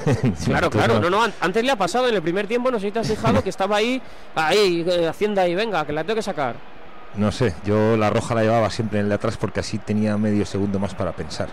Claro, 0.45 0.69
claro, 0.69 0.99
no, 0.99 1.09
no, 1.09 1.21
an- 1.23 1.33
antes 1.41 1.63
le 1.65 1.71
ha 1.71 1.75
pasado 1.75 2.07
en 2.07 2.15
el 2.15 2.21
primer 2.21 2.47
tiempo, 2.47 2.71
no 2.71 2.79
sé 2.79 2.87
si 2.87 2.91
te 2.91 2.99
has 2.99 3.07
fijado 3.07 3.43
que 3.43 3.49
estaba 3.49 3.75
ahí, 3.77 4.01
ahí, 4.35 4.85
eh, 4.87 5.07
haciendo 5.07 5.41
ahí, 5.41 5.53
venga, 5.55 5.85
que 5.85 5.91
la 5.93 6.03
tengo 6.03 6.15
que 6.15 6.21
sacar. 6.21 6.55
No 7.15 7.29
sé, 7.31 7.53
yo 7.65 7.97
la 7.97 8.09
roja 8.09 8.33
la 8.35 8.41
llevaba 8.43 8.69
siempre 8.69 8.99
en 8.99 9.05
el 9.05 9.09
de 9.09 9.15
atrás 9.15 9.35
porque 9.37 9.59
así 9.59 9.77
tenía 9.79 10.17
medio 10.17 10.45
segundo 10.45 10.79
más 10.79 10.95
para 10.95 11.11
pensar. 11.11 11.49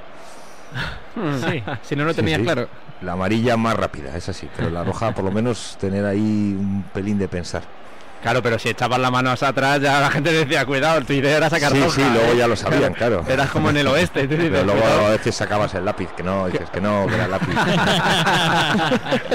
Sí, 1.40 1.62
si 1.82 1.96
no 1.96 2.04
lo 2.04 2.12
Sí, 2.12 2.16
tenías 2.20 2.38
sí. 2.38 2.44
claro. 2.44 2.68
La 3.02 3.12
amarilla 3.12 3.56
más 3.56 3.76
rápida, 3.76 4.16
es 4.16 4.28
así, 4.28 4.48
pero 4.56 4.70
la 4.70 4.84
roja 4.84 5.12
por 5.14 5.24
lo 5.24 5.30
menos 5.30 5.76
tener 5.80 6.04
ahí 6.04 6.54
un 6.58 6.84
pelín 6.92 7.18
de 7.18 7.28
pensar. 7.28 7.62
Claro, 8.22 8.42
pero 8.42 8.58
si 8.58 8.68
echabas 8.68 8.98
la 8.98 9.10
mano 9.10 9.30
hacia 9.30 9.48
atrás, 9.48 9.80
ya 9.80 10.00
la 10.00 10.10
gente 10.10 10.32
decía, 10.32 10.66
cuidado, 10.66 11.00
tu 11.02 11.12
idea 11.12 11.36
era 11.36 11.48
sacar 11.48 11.70
Sí, 11.72 11.80
roja, 11.80 11.94
sí, 11.94 12.02
luego 12.12 12.32
¿eh?". 12.32 12.36
ya 12.36 12.48
lo 12.48 12.56
sabían, 12.56 12.92
claro. 12.94 13.24
Eras 13.28 13.50
como 13.50 13.70
en 13.70 13.76
el 13.76 13.86
oeste. 13.86 14.26
tú 14.26 14.34
dices, 14.34 14.50
Pero 14.50 14.64
luego 14.64 14.80
"Cuidado". 14.80 15.06
a 15.06 15.10
veces 15.10 15.34
sacabas 15.36 15.72
el 15.74 15.84
lápiz, 15.84 16.08
que 16.16 16.22
no, 16.24 16.48
dices 16.48 16.68
que 16.70 16.80
no, 16.80 17.06
que 17.06 17.14
era 17.14 17.24
el 17.26 17.30
lápiz. 17.30 17.48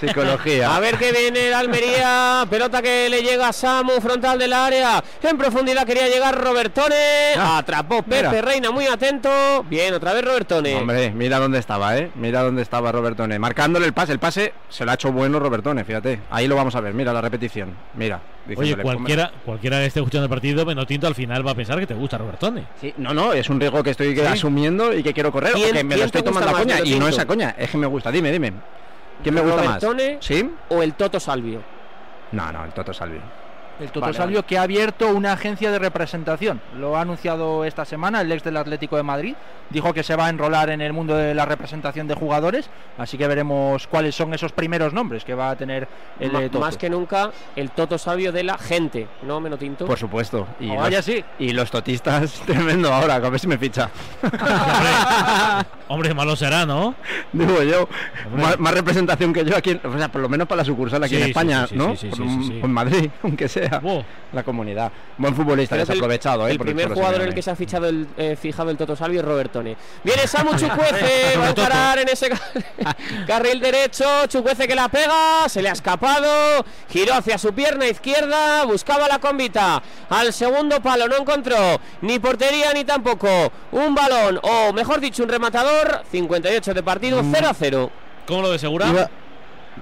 Psicología. 0.00 0.74
A 0.76 0.80
ver 0.80 0.96
qué 0.96 1.12
viene 1.12 1.48
el 1.48 1.54
Almería. 1.54 2.46
Pelota 2.48 2.80
que 2.82 3.08
le 3.10 3.22
llega 3.22 3.48
a 3.48 3.52
Samu, 3.52 4.00
frontal 4.00 4.38
del 4.38 4.52
área. 4.52 5.02
En 5.22 5.36
profundidad 5.36 5.84
quería 5.84 6.08
llegar 6.08 6.38
Robertone. 6.40 7.34
Atrapó 7.38 8.02
Pepe 8.02 8.28
mira. 8.28 8.42
Reina, 8.42 8.70
muy 8.70 8.86
atento. 8.86 9.64
Bien, 9.68 9.92
otra 9.94 10.12
vez 10.12 10.24
Robertone. 10.24 10.76
Hombre, 10.76 11.10
mira 11.10 11.38
dónde 11.38 11.58
estaba, 11.58 11.96
¿eh? 11.98 12.10
Mira 12.14 12.42
dónde 12.42 12.62
estaba 12.62 12.92
Robertone. 12.92 13.38
Marcándole 13.38 13.86
el 13.86 13.92
pase. 13.92 14.12
El 14.12 14.18
pase 14.20 14.54
se 14.68 14.84
lo 14.84 14.92
ha 14.92 14.94
hecho 14.94 15.12
bueno 15.12 15.38
Robertone, 15.40 15.84
fíjate. 15.84 16.20
Ahí 16.30 16.46
lo 16.46 16.54
vamos 16.56 16.74
a 16.76 16.80
ver. 16.80 16.94
Mira 16.94 17.12
la 17.12 17.20
repetición. 17.20 17.74
Mira. 17.94 18.20
Oye, 18.46 18.56
diciéndole, 18.56 18.82
cualquiera, 18.82 19.30
cualquiera 19.44 19.78
que 19.78 19.86
esté 19.86 20.00
escuchando 20.00 20.24
el 20.24 20.30
partido, 20.30 20.64
Menotinto 20.66 21.06
al 21.06 21.14
final 21.14 21.46
va 21.46 21.52
a 21.52 21.54
pensar 21.54 21.78
que 21.78 21.86
te 21.86 21.94
gusta 21.94 22.18
Robertone. 22.18 22.64
Sí, 22.80 22.92
no, 22.96 23.12
no, 23.14 23.32
es 23.32 23.48
un 23.48 23.60
riesgo 23.60 23.82
que 23.82 23.90
estoy 23.90 24.14
Sí. 24.16 24.20
asumiendo 24.22 24.92
y 24.92 25.02
que 25.02 25.12
quiero 25.12 25.30
correr. 25.30 25.52
¿Quién- 25.52 25.70
o 25.70 25.72
que 25.78 25.84
me 25.84 25.96
lo 25.96 26.04
estoy 26.04 26.22
tomando 26.22 26.48
a 26.48 26.52
más, 26.52 26.62
coña. 26.62 26.80
Y 26.84 26.98
no 26.98 27.06
es 27.06 27.18
a 27.18 27.26
coña, 27.26 27.54
es 27.58 27.70
que 27.70 27.76
me 27.78 27.86
gusta. 27.86 28.10
Dime, 28.10 28.32
dime. 28.32 28.52
¿Quién 29.22 29.34
me 29.34 29.40
gusta 29.42 29.56
más? 29.62 29.82
Robertone 29.82 30.16
¿Sí? 30.20 30.50
o 30.70 30.82
el 30.82 30.94
Toto 30.94 31.20
Salvio. 31.20 31.62
No, 32.32 32.50
no, 32.52 32.64
el 32.64 32.72
Toto 32.72 32.92
Salvi. 32.94 33.18
El 33.80 33.88
Toto 33.90 34.00
Vale, 34.02 34.14
Salvio 34.16 34.44
que 34.44 34.58
ha 34.58 34.62
abierto 34.62 35.08
una 35.08 35.32
agencia 35.32 35.70
de 35.70 35.78
representación. 35.78 36.60
Lo 36.78 36.96
ha 36.96 37.00
anunciado 37.00 37.64
esta 37.64 37.84
semana 37.84 38.20
el 38.20 38.30
ex 38.30 38.44
del 38.44 38.56
Atlético 38.58 38.96
de 38.96 39.02
Madrid. 39.02 39.34
Dijo 39.70 39.94
que 39.94 40.02
se 40.02 40.16
va 40.16 40.26
a 40.26 40.28
enrolar 40.30 40.68
en 40.70 40.80
el 40.80 40.92
mundo 40.92 41.16
de 41.16 41.34
la 41.34 41.46
representación 41.46 42.06
de 42.08 42.14
jugadores. 42.14 42.68
Así 42.98 43.16
que 43.16 43.26
veremos 43.26 43.86
cuáles 43.86 44.14
son 44.14 44.34
esos 44.34 44.52
primeros 44.52 44.92
nombres 44.92 45.24
que 45.24 45.34
va 45.34 45.50
a 45.50 45.56
tener 45.56 45.88
el 46.18 46.30
Ma- 46.32 46.42
eh, 46.42 46.48
Toto. 46.50 46.60
más 46.60 46.76
que 46.76 46.90
nunca 46.90 47.30
el 47.56 47.70
Toto 47.70 47.96
Salvio 47.96 48.32
de 48.32 48.42
la 48.42 48.58
gente, 48.58 49.06
¿no, 49.22 49.40
Menotinto? 49.40 49.86
Por 49.86 49.98
supuesto. 49.98 50.46
Y, 50.58 50.68
Oh, 50.70 50.74
los, 50.74 50.82
vaya 50.82 51.02
sí. 51.02 51.24
y 51.38 51.52
los 51.52 51.70
totistas, 51.70 52.32
tremendo 52.46 52.92
ahora, 52.92 53.14
a 53.14 53.18
ver 53.30 53.38
si 53.40 53.46
me 53.46 53.56
ficha. 53.58 53.88
Hombre, 55.88 56.14
malo 56.14 56.36
será, 56.36 56.66
¿no? 56.66 56.94
Digo 57.32 57.62
yo, 57.62 57.88
más, 58.36 58.58
más 58.60 58.74
representación 58.74 59.32
que 59.32 59.44
yo 59.44 59.56
aquí, 59.56 59.70
en- 59.70 59.80
o 59.84 59.96
sea, 59.98 60.08
por 60.10 60.20
lo 60.20 60.28
menos 60.28 60.46
para 60.46 60.58
la 60.58 60.64
sucursal 60.64 61.02
aquí 61.02 61.16
Sí, 61.16 61.22
en 61.22 61.28
España, 61.28 61.66
sí, 61.66 61.70
sí, 61.72 61.76
¿no? 61.78 61.90
sí, 61.90 61.96
sí, 61.96 62.06
Por 62.08 62.16
sí, 62.18 62.22
un- 62.22 62.42
sí, 62.44 62.48
sí. 62.52 62.60
En 62.62 62.70
Madrid, 62.72 63.10
aunque 63.22 63.48
sea 63.48 63.69
La 64.32 64.42
comunidad. 64.42 64.92
Buen 65.18 65.34
futbolista, 65.34 65.74
Creo 65.74 65.86
que 65.86 65.92
el- 65.92 65.98
desaprovechado, 65.98 66.46
¿eh? 66.48 66.52
El 66.52 66.58
primer 66.58 66.88
jugador 66.92 67.20
en 67.22 67.28
el 67.28 67.34
que 67.34 67.42
se 67.42 67.50
ha 67.50 67.56
fichado 67.56 67.86
el, 67.86 68.06
eh, 68.16 68.36
fijado 68.40 68.70
el 68.70 68.76
Toto 68.76 68.94
Salvio 68.96 69.20
es 69.20 69.26
Robertone. 69.26 69.76
Viene 70.04 70.26
Samu 70.26 70.50
Chucuece, 70.56 71.36
va 71.38 71.48
a 71.48 71.54
parar 71.54 71.98
en 71.98 72.08
ese 72.08 72.28
ca- 72.30 72.40
carril 73.26 73.60
derecho. 73.60 74.04
Chucuece 74.28 74.66
que 74.68 74.74
la 74.74 74.88
pega, 74.88 75.48
se 75.48 75.62
le 75.62 75.68
ha 75.68 75.72
escapado. 75.72 76.64
Giró 76.88 77.14
hacia 77.14 77.38
su 77.38 77.52
pierna 77.52 77.86
izquierda, 77.86 78.64
buscaba 78.64 79.08
la 79.08 79.18
convita. 79.18 79.82
Al 80.08 80.32
segundo 80.32 80.80
palo 80.80 81.08
no 81.08 81.16
encontró 81.16 81.80
ni 82.02 82.18
portería 82.18 82.72
ni 82.72 82.84
tampoco 82.84 83.28
un 83.72 83.94
balón, 83.94 84.38
o 84.42 84.72
mejor 84.72 85.00
dicho, 85.00 85.22
un 85.22 85.28
rematador. 85.28 86.02
58 86.10 86.74
de 86.74 86.82
partido, 86.82 87.22
0 87.32 87.48
a 87.48 87.54
0. 87.54 87.90
¿Cómo 88.26 88.42
lo 88.42 88.50
de 88.52 88.58
segura? 88.58 88.86
Iba- 88.88 89.10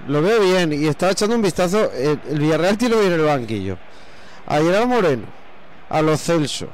lo 0.07 0.21
veo 0.21 0.41
bien 0.41 0.73
y 0.73 0.87
estaba 0.87 1.11
echando 1.11 1.35
un 1.35 1.41
vistazo. 1.41 1.91
El, 1.93 2.39
Villarreal 2.39 2.77
tiene 2.77 2.97
bien 2.97 3.13
el 3.13 3.21
banquillo. 3.21 3.77
A 4.47 4.59
Moreno, 4.85 5.27
a 5.89 6.01
Los 6.01 6.21
Celso, 6.21 6.69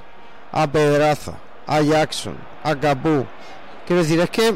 a 0.52 0.72
Pedraza, 0.72 1.34
a 1.68 1.82
Jackson, 1.82 2.36
a 2.64 2.76
Capú. 2.76 3.26
Quiero 3.86 4.02
decir, 4.02 4.20
es 4.20 4.30
que 4.30 4.56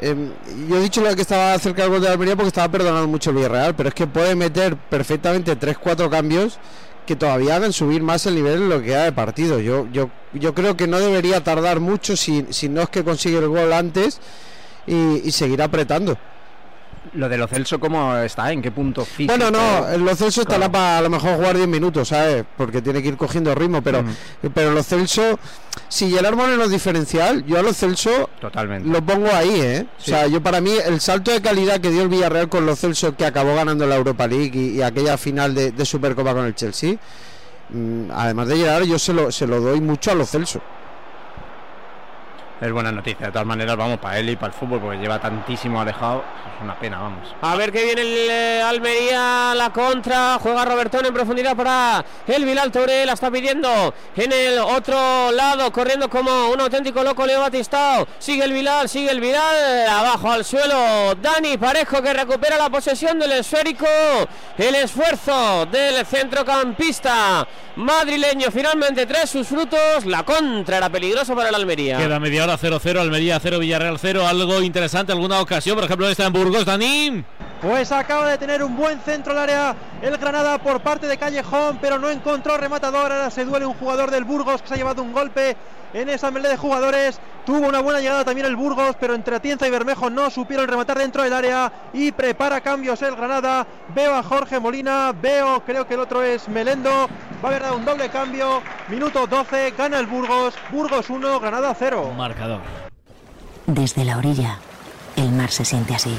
em, 0.00 0.32
yo 0.68 0.76
he 0.76 0.80
dicho 0.80 1.00
lo 1.00 1.14
que 1.16 1.22
estaba 1.22 1.58
cerca 1.58 1.82
del 1.82 1.90
gol 1.90 2.00
de 2.00 2.08
Almería 2.08 2.36
porque 2.36 2.48
estaba 2.48 2.70
perdonando 2.70 3.08
mucho 3.08 3.30
el 3.30 3.36
Villarreal, 3.36 3.74
pero 3.74 3.88
es 3.88 3.94
que 3.94 4.06
puede 4.06 4.34
meter 4.36 4.76
perfectamente 4.76 5.58
3-4 5.58 6.08
cambios 6.08 6.58
que 7.06 7.16
todavía 7.16 7.56
hagan 7.56 7.72
subir 7.72 8.02
más 8.02 8.26
el 8.26 8.36
nivel 8.36 8.54
en 8.62 8.68
lo 8.68 8.78
que 8.78 8.86
queda 8.86 9.04
de 9.04 9.12
partido. 9.12 9.58
Yo, 9.58 9.88
yo, 9.92 10.10
yo 10.32 10.54
creo 10.54 10.76
que 10.76 10.86
no 10.86 11.00
debería 11.00 11.42
tardar 11.42 11.80
mucho 11.80 12.16
si, 12.16 12.46
si 12.50 12.68
no 12.68 12.82
es 12.82 12.88
que 12.88 13.02
consigue 13.02 13.38
el 13.38 13.48
gol 13.48 13.72
antes 13.72 14.20
y, 14.86 15.22
y 15.24 15.32
seguir 15.32 15.60
apretando. 15.60 16.16
Lo 17.14 17.28
de 17.28 17.36
lo 17.36 17.46
Celso, 17.48 17.78
¿cómo 17.80 18.16
está? 18.16 18.52
¿En 18.52 18.62
qué 18.62 18.70
punto 18.70 19.04
físico? 19.04 19.36
Bueno, 19.36 19.50
no, 19.50 19.98
Lo 19.98 20.14
Celso 20.16 20.42
estará 20.42 20.70
para 20.70 20.98
a 20.98 21.02
lo 21.02 21.10
mejor 21.10 21.36
jugar 21.36 21.56
10 21.56 21.68
minutos, 21.68 22.08
¿sabes? 22.08 22.44
Porque 22.56 22.80
tiene 22.80 23.02
que 23.02 23.08
ir 23.08 23.16
cogiendo 23.16 23.54
ritmo, 23.54 23.82
pero, 23.82 24.04
pero 24.54 24.72
Lo 24.72 24.82
Celso, 24.82 25.38
si 25.88 26.10
Gerard 26.10 26.36
Moreno 26.36 26.64
es 26.64 26.70
diferencial, 26.70 27.44
yo 27.44 27.58
a 27.58 27.62
Lo 27.62 27.74
Celso 27.74 28.30
Totalmente. 28.40 28.88
lo 28.88 29.02
pongo 29.04 29.28
ahí, 29.32 29.60
¿eh? 29.60 29.86
Sí. 29.98 30.12
O 30.12 30.14
sea, 30.14 30.26
yo 30.28 30.42
para 30.42 30.60
mí 30.60 30.72
el 30.86 31.00
salto 31.00 31.30
de 31.32 31.42
calidad 31.42 31.80
que 31.80 31.90
dio 31.90 32.02
el 32.02 32.08
Villarreal 32.08 32.48
con 32.48 32.64
Lo 32.64 32.76
Celso, 32.76 33.16
que 33.16 33.26
acabó 33.26 33.54
ganando 33.54 33.86
la 33.86 33.96
Europa 33.96 34.26
League 34.26 34.52
y, 34.58 34.76
y 34.78 34.82
aquella 34.82 35.18
final 35.18 35.54
de, 35.54 35.72
de 35.72 35.84
Supercopa 35.84 36.32
con 36.32 36.46
el 36.46 36.54
Chelsea, 36.54 36.94
mm, 37.70 38.10
además 38.12 38.48
de 38.48 38.56
Gerard, 38.56 38.84
yo 38.84 38.98
se 38.98 39.12
lo, 39.12 39.30
se 39.32 39.46
lo 39.46 39.60
doy 39.60 39.80
mucho 39.80 40.12
a 40.12 40.14
Lo 40.14 40.24
Celso. 40.24 40.60
Es 42.62 42.70
buena 42.70 42.92
noticia, 42.92 43.26
de 43.26 43.32
todas 43.32 43.44
maneras, 43.44 43.76
vamos, 43.76 43.98
para 43.98 44.20
él 44.20 44.30
y 44.30 44.36
para 44.36 44.52
el 44.52 44.52
fútbol, 44.52 44.78
porque 44.80 44.98
lleva 44.98 45.18
tantísimo 45.18 45.80
alejado. 45.80 46.22
Es 46.56 46.62
una 46.62 46.78
pena, 46.78 47.00
vamos. 47.00 47.34
A 47.40 47.56
ver 47.56 47.72
que 47.72 47.82
viene 47.82 48.02
el 48.02 48.30
eh, 48.30 48.62
Almería, 48.62 49.52
la 49.56 49.72
contra, 49.72 50.38
juega 50.40 50.64
Robertón 50.64 51.04
en 51.04 51.12
profundidad 51.12 51.56
para 51.56 52.04
el 52.24 52.44
Bilal 52.44 52.70
Touré, 52.70 53.04
la 53.04 53.14
está 53.14 53.32
pidiendo 53.32 53.92
en 54.14 54.30
el 54.30 54.60
otro 54.60 55.32
lado, 55.32 55.72
corriendo 55.72 56.08
como 56.08 56.50
un 56.50 56.60
auténtico 56.60 57.02
loco 57.02 57.26
Leo 57.26 57.40
Batistao, 57.40 58.06
sigue 58.20 58.44
el 58.44 58.52
Bilal, 58.52 58.88
sigue 58.88 59.10
el 59.10 59.20
Bilal, 59.20 59.88
abajo 59.88 60.30
al 60.30 60.44
suelo, 60.44 61.16
Dani 61.20 61.58
Parejo 61.58 62.00
que 62.00 62.12
recupera 62.12 62.56
la 62.58 62.70
posesión 62.70 63.18
del 63.18 63.32
esférico, 63.32 63.88
el 64.56 64.74
esfuerzo 64.76 65.66
del 65.66 66.06
centrocampista 66.06 67.44
madrileño 67.74 68.52
finalmente 68.52 69.06
trae 69.06 69.26
sus 69.26 69.48
frutos, 69.48 70.04
la 70.06 70.22
contra 70.22 70.76
era 70.76 70.90
peligrosa 70.90 71.34
para 71.34 71.48
el 71.48 71.54
Almería. 71.56 71.96
Queda 71.96 72.20
media 72.20 72.44
hora 72.44 72.51
0-0, 72.58 72.98
Almería 72.98 73.38
0, 73.40 73.58
Villarreal 73.58 73.98
0. 73.98 74.26
Algo 74.26 74.62
interesante, 74.62 75.12
alguna 75.12 75.40
ocasión, 75.40 75.76
por 75.76 75.84
ejemplo, 75.84 76.08
esta 76.08 76.26
en 76.26 76.32
Burgos, 76.32 76.64
Dani. 76.64 77.24
Pues 77.62 77.92
acaba 77.92 78.28
de 78.28 78.38
tener 78.38 78.60
un 78.64 78.76
buen 78.76 78.98
centro 79.02 79.32
al 79.32 79.38
área 79.38 79.76
el 80.02 80.18
Granada 80.18 80.58
por 80.58 80.80
parte 80.80 81.06
de 81.06 81.16
Callejón, 81.16 81.78
pero 81.80 81.96
no 81.96 82.10
encontró 82.10 82.56
rematador. 82.56 83.12
Ahora 83.12 83.30
se 83.30 83.44
duele 83.44 83.66
un 83.66 83.74
jugador 83.74 84.10
del 84.10 84.24
Burgos 84.24 84.60
que 84.60 84.66
se 84.66 84.74
ha 84.74 84.76
llevado 84.76 85.00
un 85.00 85.12
golpe 85.12 85.56
en 85.94 86.08
esa 86.08 86.32
melé 86.32 86.48
de 86.48 86.56
jugadores. 86.56 87.20
Tuvo 87.46 87.68
una 87.68 87.80
buena 87.80 88.00
llegada 88.00 88.24
también 88.24 88.48
el 88.48 88.56
Burgos, 88.56 88.96
pero 88.98 89.14
entre 89.14 89.36
Atienza 89.36 89.68
y 89.68 89.70
Bermejo 89.70 90.10
no 90.10 90.28
supieron 90.28 90.66
rematar 90.66 90.98
dentro 90.98 91.22
del 91.22 91.32
área 91.32 91.72
y 91.92 92.10
prepara 92.10 92.60
cambios 92.62 93.00
el 93.02 93.14
Granada. 93.14 93.64
Veo 93.94 94.12
a 94.12 94.24
Jorge 94.24 94.58
Molina, 94.58 95.12
veo, 95.12 95.62
creo 95.64 95.86
que 95.86 95.94
el 95.94 96.00
otro 96.00 96.20
es 96.24 96.48
Melendo. 96.48 96.90
Va 96.90 97.44
a 97.44 97.46
haber 97.46 97.62
dado 97.62 97.76
un 97.76 97.84
doble 97.84 98.08
cambio. 98.08 98.60
Minuto 98.88 99.28
12, 99.28 99.74
gana 99.78 100.00
el 100.00 100.06
Burgos. 100.06 100.54
Burgos 100.72 101.08
1, 101.08 101.38
Granada 101.38 101.76
0. 101.78 102.12
Marcador. 102.16 102.60
Desde 103.66 104.04
la 104.04 104.18
orilla, 104.18 104.58
el 105.14 105.30
mar 105.30 105.52
se 105.52 105.64
siente 105.64 105.94
así. 105.94 106.18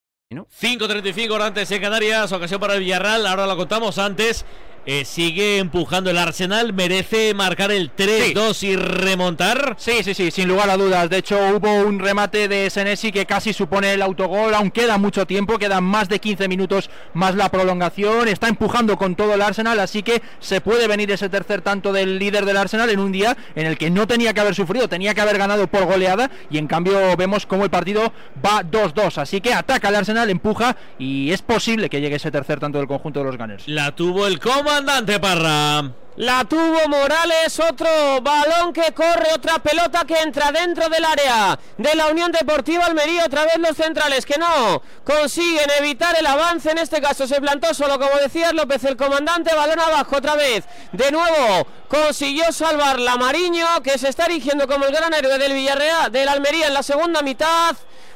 5.35 0.31 1.29
horas 1.31 1.47
antes 1.47 1.69
en 1.71 1.81
Canarias, 1.81 2.31
ocasión 2.31 2.59
para 2.61 2.75
el 2.75 2.79
Villarreal, 2.79 3.27
ahora 3.27 3.45
lo 3.45 3.57
contamos 3.57 3.97
antes. 3.97 4.45
Eh, 4.87 5.05
sigue 5.05 5.59
empujando 5.59 6.09
el 6.09 6.17
Arsenal, 6.17 6.73
merece 6.73 7.35
marcar 7.35 7.71
el 7.71 7.95
3-2 7.95 8.63
y 8.63 8.75
remontar. 8.75 9.75
Sí, 9.77 10.03
sí, 10.03 10.15
sí, 10.15 10.31
sin 10.31 10.47
lugar 10.47 10.71
a 10.71 10.77
dudas. 10.77 11.07
De 11.07 11.17
hecho, 11.17 11.37
hubo 11.55 11.71
un 11.83 11.99
remate 11.99 12.47
de 12.47 12.67
Senesi 12.71 13.11
que 13.11 13.27
casi 13.27 13.53
supone 13.53 13.93
el 13.93 14.01
autogol. 14.01 14.55
Aún 14.55 14.71
queda 14.71 14.97
mucho 14.97 15.27
tiempo, 15.27 15.59
quedan 15.59 15.83
más 15.83 16.09
de 16.09 16.17
15 16.17 16.47
minutos 16.47 16.89
más 17.13 17.35
la 17.35 17.49
prolongación. 17.49 18.27
Está 18.27 18.47
empujando 18.47 18.97
con 18.97 19.15
todo 19.15 19.35
el 19.35 19.43
Arsenal, 19.43 19.79
así 19.79 20.01
que 20.01 20.23
se 20.39 20.61
puede 20.61 20.87
venir 20.87 21.11
ese 21.11 21.29
tercer 21.29 21.61
tanto 21.61 21.93
del 21.93 22.17
líder 22.17 22.45
del 22.45 22.57
Arsenal 22.57 22.89
en 22.89 22.99
un 22.99 23.11
día 23.11 23.37
en 23.53 23.67
el 23.67 23.77
que 23.77 23.91
no 23.91 24.07
tenía 24.07 24.33
que 24.33 24.39
haber 24.39 24.55
sufrido, 24.55 24.89
tenía 24.89 25.13
que 25.13 25.21
haber 25.21 25.37
ganado 25.37 25.67
por 25.67 25.85
goleada. 25.85 26.31
Y 26.49 26.57
en 26.57 26.65
cambio, 26.65 27.15
vemos 27.17 27.45
cómo 27.45 27.65
el 27.65 27.69
partido 27.69 28.11
va 28.43 28.63
2-2. 28.63 29.19
Así 29.19 29.41
que 29.41 29.53
ataca 29.53 29.89
el 29.89 29.95
Arsenal, 29.95 30.31
empuja 30.31 30.75
y 30.97 31.31
es 31.31 31.43
posible 31.43 31.87
que 31.87 32.01
llegue 32.01 32.15
ese 32.15 32.31
tercer 32.31 32.59
tanto 32.59 32.79
del 32.79 32.87
conjunto 32.87 33.19
de 33.19 33.25
los 33.25 33.37
Gunners. 33.37 33.67
La 33.67 33.95
tuvo 33.95 34.25
el 34.25 34.39
comandante 34.71 35.19
Parra. 35.19 35.91
La 36.15 36.45
tuvo 36.45 36.87
Morales, 36.87 37.59
otro 37.59 37.89
balón 38.21 38.71
que 38.71 38.93
corre, 38.93 39.33
otra 39.33 39.59
pelota 39.59 40.05
que 40.05 40.21
entra 40.21 40.51
dentro 40.53 40.87
del 40.87 41.03
área 41.03 41.59
de 41.77 41.95
la 41.95 42.07
Unión 42.07 42.31
Deportiva 42.31 42.85
Almería, 42.85 43.25
otra 43.25 43.43
vez 43.43 43.57
los 43.57 43.75
centrales 43.75 44.25
que 44.25 44.37
no 44.37 44.81
consiguen 45.03 45.69
evitar 45.77 46.15
el 46.17 46.25
avance, 46.25 46.71
en 46.71 46.77
este 46.77 47.01
caso 47.01 47.27
se 47.27 47.41
plantó 47.41 47.73
solo 47.73 47.99
como 47.99 48.17
decía 48.21 48.53
López 48.53 48.85
el 48.85 48.95
comandante, 48.95 49.53
balón 49.53 49.79
abajo 49.79 50.17
otra 50.17 50.35
vez, 50.35 50.63
de 50.93 51.11
nuevo 51.11 51.67
consiguió 51.89 52.49
salvar 52.53 52.99
la 52.99 53.17
Mariño 53.17 53.65
que 53.83 53.97
se 53.97 54.07
está 54.07 54.25
erigiendo 54.25 54.67
como 54.67 54.85
el 54.85 54.93
gran 54.93 55.13
héroe 55.13 55.37
del 55.37 55.53
Villarreal, 55.53 56.11
del 56.13 56.29
Almería 56.29 56.67
en 56.67 56.75
la 56.75 56.83
segunda 56.83 57.21
mitad. 57.21 57.75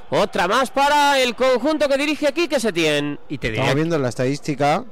Otra 0.10 0.48
más 0.48 0.70
para 0.70 1.20
el 1.20 1.36
conjunto 1.36 1.90
que 1.90 1.98
dirige 1.98 2.28
aquí 2.28 2.48
que 2.48 2.60
se 2.60 2.72
tiene. 2.72 3.18
Y 3.28 3.40
te 3.40 3.50
Estaba 3.50 3.74
viendo 3.74 3.98
la 3.98 4.10
estadística. 4.10 4.86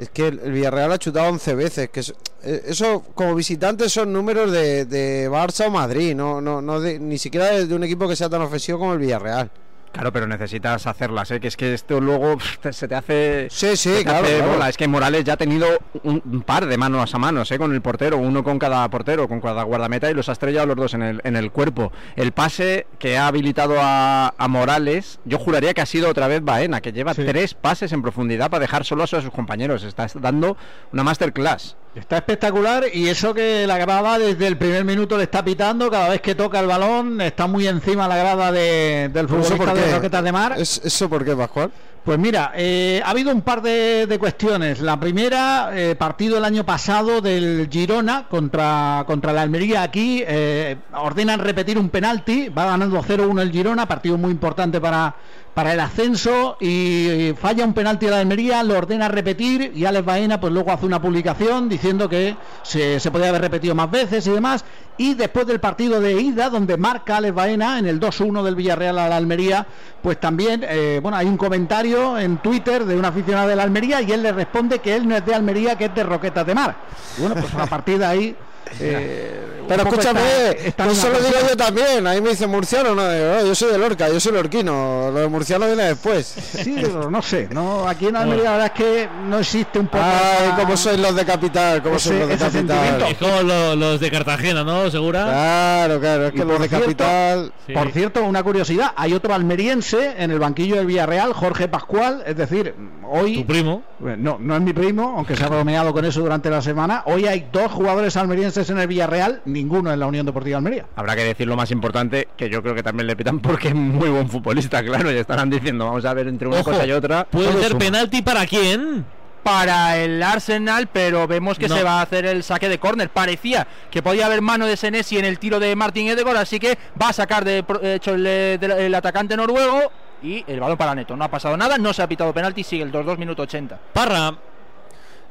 Es 0.00 0.08
que 0.08 0.28
el 0.28 0.38
Villarreal 0.38 0.92
ha 0.92 0.98
chutado 0.98 1.28
11 1.28 1.54
veces. 1.54 1.90
Que 1.90 2.00
es- 2.00 2.14
eh, 2.42 2.62
eso, 2.68 3.04
como 3.14 3.34
visitantes, 3.34 3.92
son 3.92 4.12
números 4.12 4.50
de, 4.50 4.86
de 4.86 5.28
Barça 5.30 5.66
o 5.66 5.70
Madrid. 5.70 6.14
No, 6.14 6.40
no, 6.40 6.62
no 6.62 6.80
de- 6.80 6.98
ni 6.98 7.18
siquiera 7.18 7.50
de 7.50 7.74
un 7.74 7.84
equipo 7.84 8.08
que 8.08 8.16
sea 8.16 8.30
tan 8.30 8.40
ofensivo 8.40 8.78
como 8.78 8.94
el 8.94 8.98
Villarreal. 8.98 9.50
Claro, 9.92 10.12
pero 10.12 10.26
necesitas 10.28 10.86
hacerlas, 10.86 11.30
¿eh? 11.32 11.40
que 11.40 11.48
es 11.48 11.56
que 11.56 11.74
esto 11.74 12.00
luego 12.00 12.38
pff, 12.38 12.70
se 12.70 12.86
te 12.86 12.94
hace. 12.94 13.48
Sí, 13.50 13.76
sí, 13.76 13.90
te 13.90 14.04
claro, 14.04 14.24
hace 14.24 14.36
claro. 14.36 14.52
bola. 14.52 14.68
Es 14.68 14.76
que 14.76 14.86
Morales 14.86 15.24
ya 15.24 15.32
ha 15.32 15.36
tenido 15.36 15.66
un, 16.04 16.22
un 16.24 16.42
par 16.42 16.66
de 16.66 16.78
manos 16.78 17.12
a 17.12 17.18
manos 17.18 17.50
¿eh? 17.50 17.58
con 17.58 17.74
el 17.74 17.82
portero, 17.82 18.16
uno 18.16 18.44
con 18.44 18.58
cada 18.60 18.88
portero, 18.88 19.26
con 19.26 19.40
cada 19.40 19.64
guardameta 19.64 20.08
y 20.08 20.14
los 20.14 20.28
ha 20.28 20.32
estrellado 20.32 20.66
los 20.68 20.76
dos 20.76 20.94
en 20.94 21.02
el, 21.02 21.20
en 21.24 21.34
el 21.34 21.50
cuerpo. 21.50 21.92
El 22.14 22.30
pase 22.30 22.86
que 23.00 23.18
ha 23.18 23.26
habilitado 23.26 23.76
a, 23.80 24.32
a 24.38 24.48
Morales, 24.48 25.18
yo 25.24 25.38
juraría 25.38 25.74
que 25.74 25.80
ha 25.80 25.86
sido 25.86 26.08
otra 26.08 26.28
vez 26.28 26.42
Baena, 26.44 26.80
que 26.80 26.92
lleva 26.92 27.12
tres 27.12 27.54
pases 27.54 27.92
en 27.92 28.00
profundidad 28.00 28.48
para 28.48 28.60
dejar 28.62 28.84
solo 28.84 29.02
a 29.02 29.06
sus 29.08 29.28
compañeros. 29.30 29.82
Está 29.82 30.06
dando 30.14 30.56
una 30.92 31.02
masterclass. 31.02 31.76
Está 31.94 32.18
espectacular 32.18 32.84
y 32.92 33.08
eso 33.08 33.34
que 33.34 33.66
la 33.66 33.76
grada 33.76 34.16
desde 34.18 34.46
el 34.46 34.56
primer 34.56 34.84
minuto 34.84 35.16
le 35.16 35.24
está 35.24 35.44
pitando 35.44 35.90
cada 35.90 36.08
vez 36.08 36.20
que 36.20 36.36
toca 36.36 36.60
el 36.60 36.66
balón, 36.66 37.20
está 37.20 37.48
muy 37.48 37.66
encima 37.66 38.06
la 38.06 38.16
grada 38.16 38.52
de- 38.52 39.10
del 39.12 39.26
¿Eso 39.26 39.34
futbolista 39.42 39.74
de? 39.74 39.94
Roquetas 39.96 40.22
de 40.24 40.32
Mar. 40.32 40.54
¿Es- 40.56 40.80
¿Eso 40.84 41.08
por 41.08 41.24
qué, 41.24 41.34
Pascual? 41.34 41.72
Pues 42.04 42.18
mira, 42.18 42.52
eh, 42.56 43.02
ha 43.04 43.10
habido 43.10 43.30
un 43.30 43.42
par 43.42 43.60
de, 43.60 44.06
de 44.06 44.18
cuestiones. 44.18 44.80
La 44.80 44.98
primera, 44.98 45.70
eh, 45.74 45.94
partido 45.94 46.38
el 46.38 46.44
año 46.46 46.64
pasado 46.64 47.20
del 47.20 47.68
Girona 47.70 48.26
contra, 48.26 49.04
contra 49.06 49.34
la 49.34 49.42
Almería 49.42 49.82
aquí, 49.82 50.24
eh, 50.26 50.78
ordenan 50.94 51.40
repetir 51.40 51.78
un 51.78 51.90
penalti, 51.90 52.48
va 52.48 52.64
ganando 52.64 53.02
0-1 53.02 53.42
el 53.42 53.52
Girona, 53.52 53.86
partido 53.86 54.16
muy 54.16 54.30
importante 54.30 54.80
para, 54.80 55.14
para 55.52 55.74
el 55.74 55.80
ascenso 55.80 56.56
y, 56.58 57.34
falla 57.38 57.66
un 57.66 57.74
penalti 57.74 58.06
a 58.06 58.12
la 58.12 58.20
Almería, 58.20 58.62
lo 58.62 58.78
ordena 58.78 59.08
repetir 59.08 59.72
y 59.74 59.84
Alex 59.84 60.04
Baena 60.04 60.40
pues 60.40 60.52
luego 60.54 60.72
hace 60.72 60.86
una 60.86 61.02
publicación 61.02 61.68
diciendo 61.68 62.08
que 62.08 62.34
se, 62.62 62.98
se 62.98 63.10
podía 63.10 63.28
haber 63.28 63.42
repetido 63.42 63.74
más 63.74 63.90
veces 63.90 64.26
y 64.26 64.30
demás. 64.30 64.64
Y 64.96 65.14
después 65.14 65.46
del 65.46 65.60
partido 65.60 65.98
de 65.98 66.20
ida, 66.20 66.50
donde 66.50 66.76
marca 66.76 67.16
Alex 67.16 67.34
Baena 67.34 67.78
en 67.78 67.86
el 67.86 67.98
2-1 67.98 68.42
del 68.42 68.54
Villarreal 68.54 68.98
a 68.98 69.08
la 69.08 69.16
Almería, 69.16 69.66
pues 70.02 70.20
también, 70.20 70.62
eh, 70.68 71.00
bueno, 71.02 71.16
hay 71.16 71.26
un 71.26 71.38
comentario 71.38 71.89
en 72.18 72.38
Twitter 72.38 72.84
de 72.84 72.96
un 72.96 73.04
aficionado 73.04 73.48
de 73.48 73.56
la 73.56 73.62
Almería 73.62 74.00
y 74.02 74.12
él 74.12 74.22
le 74.22 74.32
responde 74.32 74.78
que 74.78 74.94
él 74.94 75.08
no 75.08 75.16
es 75.16 75.24
de 75.24 75.34
Almería, 75.34 75.76
que 75.76 75.86
es 75.86 75.94
de 75.94 76.02
Roquetas 76.02 76.46
de 76.46 76.54
Mar. 76.54 76.74
Bueno, 77.18 77.34
pues 77.34 77.54
a 77.54 77.66
partir 77.66 77.98
de 77.98 78.06
ahí... 78.06 78.36
eh, 78.78 79.40
Pero 79.68 79.82
escúchame, 79.84 80.20
está- 80.20 80.50
está 80.68 80.84
en 80.84 80.90
eso 80.90 81.08
una 81.08 81.18
lo 81.18 81.24
digo 81.24 81.36
yo 81.48 81.56
también. 81.56 82.06
Ahí 82.06 82.20
me 82.20 82.30
dice 82.30 82.46
murciano, 82.46 82.94
no, 82.94 83.08
Digo, 83.08 83.26
"Oh, 83.40 83.46
yo 83.46 83.54
soy 83.54 83.70
de 83.72 83.78
Lorca, 83.78 84.08
yo 84.08 84.18
soy 84.20 84.32
lorquino. 84.32 85.10
Lo 85.12 85.20
de 85.20 85.28
murciano 85.28 85.66
viene 85.66 85.84
después. 85.84 86.26
Sí, 86.60 86.74
pero 86.80 87.10
no 87.10 87.22
sé, 87.22 87.48
no, 87.52 87.88
aquí 87.88 88.06
en 88.08 88.16
Almería 88.16 88.44
la 88.44 88.50
verdad 88.52 88.66
es 88.66 88.72
que 88.72 89.08
no 89.28 89.38
existe 89.38 89.78
un 89.78 89.86
poco... 89.86 90.02
Ay, 90.04 90.52
cómo 90.60 90.76
sois 90.76 90.98
los 90.98 91.14
de 91.14 91.24
capital, 91.24 91.82
Ese- 91.84 91.98
sois 91.98 92.18
los 92.20 92.28
de 92.28 92.34
ese 92.34 92.44
capital. 92.44 92.52
sentimiento. 92.52 93.06
Es 93.06 93.16
como 93.18 93.42
lo- 93.42 93.76
los 93.76 94.00
de 94.00 94.10
Cartagena, 94.10 94.64
¿no? 94.64 94.90
¿Segura? 94.90 95.24
Claro, 95.24 96.00
claro, 96.00 96.26
es 96.26 96.32
Y 96.32 96.36
que 96.36 96.44
los 96.44 96.52
por 96.52 96.60
de 96.62 96.68
cierto- 96.68 96.84
capital. 96.86 97.52
Sí. 97.66 97.72
Por 97.72 97.92
cierto, 97.92 98.24
una 98.24 98.42
curiosidad, 98.42 98.92
hay 98.96 99.14
otro 99.14 99.32
almeriense 99.34 100.14
en 100.18 100.30
el 100.32 100.38
banquillo 100.40 100.76
del 100.76 100.86
Villarreal, 100.86 101.32
Jorge 101.32 101.68
Pascual, 101.68 102.22
es 102.26 102.36
decir, 102.36 102.74
hoy... 103.08 103.36
Tu 103.36 103.46
primo. 103.46 103.82
No, 104.00 104.38
no 104.40 104.56
es 104.56 104.60
mi 104.62 104.72
primo, 104.72 105.14
aunque 105.16 105.36
se 105.36 105.44
ha 105.44 105.48
bromeado 105.48 105.92
con 105.92 106.04
eso 106.04 106.20
durante 106.20 106.50
la 106.50 106.60
semana. 106.62 107.02
Hoy 107.06 107.26
hay 107.26 107.48
dos 107.52 107.70
jugadores 107.70 108.16
almerienses 108.16 108.59
en 108.68 108.78
el 108.78 108.86
Villarreal, 108.86 109.40
ninguno 109.46 109.90
en 109.92 109.98
la 109.98 110.06
Unión 110.06 110.26
Deportiva 110.26 110.58
Almería. 110.58 110.84
Habrá 110.96 111.16
que 111.16 111.24
decir 111.24 111.46
lo 111.46 111.56
más 111.56 111.70
importante, 111.70 112.28
que 112.36 112.50
yo 112.50 112.62
creo 112.62 112.74
que 112.74 112.82
también 112.82 113.06
le 113.06 113.16
pitan 113.16 113.38
porque 113.40 113.68
es 113.68 113.74
muy 113.74 114.10
buen 114.10 114.28
futbolista, 114.28 114.82
claro, 114.84 115.10
y 115.10 115.16
estarán 115.16 115.48
diciendo, 115.48 115.86
vamos 115.86 116.04
a 116.04 116.12
ver 116.12 116.28
entre 116.28 116.46
una 116.48 116.58
Ojo, 116.60 116.72
cosa 116.72 116.86
y 116.86 116.92
otra. 116.92 117.24
¿Puede 117.24 117.52
ser 117.54 117.68
suma. 117.68 117.78
penalti 117.78 118.20
para 118.20 118.46
quién? 118.46 119.06
para 119.42 119.96
el 119.96 120.22
Arsenal, 120.22 120.86
pero 120.92 121.26
vemos 121.26 121.58
que 121.58 121.66
No. 121.66 121.74
se 121.74 121.82
va 121.82 122.00
a 122.00 122.02
hacer 122.02 122.26
el 122.26 122.42
saque 122.42 122.68
de 122.68 122.78
córner. 122.78 123.08
Parecía 123.08 123.66
que 123.90 124.02
podía 124.02 124.26
haber 124.26 124.42
mano 124.42 124.66
de 124.66 124.76
Senesi 124.76 125.16
en 125.16 125.24
el 125.24 125.38
tiro 125.38 125.58
de 125.58 125.74
Martin 125.74 126.08
Edegor, 126.08 126.36
así 126.36 126.60
que 126.60 126.76
va 127.00 127.08
a 127.08 127.12
sacar 127.14 127.42
de 127.42 127.64
de 127.80 127.94
hecho 127.94 128.14
el, 128.14 128.26
eh, 128.26 128.58
el 128.60 128.94
atacante 128.94 129.34
noruego 129.38 129.90
y 130.22 130.44
el 130.46 130.60
balón 130.60 130.76
para 130.76 130.94
Neto. 130.94 131.16
No 131.16 131.24
ha 131.24 131.30
pasado 131.30 131.56
nada, 131.56 131.78
no 131.78 131.94
se 131.94 132.02
ha 132.02 132.06
pitado 132.06 132.34
penalti, 132.34 132.62
sigue 132.62 132.82
el 132.82 132.92
2-2 132.92 133.16
minuto 133.16 133.40
80. 133.42 133.78
Parra. 133.94 134.34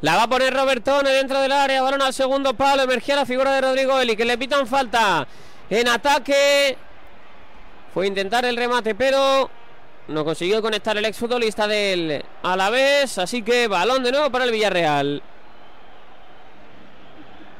La 0.01 0.15
va 0.15 0.23
a 0.23 0.29
poner 0.29 0.53
Robertone 0.53 1.09
dentro 1.09 1.41
del 1.41 1.51
área, 1.51 1.81
balón 1.81 2.01
al 2.01 2.13
segundo 2.13 2.53
palo, 2.53 2.83
emergía 2.83 3.17
la 3.17 3.25
figura 3.25 3.53
de 3.53 3.61
Rodrigo 3.61 3.99
Eli, 3.99 4.15
que 4.15 4.23
le 4.23 4.37
pitan 4.37 4.65
falta 4.65 5.27
en 5.69 5.87
ataque. 5.89 6.77
Fue 7.93 8.07
intentar 8.07 8.45
el 8.45 8.55
remate, 8.55 8.95
pero 8.95 9.49
no 10.07 10.23
consiguió 10.23 10.61
conectar 10.61 10.97
el 10.97 11.03
exfutbolista 11.03 11.67
del 11.67 12.23
Alavés, 12.43 13.17
así 13.17 13.41
que 13.41 13.67
balón 13.67 14.03
de 14.03 14.11
nuevo 14.11 14.31
para 14.31 14.45
el 14.45 14.51
Villarreal. 14.51 15.21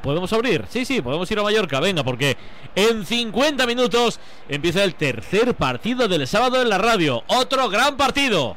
¿Podemos 0.01 0.31
abrir? 0.31 0.63
Sí, 0.69 0.85
sí, 0.85 1.01
podemos 1.01 1.29
ir 1.29 1.39
a 1.39 1.43
Mallorca. 1.43 1.81
Venga, 1.81 2.05
porque 2.05 2.37
en 2.73 3.05
50 3.05 3.67
minutos 3.67 4.19
empieza 4.47 4.83
el 4.85 4.95
tercer 4.95 5.55
partido 5.55 6.07
del 6.07 6.25
sábado 6.25 6.61
en 6.61 6.69
la 6.69 6.77
radio. 6.77 7.21
Otro 7.27 7.67
gran 7.67 7.97
partido. 7.97 8.55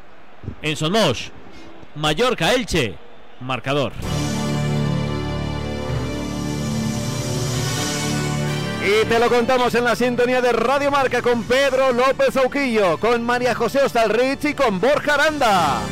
En 0.62 0.76
Somos. 0.76 1.32
Mallorca, 1.96 2.52
Elche. 2.54 2.96
Marcador. 3.42 3.92
Y 8.84 9.06
te 9.06 9.18
lo 9.20 9.28
contamos 9.28 9.72
en 9.76 9.84
la 9.84 9.94
sintonía 9.94 10.40
de 10.40 10.52
Radio 10.52 10.90
Marca 10.90 11.22
con 11.22 11.44
Pedro 11.44 11.92
López 11.92 12.36
Auquillo, 12.36 12.98
con 12.98 13.22
María 13.22 13.54
José 13.54 13.80
Ostalrich 13.82 14.44
y 14.44 14.54
con 14.54 14.80
Borja 14.80 15.14
Aranda. 15.14 15.82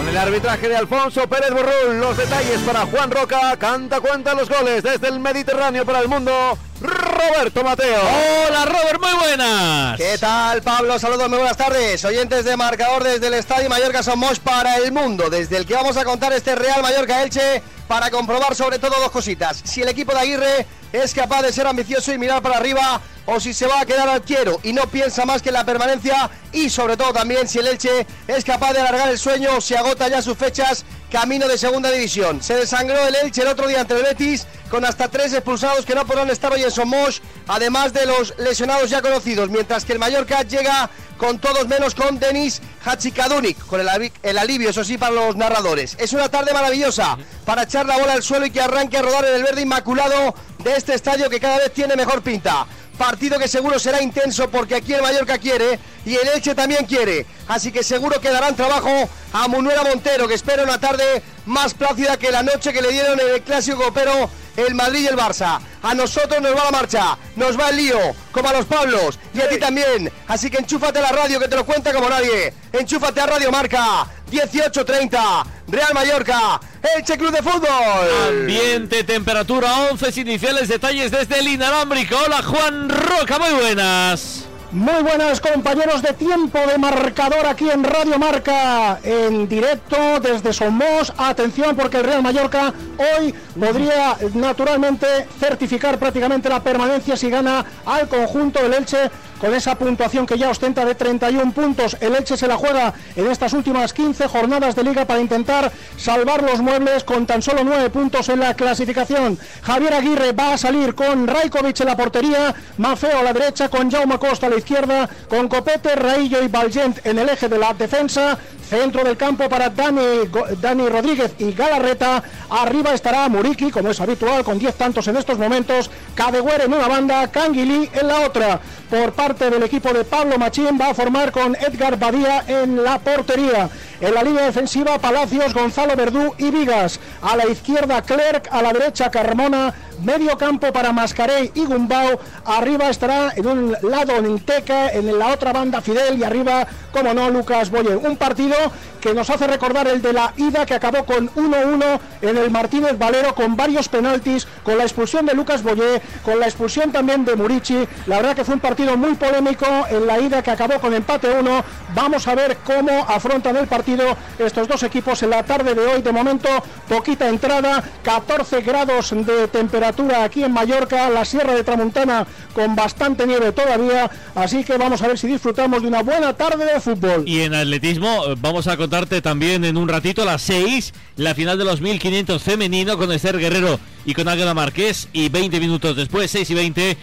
Con 0.00 0.08
el 0.08 0.16
arbitraje 0.16 0.66
de 0.66 0.76
Alfonso 0.78 1.28
Pérez 1.28 1.50
Borrul, 1.50 2.00
los 2.00 2.16
detalles 2.16 2.58
para 2.60 2.86
Juan 2.86 3.10
Roca, 3.10 3.54
canta 3.58 4.00
cuenta 4.00 4.32
los 4.32 4.48
goles 4.48 4.82
desde 4.82 5.08
el 5.08 5.20
Mediterráneo 5.20 5.84
para 5.84 6.00
el 6.00 6.08
mundo, 6.08 6.56
Roberto 6.80 7.62
Mateo. 7.62 8.00
Hola 8.48 8.64
Robert, 8.64 8.98
muy 8.98 9.12
buenas. 9.12 9.98
¿Qué 9.98 10.16
tal 10.16 10.62
Pablo? 10.62 10.98
Saludos, 10.98 11.28
muy 11.28 11.36
buenas 11.36 11.58
tardes. 11.58 12.02
Oyentes 12.02 12.46
de 12.46 12.56
marcador 12.56 13.04
desde 13.04 13.26
el 13.26 13.34
Estadio 13.34 13.68
Mallorca 13.68 14.02
Somos 14.02 14.38
para 14.38 14.78
el 14.78 14.90
mundo, 14.90 15.28
desde 15.28 15.58
el 15.58 15.66
que 15.66 15.74
vamos 15.74 15.98
a 15.98 16.04
contar 16.06 16.32
este 16.32 16.54
Real 16.54 16.80
Mallorca 16.80 17.22
Elche 17.22 17.62
para 17.86 18.10
comprobar 18.10 18.54
sobre 18.54 18.78
todo 18.78 18.98
dos 19.00 19.10
cositas. 19.10 19.60
Si 19.64 19.82
el 19.82 19.88
equipo 19.90 20.12
de 20.12 20.20
Aguirre 20.20 20.66
es 20.94 21.12
capaz 21.12 21.42
de 21.42 21.52
ser 21.52 21.66
ambicioso 21.66 22.10
y 22.10 22.16
mirar 22.16 22.40
para 22.40 22.56
arriba 22.56 23.02
o 23.32 23.38
si 23.38 23.54
se 23.54 23.66
va 23.66 23.80
a 23.80 23.86
quedar 23.86 24.08
al 24.08 24.22
quiero 24.22 24.58
y 24.64 24.72
no 24.72 24.82
piensa 24.88 25.24
más 25.24 25.40
que 25.40 25.50
en 25.50 25.54
la 25.54 25.64
permanencia 25.64 26.28
y 26.52 26.68
sobre 26.68 26.96
todo 26.96 27.12
también 27.12 27.46
si 27.46 27.60
el 27.60 27.68
Elche 27.68 28.04
es 28.26 28.44
capaz 28.44 28.72
de 28.72 28.80
alargar 28.80 29.08
el 29.08 29.18
sueño 29.18 29.50
o 29.56 29.60
si 29.60 29.76
agota 29.76 30.08
ya 30.08 30.20
sus 30.20 30.36
fechas 30.36 30.84
camino 31.12 31.46
de 31.46 31.56
segunda 31.56 31.92
división. 31.92 32.42
Se 32.42 32.54
desangró 32.54 33.06
el 33.06 33.14
Elche 33.14 33.42
el 33.42 33.48
otro 33.48 33.68
día 33.68 33.82
ante 33.82 33.94
el 33.94 34.02
Betis 34.02 34.48
con 34.68 34.84
hasta 34.84 35.08
tres 35.08 35.32
expulsados 35.32 35.86
que 35.86 35.94
no 35.94 36.06
podrán 36.06 36.28
estar 36.28 36.52
hoy 36.52 36.64
en 36.64 36.72
Somos, 36.72 37.22
además 37.46 37.92
de 37.92 38.06
los 38.06 38.34
lesionados 38.38 38.90
ya 38.90 39.00
conocidos, 39.00 39.48
mientras 39.48 39.84
que 39.84 39.92
el 39.92 40.00
Mallorca 40.00 40.42
llega 40.42 40.90
con 41.16 41.38
todos 41.38 41.68
menos 41.68 41.94
con 41.94 42.18
Denis 42.18 42.62
Hachikadunik, 42.84 43.66
con 43.66 43.80
el, 43.80 44.12
el 44.22 44.38
alivio, 44.38 44.70
eso 44.70 44.82
sí, 44.84 44.96
para 44.96 45.12
los 45.12 45.36
narradores. 45.36 45.96
Es 46.00 46.12
una 46.12 46.28
tarde 46.28 46.52
maravillosa 46.52 47.18
para 47.44 47.64
echar 47.64 47.86
la 47.86 47.98
bola 47.98 48.14
al 48.14 48.22
suelo 48.22 48.46
y 48.46 48.50
que 48.50 48.60
arranque 48.60 48.98
a 48.98 49.02
rodar 49.02 49.24
en 49.26 49.34
el 49.34 49.42
verde 49.42 49.62
inmaculado 49.62 50.34
de 50.64 50.76
este 50.76 50.94
estadio 50.94 51.28
que 51.28 51.40
cada 51.40 51.58
vez 51.58 51.72
tiene 51.72 51.94
mejor 51.96 52.22
pinta. 52.22 52.66
Partido 53.00 53.38
que 53.38 53.48
seguro 53.48 53.78
será 53.78 54.02
intenso 54.02 54.50
porque 54.50 54.74
aquí 54.74 54.92
el 54.92 55.00
Mallorca 55.00 55.38
quiere 55.38 55.78
y 56.04 56.16
el 56.16 56.28
Elche 56.34 56.54
también 56.54 56.84
quiere. 56.84 57.24
Así 57.48 57.72
que 57.72 57.82
seguro 57.82 58.20
que 58.20 58.30
darán 58.30 58.54
trabajo 58.54 58.90
a 59.32 59.48
Munuera 59.48 59.84
Montero, 59.84 60.28
que 60.28 60.34
espera 60.34 60.64
una 60.64 60.78
tarde 60.78 61.22
más 61.50 61.74
plácida 61.74 62.16
que 62.16 62.30
la 62.30 62.42
noche 62.42 62.72
que 62.72 62.80
le 62.80 62.92
dieron 62.92 63.18
en 63.20 63.34
el 63.34 63.42
clásico 63.42 63.90
pero 63.92 64.30
el 64.56 64.74
Madrid 64.74 65.00
y 65.00 65.06
el 65.06 65.16
Barça. 65.16 65.60
A 65.82 65.94
nosotros 65.94 66.40
nos 66.40 66.52
va 66.52 66.64
la 66.64 66.70
marcha, 66.70 67.18
nos 67.36 67.58
va 67.58 67.70
el 67.70 67.76
lío, 67.76 67.98
como 68.30 68.48
a 68.48 68.52
los 68.52 68.66
Pablos 68.66 69.18
y 69.34 69.40
a 69.40 69.48
ti 69.48 69.58
también. 69.58 70.10
Así 70.28 70.50
que 70.50 70.58
enchúfate 70.58 70.98
a 70.98 71.02
la 71.02 71.12
radio 71.12 71.40
que 71.40 71.48
te 71.48 71.56
lo 71.56 71.64
cuenta 71.64 71.92
como 71.92 72.08
nadie. 72.08 72.52
Enchúfate 72.72 73.20
a 73.20 73.26
Radio 73.26 73.50
Marca 73.50 74.06
1830, 74.30 75.46
Real 75.68 75.94
Mallorca, 75.94 76.60
Elche 76.96 77.16
Club 77.16 77.32
de 77.32 77.42
Fútbol. 77.42 78.28
Ambiente, 78.28 79.02
temperatura, 79.04 79.88
11 79.90 80.20
iniciales, 80.20 80.68
detalles 80.68 81.10
desde 81.10 81.38
el 81.38 81.48
inalámbrico. 81.48 82.16
Hola 82.26 82.42
Juan 82.42 82.88
Roca, 82.88 83.38
muy 83.38 83.52
buenas. 83.54 84.49
Muy 84.72 85.02
buenas 85.02 85.40
compañeros 85.40 86.00
de 86.00 86.12
tiempo 86.12 86.56
de 86.60 86.78
marcador 86.78 87.44
aquí 87.44 87.68
en 87.68 87.82
Radio 87.82 88.20
Marca 88.20 89.00
en 89.02 89.48
directo 89.48 90.20
desde 90.20 90.52
Somos. 90.52 91.12
Atención 91.16 91.74
porque 91.74 91.96
el 91.96 92.04
Real 92.04 92.22
Mallorca 92.22 92.72
hoy 92.96 93.34
podría 93.58 94.16
naturalmente 94.34 95.26
certificar 95.40 95.98
prácticamente 95.98 96.48
la 96.48 96.62
permanencia 96.62 97.16
si 97.16 97.28
gana 97.28 97.64
al 97.84 98.06
conjunto 98.06 98.62
del 98.62 98.74
Elche 98.74 99.10
con 99.40 99.54
esa 99.54 99.74
puntuación 99.76 100.26
que 100.26 100.38
ya 100.38 100.50
ostenta 100.50 100.84
de 100.84 100.94
31 100.94 101.52
puntos. 101.52 101.96
El 102.00 102.14
Elche 102.14 102.36
se 102.36 102.46
la 102.46 102.56
juega 102.56 102.92
en 103.16 103.30
estas 103.30 103.52
últimas 103.52 103.92
15 103.92 104.28
jornadas 104.28 104.76
de 104.76 104.84
liga 104.84 105.06
para 105.06 105.20
intentar 105.20 105.72
salvar 105.96 106.42
los 106.42 106.60
muebles 106.60 107.04
con 107.04 107.26
tan 107.26 107.40
solo 107.42 107.64
9 107.64 107.90
puntos 107.90 108.28
en 108.28 108.40
la 108.40 108.54
clasificación. 108.54 109.38
Javier 109.62 109.94
Aguirre 109.94 110.32
va 110.32 110.54
a 110.54 110.58
salir 110.58 110.94
con 110.94 111.26
Raikovic 111.26 111.80
en 111.80 111.86
la 111.86 111.96
portería, 111.96 112.54
Mafeo 112.78 113.18
a 113.18 113.22
la 113.22 113.32
derecha, 113.32 113.68
con 113.68 113.90
Jaume 113.90 114.18
Costa 114.18 114.46
a 114.46 114.50
la 114.50 114.56
izquierda, 114.56 115.08
con 115.28 115.48
Copete, 115.48 115.96
Raillo 115.96 116.42
y 116.42 116.48
Valgent 116.48 117.04
en 117.06 117.18
el 117.18 117.28
eje 117.28 117.48
de 117.48 117.58
la 117.58 117.72
defensa. 117.72 118.38
Centro 118.70 119.02
del 119.02 119.16
campo 119.16 119.48
para 119.48 119.68
Dani, 119.68 120.30
Dani 120.60 120.88
Rodríguez 120.88 121.34
y 121.40 121.50
Galarreta. 121.50 122.22
Arriba 122.50 122.94
estará 122.94 123.28
Muriki, 123.28 123.72
como 123.72 123.90
es 123.90 124.00
habitual, 124.00 124.44
con 124.44 124.60
10 124.60 124.76
tantos 124.76 125.08
en 125.08 125.16
estos 125.16 125.38
momentos. 125.38 125.90
Cadeguer 126.14 126.60
en 126.60 126.74
una 126.74 126.86
banda, 126.86 127.26
Canguilí 127.32 127.90
en 127.92 128.06
la 128.06 128.20
otra. 128.20 128.60
Por 128.88 129.12
del 129.38 129.62
equipo 129.62 129.92
de 129.92 130.04
Pablo 130.04 130.38
Machín 130.38 130.76
va 130.80 130.90
a 130.90 130.94
formar 130.94 131.30
con 131.30 131.54
Edgar 131.54 131.96
Badía 131.96 132.44
en 132.48 132.82
la 132.82 132.98
portería. 132.98 133.70
En 134.00 134.14
la 134.14 134.22
línea 134.22 134.46
defensiva, 134.46 134.98
Palacios, 134.98 135.52
Gonzalo 135.52 135.94
Verdú 135.94 136.34
y 136.38 136.50
Vigas. 136.50 136.98
A 137.20 137.36
la 137.36 137.46
izquierda, 137.46 138.00
Clerc. 138.00 138.48
A 138.50 138.62
la 138.62 138.72
derecha, 138.72 139.10
Carmona. 139.10 139.74
Medio 140.02 140.38
campo 140.38 140.72
para 140.72 140.92
Mascarey 140.92 141.52
y 141.54 141.66
Gumbau. 141.66 142.18
Arriba 142.46 142.88
estará 142.88 143.34
en 143.36 143.46
un 143.46 143.76
lado 143.82 144.18
Ninteca, 144.22 144.88
en 144.88 145.18
la 145.18 145.28
otra 145.28 145.52
banda 145.52 145.82
Fidel 145.82 146.18
y 146.18 146.24
arriba, 146.24 146.66
como 146.90 147.12
no, 147.12 147.28
Lucas 147.28 147.70
Boyer. 147.70 147.98
Un 147.98 148.16
partido 148.16 148.56
que 149.02 149.12
nos 149.12 149.28
hace 149.28 149.46
recordar 149.46 149.88
el 149.88 150.00
de 150.00 150.14
la 150.14 150.32
ida 150.38 150.64
que 150.64 150.74
acabó 150.74 151.04
con 151.04 151.28
1-1 151.34 152.00
en 152.22 152.36
el 152.36 152.50
Martínez 152.50 152.98
Valero 152.98 153.34
con 153.34 153.56
varios 153.56 153.88
penaltis, 153.88 154.46
con 154.62 154.78
la 154.78 154.84
expulsión 154.84 155.26
de 155.26 155.34
Lucas 155.34 155.62
Boyer, 155.62 156.00
con 156.24 156.40
la 156.40 156.46
expulsión 156.46 156.92
también 156.92 157.26
de 157.26 157.36
Murici. 157.36 157.86
La 158.06 158.16
verdad 158.16 158.36
que 158.36 158.44
fue 158.44 158.54
un 158.54 158.60
partido 158.60 158.96
muy 158.96 159.14
polémico 159.14 159.66
en 159.90 160.06
la 160.06 160.18
ida 160.18 160.42
que 160.42 160.50
acabó 160.50 160.80
con 160.80 160.94
empate 160.94 161.28
1. 161.30 161.64
Vamos 161.94 162.26
a 162.26 162.34
ver 162.34 162.56
cómo 162.64 163.04
afrontan 163.06 163.56
el 163.56 163.66
partido 163.66 163.89
estos 164.38 164.68
dos 164.68 164.82
equipos 164.82 165.22
en 165.22 165.30
la 165.30 165.42
tarde 165.42 165.74
de 165.74 165.86
hoy. 165.86 166.02
De 166.02 166.12
momento, 166.12 166.48
poquita 166.88 167.28
entrada, 167.28 167.82
14 168.02 168.60
grados 168.60 169.10
de 169.10 169.48
temperatura 169.48 170.24
aquí 170.24 170.44
en 170.44 170.52
Mallorca, 170.52 171.08
la 171.10 171.24
Sierra 171.24 171.54
de 171.54 171.64
Tramontana 171.64 172.26
con 172.54 172.76
bastante 172.76 173.26
nieve 173.26 173.52
todavía. 173.52 174.10
Así 174.34 174.64
que 174.64 174.76
vamos 174.76 175.02
a 175.02 175.08
ver 175.08 175.18
si 175.18 175.26
disfrutamos 175.26 175.82
de 175.82 175.88
una 175.88 176.02
buena 176.02 176.32
tarde 176.34 176.64
de 176.64 176.80
fútbol. 176.80 177.24
Y 177.26 177.40
en 177.40 177.54
atletismo 177.54 178.24
eh, 178.26 178.34
vamos 178.38 178.66
a 178.66 178.76
contarte 178.76 179.22
también 179.22 179.64
en 179.64 179.76
un 179.76 179.88
ratito 179.88 180.22
a 180.22 180.24
las 180.24 180.42
6 180.42 180.92
la 181.16 181.34
final 181.34 181.58
de 181.58 181.64
los 181.64 181.80
1500 181.80 182.42
femenino 182.42 182.96
con 182.96 183.12
Esther 183.12 183.38
Guerrero 183.38 183.78
y 184.04 184.14
con 184.14 184.28
Águeda 184.28 184.54
Marqués 184.54 185.08
y 185.12 185.28
20 185.28 185.60
minutos 185.60 185.96
después, 185.96 186.30
6 186.30 186.50
y 186.50 186.54
20, 186.54 186.96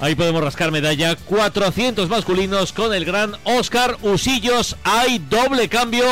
ahí 0.00 0.14
podemos 0.14 0.42
rascar 0.42 0.72
medalla, 0.72 1.16
400 1.16 2.08
masculinos 2.08 2.72
con 2.72 2.92
el 2.94 3.04
gran 3.04 3.32
Oscar 3.44 3.96
Usillos, 4.02 4.76
hay 4.82 5.18
doble 5.18 5.68
cambio 5.68 6.04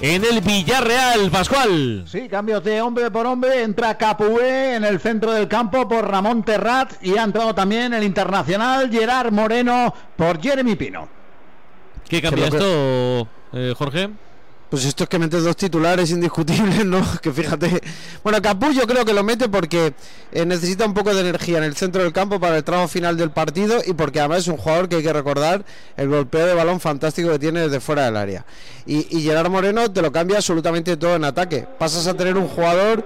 en 0.00 0.24
el 0.24 0.40
Villarreal, 0.40 1.30
Pascual. 1.30 2.04
Sí, 2.06 2.28
cambios 2.28 2.62
de 2.64 2.82
hombre 2.82 3.10
por 3.10 3.26
hombre. 3.26 3.62
Entra 3.62 3.96
Capué 3.96 4.74
en 4.74 4.84
el 4.84 5.00
centro 5.00 5.32
del 5.32 5.48
campo 5.48 5.88
por 5.88 6.10
Ramón 6.10 6.42
Terrat 6.42 7.02
y 7.02 7.16
ha 7.16 7.22
entrado 7.22 7.54
también 7.54 7.94
el 7.94 8.02
internacional 8.04 8.90
Gerard 8.90 9.32
Moreno 9.32 9.94
por 10.16 10.40
Jeremy 10.40 10.76
Pino. 10.76 11.08
¿Qué 12.08 12.20
cambia 12.20 12.48
esto, 12.48 13.26
eh, 13.52 13.74
Jorge? 13.76 14.10
Pues 14.70 14.84
esto 14.84 15.04
es 15.04 15.08
que 15.08 15.18
metes 15.18 15.44
dos 15.44 15.56
titulares 15.56 16.10
indiscutibles, 16.10 16.84
¿no? 16.84 17.00
Que 17.22 17.32
fíjate. 17.32 17.80
Bueno, 18.24 18.42
Capú 18.42 18.72
yo 18.72 18.86
creo 18.86 19.04
que 19.04 19.12
lo 19.12 19.22
mete 19.22 19.48
porque 19.48 19.94
eh, 20.32 20.44
necesita 20.44 20.84
un 20.84 20.94
poco 20.94 21.14
de 21.14 21.20
energía 21.20 21.58
en 21.58 21.64
el 21.64 21.76
centro 21.76 22.02
del 22.02 22.12
campo 22.12 22.40
para 22.40 22.56
el 22.56 22.64
tramo 22.64 22.88
final 22.88 23.16
del 23.16 23.30
partido 23.30 23.80
y 23.86 23.92
porque 23.92 24.18
además 24.18 24.38
es 24.40 24.48
un 24.48 24.56
jugador 24.56 24.88
que 24.88 24.96
hay 24.96 25.02
que 25.02 25.12
recordar 25.12 25.64
el 25.96 26.08
golpeo 26.08 26.46
de 26.46 26.54
balón 26.54 26.80
fantástico 26.80 27.30
que 27.30 27.38
tiene 27.38 27.60
desde 27.60 27.78
fuera 27.78 28.06
del 28.06 28.16
área. 28.16 28.44
Y, 28.86 29.16
y 29.16 29.22
Gerard 29.22 29.50
Moreno 29.50 29.92
te 29.92 30.02
lo 30.02 30.10
cambia 30.10 30.38
absolutamente 30.38 30.96
todo 30.96 31.14
en 31.14 31.24
ataque. 31.24 31.66
Pasas 31.78 32.06
a 32.08 32.14
tener 32.14 32.36
un 32.36 32.48
jugador 32.48 33.04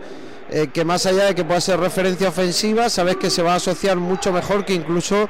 eh, 0.52 0.68
que 0.72 0.84
más 0.84 1.06
allá 1.06 1.26
de 1.26 1.34
que 1.34 1.44
pueda 1.44 1.61
ser 1.61 1.78
referencia 1.78 2.28
ofensiva, 2.28 2.88
sabes 2.90 3.16
que 3.16 3.30
se 3.30 3.42
va 3.42 3.52
a 3.52 3.56
asociar 3.56 3.96
mucho 3.98 4.32
mejor 4.32 4.64
que 4.64 4.74
incluso 4.74 5.28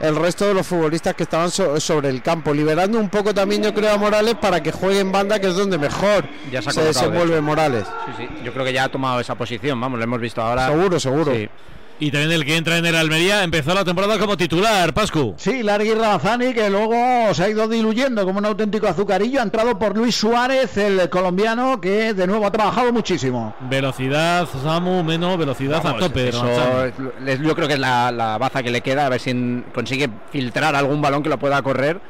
el 0.00 0.16
resto 0.16 0.46
de 0.46 0.54
los 0.54 0.66
futbolistas 0.66 1.14
que 1.14 1.22
estaban 1.24 1.50
so- 1.50 1.78
sobre 1.78 2.08
el 2.08 2.22
campo, 2.22 2.52
liberando 2.54 2.98
un 2.98 3.08
poco 3.10 3.34
también 3.34 3.62
yo 3.62 3.72
creo 3.74 3.92
a 3.92 3.98
Morales 3.98 4.34
para 4.40 4.62
que 4.62 4.72
juegue 4.72 5.00
en 5.00 5.12
banda, 5.12 5.38
que 5.38 5.48
es 5.48 5.54
donde 5.54 5.78
mejor 5.78 6.24
Ya 6.50 6.62
se 6.62 6.80
de 6.80 6.86
desenvuelve. 6.88 7.40
Morales. 7.40 7.84
Sí, 8.16 8.24
sí. 8.26 8.28
Yo 8.44 8.52
creo 8.52 8.64
que 8.64 8.72
ya 8.72 8.84
ha 8.84 8.88
tomado 8.88 9.20
esa 9.20 9.34
posición, 9.34 9.80
vamos, 9.80 9.98
lo 9.98 10.04
hemos 10.04 10.20
visto 10.20 10.40
ahora. 10.42 10.68
Seguro, 10.68 10.98
seguro. 10.98 11.32
Sí. 11.34 11.48
Y 12.02 12.10
también 12.10 12.32
el 12.32 12.46
que 12.46 12.56
entra 12.56 12.78
en 12.78 12.86
el 12.86 12.96
Almería 12.96 13.44
empezó 13.44 13.74
la 13.74 13.84
temporada 13.84 14.18
como 14.18 14.34
titular, 14.34 14.94
Pascu. 14.94 15.34
Sí, 15.36 15.62
Largui 15.62 15.92
Ramazani, 15.92 16.54
que 16.54 16.70
luego 16.70 17.34
se 17.34 17.44
ha 17.44 17.48
ido 17.50 17.68
diluyendo 17.68 18.24
como 18.24 18.38
un 18.38 18.46
auténtico 18.46 18.88
azucarillo, 18.88 19.38
ha 19.40 19.42
entrado 19.42 19.78
por 19.78 19.94
Luis 19.94 20.14
Suárez, 20.16 20.78
el 20.78 21.10
colombiano, 21.10 21.78
que 21.78 22.14
de 22.14 22.26
nuevo 22.26 22.46
ha 22.46 22.50
trabajado 22.50 22.90
muchísimo. 22.90 23.54
Velocidad, 23.68 24.48
Samu, 24.62 25.04
menos 25.04 25.36
velocidad 25.36 25.82
Vamos, 25.84 26.02
a 26.02 26.06
tope. 26.06 26.28
eso 26.30 26.46
yo 27.42 27.54
creo 27.54 27.68
que 27.68 27.74
es 27.74 27.80
la, 27.80 28.10
la 28.10 28.38
baza 28.38 28.62
que 28.62 28.70
le 28.70 28.80
queda, 28.80 29.04
a 29.04 29.08
ver 29.10 29.20
si 29.20 29.62
consigue 29.74 30.08
filtrar 30.32 30.74
algún 30.74 31.02
balón 31.02 31.22
que 31.22 31.28
lo 31.28 31.38
pueda 31.38 31.60
correr. 31.60 32.00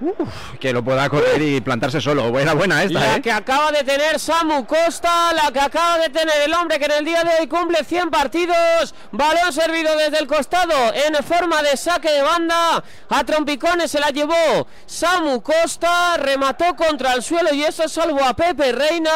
Uf, 0.00 0.58
que 0.60 0.72
lo 0.72 0.84
pueda 0.84 1.08
correr 1.08 1.40
y 1.40 1.60
plantarse 1.60 2.00
solo. 2.00 2.30
Buena, 2.30 2.52
buena 2.52 2.82
esta, 2.82 3.00
La 3.00 3.16
¿eh? 3.16 3.22
que 3.22 3.32
acaba 3.32 3.72
de 3.72 3.82
tener 3.82 4.18
Samu 4.18 4.66
Costa, 4.66 5.32
la 5.32 5.50
que 5.50 5.60
acaba 5.60 5.98
de 5.98 6.10
tener 6.10 6.42
el 6.44 6.52
hombre 6.52 6.78
que 6.78 6.84
en 6.84 6.92
el 6.92 7.04
día 7.04 7.24
de 7.24 7.30
hoy 7.40 7.46
cumple 7.46 7.82
100 7.82 8.10
partidos. 8.10 8.94
Balón 9.12 9.52
servido 9.52 9.96
desde 9.96 10.18
el 10.18 10.26
costado 10.26 10.74
en 10.92 11.14
forma 11.24 11.62
de 11.62 11.76
saque 11.76 12.10
de 12.10 12.22
banda. 12.22 12.84
A 13.08 13.24
trompicones 13.24 13.90
se 13.90 14.00
la 14.00 14.10
llevó 14.10 14.66
Samu 14.84 15.40
Costa, 15.40 16.16
remató 16.18 16.76
contra 16.76 17.14
el 17.14 17.22
suelo 17.22 17.54
y 17.54 17.64
eso 17.64 17.88
salvó 17.88 18.22
a 18.22 18.34
Pepe 18.34 18.72
Reina 18.72 19.10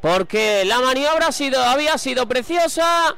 porque 0.00 0.64
la 0.64 0.78
maniobra 0.80 1.28
ha 1.28 1.32
sido, 1.32 1.62
había 1.64 1.98
sido 1.98 2.28
preciosa 2.28 3.16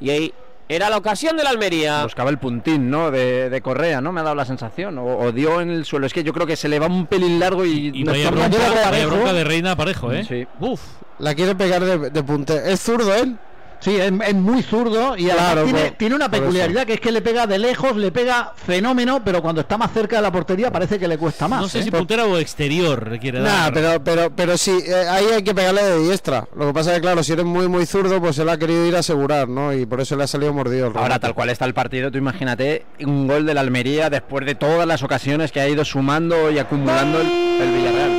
y 0.00 0.10
ahí 0.10 0.34
Era 0.70 0.88
la 0.88 0.98
ocasión 0.98 1.36
de 1.36 1.42
la 1.42 1.50
Almería. 1.50 2.04
Buscaba 2.04 2.30
el 2.30 2.38
puntín, 2.38 2.90
¿no? 2.90 3.10
De, 3.10 3.50
de 3.50 3.60
Correa, 3.60 4.00
¿no? 4.00 4.12
Me 4.12 4.20
ha 4.20 4.22
dado 4.22 4.36
la 4.36 4.44
sensación. 4.44 4.98
O, 4.98 5.18
o 5.18 5.32
dio 5.32 5.60
en 5.60 5.68
el 5.68 5.84
suelo. 5.84 6.06
Es 6.06 6.12
que 6.12 6.22
yo 6.22 6.32
creo 6.32 6.46
que 6.46 6.54
se 6.54 6.68
le 6.68 6.78
va 6.78 6.86
un 6.86 7.06
pelín 7.06 7.40
largo 7.40 7.64
y... 7.64 7.90
Y 7.92 8.04
no 8.04 8.12
vaya 8.12 8.28
está 8.28 8.36
bronca, 8.36 8.90
vaya 8.90 9.06
bronca 9.06 9.32
de 9.32 9.42
Reina 9.42 9.74
Parejo, 9.74 10.12
¿eh? 10.12 10.24
Sí. 10.24 10.46
Uf. 10.60 10.80
La 11.18 11.34
quiere 11.34 11.56
pegar 11.56 11.82
de, 11.84 12.10
de 12.10 12.22
puntero. 12.22 12.64
¿Es 12.64 12.80
zurdo 12.80 13.12
él? 13.12 13.36
Sí, 13.80 13.96
es, 13.96 14.12
es 14.26 14.34
muy 14.34 14.62
zurdo 14.62 15.16
y 15.16 15.24
Claro, 15.24 15.64
tiene, 15.64 15.80
por- 15.86 15.90
tiene 15.96 16.14
una 16.14 16.30
peculiaridad 16.30 16.86
que 16.86 16.94
es 16.94 17.00
que 17.00 17.10
le 17.10 17.22
pega 17.22 17.46
de 17.46 17.58
lejos, 17.58 17.96
le 17.96 18.12
pega 18.12 18.52
fenómeno, 18.54 19.22
pero 19.24 19.40
cuando 19.40 19.62
está 19.62 19.78
más 19.78 19.90
cerca 19.92 20.16
de 20.16 20.22
la 20.22 20.30
portería 20.30 20.70
parece 20.70 20.98
que 20.98 21.08
le 21.08 21.16
cuesta 21.16 21.48
más. 21.48 21.62
No 21.62 21.68
sé 21.68 21.80
¿eh? 21.80 21.84
si 21.84 21.90
puntera 21.90 22.26
o 22.26 22.36
exterior 22.36 23.02
requiere 23.08 23.40
Nah, 23.40 23.70
dar. 23.70 23.72
pero, 23.72 24.04
pero, 24.04 24.30
pero 24.36 24.58
sí, 24.58 24.78
eh, 24.86 25.06
ahí 25.08 25.24
hay 25.34 25.42
que 25.42 25.54
pegarle 25.54 25.82
de 25.82 25.98
diestra. 26.00 26.46
Lo 26.54 26.66
que 26.68 26.74
pasa 26.74 26.90
es 26.90 26.96
que, 26.96 27.00
claro, 27.02 27.22
si 27.22 27.32
eres 27.32 27.46
muy, 27.46 27.68
muy 27.68 27.86
zurdo, 27.86 28.20
pues 28.20 28.38
él 28.38 28.50
ha 28.50 28.58
querido 28.58 28.84
ir 28.86 28.96
a 28.96 28.98
asegurar, 28.98 29.48
¿no? 29.48 29.72
Y 29.72 29.86
por 29.86 30.00
eso 30.02 30.14
le 30.14 30.24
ha 30.24 30.26
salido 30.26 30.52
mordido 30.52 30.88
el 30.88 30.96
Ahora, 30.96 31.18
tal 31.18 31.32
cual 31.34 31.48
está 31.48 31.64
el 31.64 31.72
partido, 31.74 32.10
tú 32.10 32.18
imagínate 32.18 32.84
un 33.00 33.26
gol 33.26 33.46
de 33.46 33.54
la 33.54 33.62
Almería 33.62 34.10
después 34.10 34.44
de 34.44 34.54
todas 34.56 34.86
las 34.86 35.02
ocasiones 35.02 35.52
que 35.52 35.60
ha 35.60 35.68
ido 35.68 35.84
sumando 35.86 36.50
y 36.50 36.58
acumulando 36.58 37.18
el, 37.20 37.26
el 37.26 37.70
Villarreal. 37.72 38.10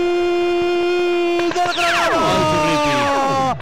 Granada. 1.53 3.57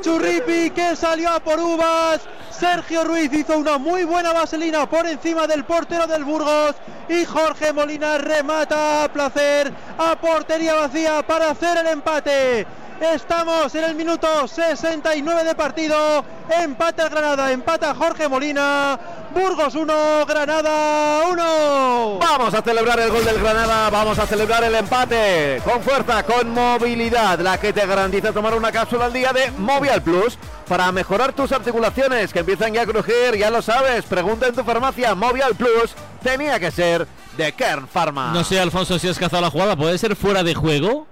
Churripi 0.00 0.70
que 0.70 0.96
salió 0.96 1.30
a 1.30 1.40
por 1.40 1.58
uvas. 1.60 2.20
Sergio 2.50 3.04
Ruiz 3.04 3.32
hizo 3.32 3.56
una 3.58 3.78
muy 3.78 4.04
buena 4.04 4.32
vaselina 4.32 4.88
por 4.88 5.06
encima 5.06 5.46
del 5.46 5.64
portero 5.64 6.06
del 6.06 6.24
Burgos 6.24 6.74
y 7.08 7.24
Jorge 7.24 7.72
Molina 7.72 8.18
remata 8.18 9.04
a 9.04 9.12
placer 9.12 9.72
a 9.98 10.16
portería 10.16 10.74
vacía 10.74 11.22
para 11.26 11.50
hacer 11.50 11.78
el 11.78 11.86
empate. 11.86 12.66
Estamos 13.00 13.74
en 13.74 13.84
el 13.84 13.94
minuto 13.94 14.48
69 14.48 15.44
de 15.44 15.54
partido. 15.54 16.24
Empate 16.48 17.02
el 17.02 17.10
Granada, 17.10 17.52
empata 17.52 17.94
Jorge 17.94 18.26
Molina. 18.26 18.98
Burgos 19.34 19.74
1, 19.74 20.24
Granada 20.26 21.28
1. 21.28 22.18
Vamos 22.20 22.54
a 22.54 22.62
celebrar 22.62 22.98
el 23.00 23.10
gol 23.10 23.22
del 23.22 23.38
Granada, 23.38 23.90
vamos 23.90 24.18
a 24.18 24.26
celebrar 24.26 24.64
el 24.64 24.74
empate 24.74 25.60
con 25.62 25.82
fuerza, 25.82 26.22
con 26.22 26.48
movilidad, 26.50 27.38
la 27.40 27.60
que 27.60 27.74
te 27.74 27.86
garantiza 27.86 28.32
tomar 28.32 28.54
una 28.54 28.72
cápsula 28.72 29.04
al 29.06 29.12
día 29.12 29.32
de 29.34 29.50
Movial 29.50 30.02
Plus 30.02 30.38
para 30.66 30.90
mejorar 30.90 31.34
tus 31.34 31.52
articulaciones 31.52 32.32
que 32.32 32.38
empiezan 32.38 32.72
ya 32.72 32.82
a 32.82 32.86
crujir, 32.86 33.36
ya 33.36 33.50
lo 33.50 33.60
sabes. 33.60 34.06
Pregunta 34.06 34.46
en 34.46 34.54
tu 34.54 34.64
farmacia, 34.64 35.14
Movial 35.14 35.54
Plus 35.54 35.94
tenía 36.22 36.58
que 36.58 36.70
ser 36.70 37.06
de 37.36 37.52
Kern 37.52 37.88
Pharma. 37.88 38.32
No 38.32 38.42
sé, 38.42 38.58
Alfonso, 38.58 38.98
si 38.98 39.06
has 39.06 39.18
cazado 39.18 39.42
la 39.42 39.50
jugada. 39.50 39.76
¿Puede 39.76 39.98
ser 39.98 40.16
fuera 40.16 40.42
de 40.42 40.54
juego? 40.54 41.06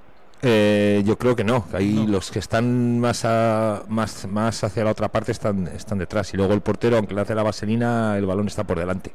Eh, 0.46 1.02
yo 1.06 1.16
creo 1.16 1.34
que 1.34 1.42
no. 1.44 1.66
Ahí 1.72 2.06
los 2.06 2.30
que 2.30 2.38
están 2.38 3.00
más, 3.00 3.24
a- 3.24 3.82
más, 3.88 4.26
más 4.28 4.62
hacia 4.62 4.84
la 4.84 4.90
otra 4.90 5.08
parte 5.08 5.32
están, 5.32 5.66
están 5.68 5.98
detrás. 5.98 6.32
Y 6.34 6.36
luego 6.36 6.52
el 6.52 6.60
portero, 6.60 6.96
aunque 6.98 7.14
le 7.14 7.22
hace 7.22 7.34
la 7.34 7.42
vaselina, 7.42 8.16
el 8.18 8.26
balón 8.26 8.46
está 8.48 8.64
por 8.64 8.78
delante. 8.78 9.12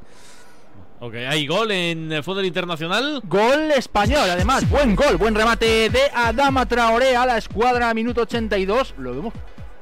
Ok, 1.01 1.13
hay 1.30 1.47
gol 1.47 1.71
en 1.71 2.11
el 2.11 2.23
fútbol 2.23 2.45
internacional. 2.45 3.21
Gol 3.23 3.71
español, 3.71 4.30
además, 4.30 4.69
buen 4.69 4.95
gol, 4.95 5.15
buen 5.17 5.34
remate 5.36 5.89
de 5.89 6.01
Adama 6.13 6.65
Traoré 6.65 7.15
a 7.15 7.25
la 7.25 7.38
escuadra, 7.38 7.93
minuto 7.93 8.21
82. 8.23 8.95
Lo 8.97 9.13
vemos, 9.15 9.34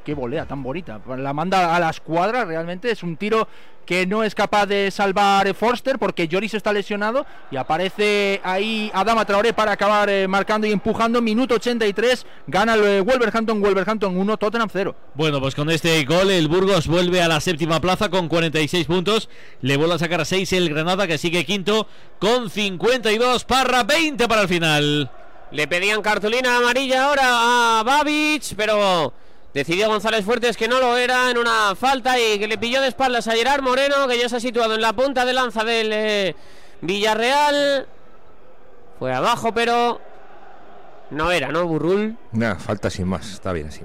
qué 0.08 0.14
volea 0.14 0.45
tan 0.45 0.64
bonita. 0.64 1.01
La 1.18 1.34
manda 1.34 1.76
a 1.76 1.80
la 1.82 1.89
escuadra, 1.89 2.45
realmente 2.45 2.89
es 2.89 3.03
un 3.03 3.18
tiro 3.18 3.45
que 3.86 4.08
no 4.08 4.24
es 4.24 4.34
capaz 4.34 4.66
de 4.66 4.89
salvar 4.89 5.47
eh, 5.47 5.53
Forster 5.53 5.99
porque 5.99 6.30
Lloris 6.30 6.53
está 6.53 6.72
lesionado 6.72 7.26
y 7.51 7.58
aparece 7.58 8.39
ahí 8.41 8.89
Adama 8.93 9.26
Traoré 9.26 9.51
para 9.51 9.74
acabar 9.74 10.10
eh, 10.10 10.26
marcando 10.26 10.66
y 10.66 10.72
empujando. 10.72 11.22
Minuto 11.22 11.55
83, 11.55 12.26
gana 12.47 12.76
el 12.76 12.84
eh, 12.86 13.01
Wolverhampton, 13.01 13.62
Wolverhampton 13.62 14.16
1, 14.16 14.38
Tottenham 14.38 14.70
0. 14.72 14.95
Bueno, 15.14 15.41
pues 15.41 15.55
con 15.55 15.70
este 15.70 16.01
gol 16.05 16.32
el 16.32 16.47
Burgos 16.47 16.88
vuelve 16.88 17.22
a 17.22 17.28
la 17.28 17.41
séptima 17.41 17.82
plaza 17.82 18.08
con 18.08 18.30
46 18.30 18.88
puntos. 18.88 19.28
Le 19.60 19.76
vuelve 19.76 19.95
a 19.95 19.99
sacar 19.99 20.22
a 20.22 20.26
6 20.26 20.53
el 20.53 20.70
Granada 20.70 21.05
que 21.05 21.18
sigue 21.18 21.43
quinto 21.43 21.86
con 22.20 22.49
52. 22.49 23.43
Parra 23.43 23.84
20 23.84 24.26
para 24.30 24.43
el 24.43 24.47
final. 24.47 25.12
Le 25.51 25.68
pedían 25.68 26.01
cartulina 26.01 26.60
amarilla 26.60 27.05
ahora 27.05 27.80
a 27.80 27.84
Babic, 27.84 28.55
pero 28.55 29.14
decidió 29.53 29.87
González 29.87 30.23
Fuertes 30.23 30.57
que 30.57 30.67
no 30.67 30.79
lo 30.79 30.97
era 30.97 31.29
en 31.31 31.37
una 31.37 31.75
falta 31.75 32.19
y 32.19 32.39
que 32.39 32.47
le 32.47 32.57
pilló 32.57 32.81
de 32.81 32.87
espaldas 32.87 33.27
a 33.27 33.33
Gerard 33.33 33.61
Moreno, 33.61 34.07
que 34.07 34.17
ya 34.17 34.29
se 34.29 34.37
ha 34.37 34.39
situado 34.39 34.75
en 34.75 34.81
la 34.81 34.93
punta 34.93 35.25
de 35.25 35.33
lanza 35.33 35.63
del 35.63 35.91
eh, 35.91 36.35
Villarreal. 36.81 37.87
Fue 38.99 39.13
abajo, 39.13 39.53
pero 39.53 40.01
no 41.11 41.31
era, 41.31 41.51
¿no, 41.51 41.65
Burrul? 41.65 42.17
Nada, 42.31 42.55
falta 42.55 42.89
sin 42.89 43.07
más. 43.07 43.31
Está 43.31 43.53
bien 43.53 43.67
así. 43.67 43.81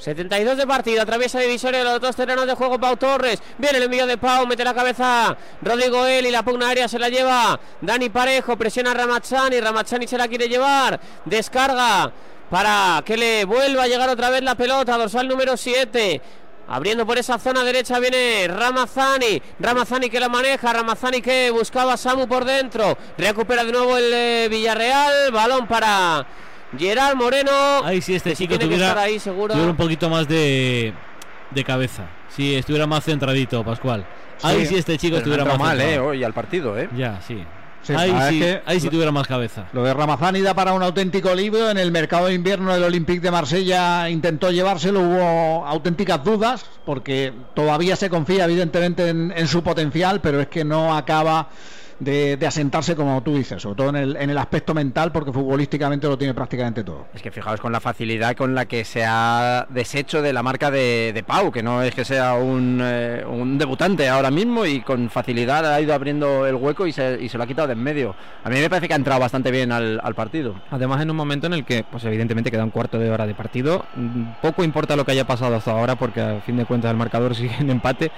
72 0.00 0.56
de 0.56 0.66
partido, 0.66 1.02
atraviesa 1.02 1.38
divisoria 1.40 1.80
de 1.80 1.84
los 1.84 2.00
dos 2.00 2.16
terrenos 2.16 2.46
de 2.46 2.54
juego 2.54 2.80
Pau 2.80 2.96
Torres. 2.96 3.42
Viene 3.58 3.78
el 3.78 3.84
envío 3.84 4.06
de 4.06 4.16
Pau, 4.16 4.46
mete 4.46 4.64
la 4.64 4.72
cabeza 4.72 5.36
Rodrigo 5.60 6.06
él 6.06 6.24
y 6.26 6.30
la 6.30 6.42
pugna 6.42 6.68
aérea 6.68 6.88
se 6.88 6.98
la 6.98 7.10
lleva 7.10 7.60
Dani 7.82 8.08
Parejo, 8.08 8.56
presiona 8.56 8.92
a 8.92 8.94
Ramachani, 8.94 9.60
Ramachani 9.60 10.06
se 10.06 10.16
la 10.16 10.26
quiere 10.26 10.48
llevar, 10.48 10.98
descarga 11.26 12.10
para 12.50 13.02
que 13.04 13.16
le 13.16 13.44
vuelva 13.44 13.84
a 13.84 13.86
llegar 13.86 14.08
otra 14.08 14.28
vez 14.28 14.42
la 14.42 14.54
pelota, 14.56 14.98
dorsal 14.98 15.28
número 15.28 15.56
7. 15.56 16.20
Abriendo 16.68 17.04
por 17.04 17.18
esa 17.18 17.38
zona 17.38 17.64
derecha 17.64 17.98
viene 17.98 18.46
Ramazani. 18.48 19.42
Ramazani 19.58 20.08
que 20.08 20.20
la 20.20 20.28
maneja. 20.28 20.72
Ramazani 20.72 21.20
que 21.20 21.50
buscaba 21.50 21.94
a 21.94 21.96
Samu 21.96 22.28
por 22.28 22.44
dentro. 22.44 22.96
Recupera 23.18 23.64
de 23.64 23.72
nuevo 23.72 23.96
el 23.96 24.12
eh, 24.12 24.48
Villarreal. 24.48 25.32
Balón 25.32 25.66
para 25.66 26.24
Gerard 26.78 27.16
Moreno. 27.16 27.84
Ahí 27.84 28.00
sí 28.00 28.14
este 28.14 28.30
que 28.30 28.36
sí 28.36 28.44
chico 28.44 28.56
tiene 28.56 28.64
que 28.64 28.76
tuviera, 28.76 28.88
estar 28.88 29.04
ahí 29.04 29.18
seguro. 29.18 29.52
tuviera 29.52 29.70
un 29.70 29.76
poquito 29.76 30.08
más 30.08 30.28
de, 30.28 30.94
de 31.50 31.64
cabeza. 31.64 32.06
Si 32.28 32.54
estuviera 32.54 32.86
más 32.86 33.04
centradito, 33.04 33.64
Pascual. 33.64 34.06
Ahí 34.42 34.64
sí 34.64 34.76
este 34.76 34.96
chico 34.96 35.14
no 35.14 35.18
estuviera 35.18 35.44
más 35.44 35.58
mal, 35.58 35.80
eh, 35.80 35.84
centrado. 35.84 36.08
hoy 36.08 36.22
al 36.24 36.32
partido, 36.32 36.78
eh. 36.78 36.88
Ya, 36.96 37.20
sí. 37.26 37.44
Sí, 37.82 37.94
ahí, 37.94 38.10
sí 38.10 38.42
es 38.42 38.56
que 38.56 38.62
ahí 38.66 38.80
sí 38.80 38.88
tuviera 38.88 39.10
más 39.10 39.26
cabeza. 39.26 39.66
Lo 39.72 39.82
de 39.82 39.94
Ramazani 39.94 40.42
da 40.42 40.54
para 40.54 40.72
un 40.72 40.82
auténtico 40.82 41.34
libro. 41.34 41.70
En 41.70 41.78
el 41.78 41.90
mercado 41.90 42.26
de 42.26 42.34
invierno 42.34 42.72
del 42.74 42.84
Olympique 42.84 43.20
de 43.20 43.30
Marsella 43.30 44.08
intentó 44.10 44.50
llevárselo, 44.50 45.00
hubo 45.00 45.66
auténticas 45.66 46.22
dudas, 46.22 46.64
porque 46.84 47.32
todavía 47.54 47.96
se 47.96 48.10
confía 48.10 48.44
evidentemente 48.44 49.08
en, 49.08 49.32
en 49.34 49.48
su 49.48 49.62
potencial, 49.62 50.20
pero 50.20 50.40
es 50.40 50.48
que 50.48 50.64
no 50.64 50.94
acaba 50.96 51.48
de, 52.00 52.36
de 52.36 52.46
asentarse 52.46 52.96
como 52.96 53.22
tú 53.22 53.34
dices, 53.36 53.62
sobre 53.62 53.76
todo 53.76 53.88
en 53.90 53.96
el, 53.96 54.16
en 54.16 54.30
el 54.30 54.38
aspecto 54.38 54.74
mental, 54.74 55.12
porque 55.12 55.32
futbolísticamente 55.32 56.08
lo 56.08 56.18
tiene 56.18 56.34
prácticamente 56.34 56.82
todo. 56.82 57.06
Es 57.14 57.22
que 57.22 57.30
fijaos 57.30 57.60
con 57.60 57.70
la 57.72 57.80
facilidad 57.80 58.34
con 58.36 58.54
la 58.54 58.64
que 58.66 58.84
se 58.84 59.04
ha 59.06 59.66
deshecho 59.70 60.22
de 60.22 60.32
la 60.32 60.42
marca 60.42 60.70
de, 60.70 61.12
de 61.14 61.22
Pau, 61.22 61.52
que 61.52 61.62
no 61.62 61.82
es 61.82 61.94
que 61.94 62.04
sea 62.04 62.34
un, 62.34 62.80
eh, 62.82 63.24
un 63.28 63.58
debutante 63.58 64.08
ahora 64.08 64.30
mismo 64.30 64.66
y 64.66 64.80
con 64.80 65.10
facilidad 65.10 65.72
ha 65.72 65.80
ido 65.80 65.94
abriendo 65.94 66.46
el 66.46 66.54
hueco 66.56 66.86
y 66.86 66.92
se, 66.92 67.18
y 67.20 67.28
se 67.28 67.36
lo 67.38 67.44
ha 67.44 67.46
quitado 67.46 67.68
de 67.68 67.74
en 67.74 67.82
medio. 67.82 68.14
A 68.44 68.48
mí 68.48 68.56
me 68.58 68.68
parece 68.70 68.88
que 68.88 68.94
ha 68.94 68.96
entrado 68.96 69.20
bastante 69.20 69.50
bien 69.50 69.70
al, 69.70 70.00
al 70.02 70.14
partido. 70.14 70.54
Además, 70.70 71.00
en 71.02 71.10
un 71.10 71.16
momento 71.16 71.46
en 71.46 71.52
el 71.52 71.64
que, 71.64 71.84
pues 71.90 72.04
evidentemente 72.04 72.50
queda 72.50 72.64
un 72.64 72.70
cuarto 72.70 72.98
de 72.98 73.10
hora 73.10 73.26
de 73.26 73.34
partido, 73.34 73.84
poco 74.42 74.64
importa 74.64 74.96
lo 74.96 75.04
que 75.04 75.12
haya 75.12 75.26
pasado 75.26 75.54
hasta 75.56 75.70
ahora, 75.72 75.96
porque 75.96 76.20
a 76.20 76.40
fin 76.40 76.56
de 76.56 76.64
cuentas 76.64 76.90
el 76.90 76.96
marcador 76.96 77.34
sigue 77.36 77.54
en 77.60 77.70
empate. 77.70 78.10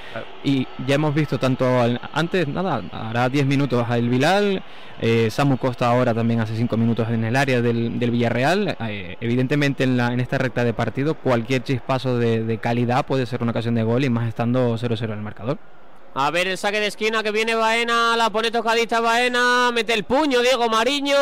Y 0.44 0.66
ya 0.86 0.94
hemos 0.94 1.14
visto 1.14 1.38
tanto 1.38 1.80
al- 1.80 2.00
antes, 2.12 2.46
nada, 2.48 2.82
hará 2.92 3.28
10 3.28 3.46
minutos 3.46 3.71
a 3.80 3.96
El 3.96 4.08
Vilal, 4.08 4.62
eh, 5.00 5.28
Samu 5.30 5.56
Costa 5.56 5.88
ahora 5.88 6.14
también 6.14 6.40
hace 6.40 6.54
5 6.54 6.76
minutos 6.76 7.08
en 7.08 7.24
el 7.24 7.36
área 7.36 7.62
del, 7.62 7.98
del 7.98 8.10
Villarreal. 8.10 8.76
Eh, 8.88 9.16
evidentemente, 9.20 9.84
en, 9.84 9.96
la, 9.96 10.12
en 10.12 10.20
esta 10.20 10.38
recta 10.38 10.64
de 10.64 10.74
partido, 10.74 11.14
cualquier 11.14 11.62
chispazo 11.62 12.18
de, 12.18 12.44
de 12.44 12.58
calidad 12.58 13.06
puede 13.06 13.26
ser 13.26 13.42
una 13.42 13.52
ocasión 13.52 13.74
de 13.74 13.82
gol 13.82 14.04
y 14.04 14.10
más 14.10 14.28
estando 14.28 14.76
0-0 14.76 15.04
en 15.04 15.10
el 15.10 15.22
marcador. 15.22 15.58
A 16.14 16.30
ver 16.30 16.46
el 16.46 16.58
saque 16.58 16.78
de 16.78 16.88
esquina 16.88 17.22
que 17.22 17.30
viene 17.30 17.54
Baena, 17.54 18.14
la 18.18 18.28
pone 18.28 18.50
tocadita 18.50 19.00
Baena, 19.00 19.70
mete 19.72 19.94
el 19.94 20.04
puño 20.04 20.40
Diego 20.40 20.68
Mariño, 20.68 21.16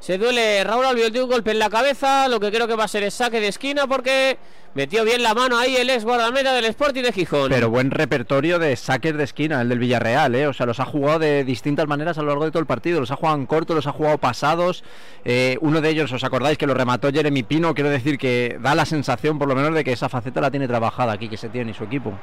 se 0.00 0.18
duele 0.18 0.64
Raúl 0.64 0.84
Albiol 0.84 1.12
de 1.12 1.22
un 1.22 1.30
golpe 1.30 1.52
en 1.52 1.60
la 1.60 1.70
cabeza, 1.70 2.26
lo 2.26 2.40
que 2.40 2.50
creo 2.50 2.66
que 2.66 2.74
va 2.74 2.84
a 2.84 2.88
ser 2.88 3.04
el 3.04 3.12
saque 3.12 3.38
de 3.38 3.46
esquina 3.46 3.86
porque 3.86 4.36
metió 4.74 5.04
bien 5.04 5.22
la 5.22 5.32
mano 5.32 5.56
ahí 5.56 5.76
el 5.76 5.88
ex 5.90 6.04
guardameta 6.04 6.52
del 6.54 6.64
Sporting 6.64 7.02
de 7.02 7.12
Gijón. 7.12 7.50
Pero 7.50 7.70
buen 7.70 7.92
repertorio 7.92 8.58
de 8.58 8.74
saques 8.74 9.16
de 9.16 9.22
esquina, 9.22 9.60
el 9.60 9.68
del 9.68 9.78
Villarreal, 9.78 10.34
¿eh? 10.34 10.48
O 10.48 10.52
sea, 10.52 10.66
los 10.66 10.80
ha 10.80 10.86
jugado 10.86 11.20
de 11.20 11.44
distintas 11.44 11.86
maneras 11.86 12.18
a 12.18 12.22
lo 12.22 12.28
largo 12.30 12.46
de 12.46 12.50
todo 12.50 12.60
el 12.60 12.66
partido. 12.66 12.98
Los 12.98 13.12
ha 13.12 13.16
jugado 13.16 13.38
en 13.38 13.46
corto, 13.46 13.76
los 13.76 13.86
ha 13.86 13.92
jugado 13.92 14.18
pasados. 14.18 14.82
Eh, 15.24 15.56
uno 15.60 15.80
de 15.80 15.88
ellos, 15.88 16.12
¿os 16.12 16.24
acordáis 16.24 16.58
que 16.58 16.66
lo 16.66 16.74
remató 16.74 17.12
Jeremy 17.12 17.44
Pino? 17.44 17.74
Quiero 17.74 17.90
decir 17.90 18.18
que 18.18 18.58
da 18.60 18.74
la 18.74 18.86
sensación, 18.86 19.38
por 19.38 19.46
lo 19.46 19.54
menos, 19.54 19.72
de 19.72 19.84
que 19.84 19.92
esa 19.92 20.08
faceta 20.08 20.40
la 20.40 20.50
tiene 20.50 20.66
trabajada 20.66 21.12
aquí, 21.12 21.28
que 21.28 21.36
se 21.36 21.48
tiene 21.48 21.70
y 21.70 21.74
su 21.74 21.84
equipo. 21.84 22.18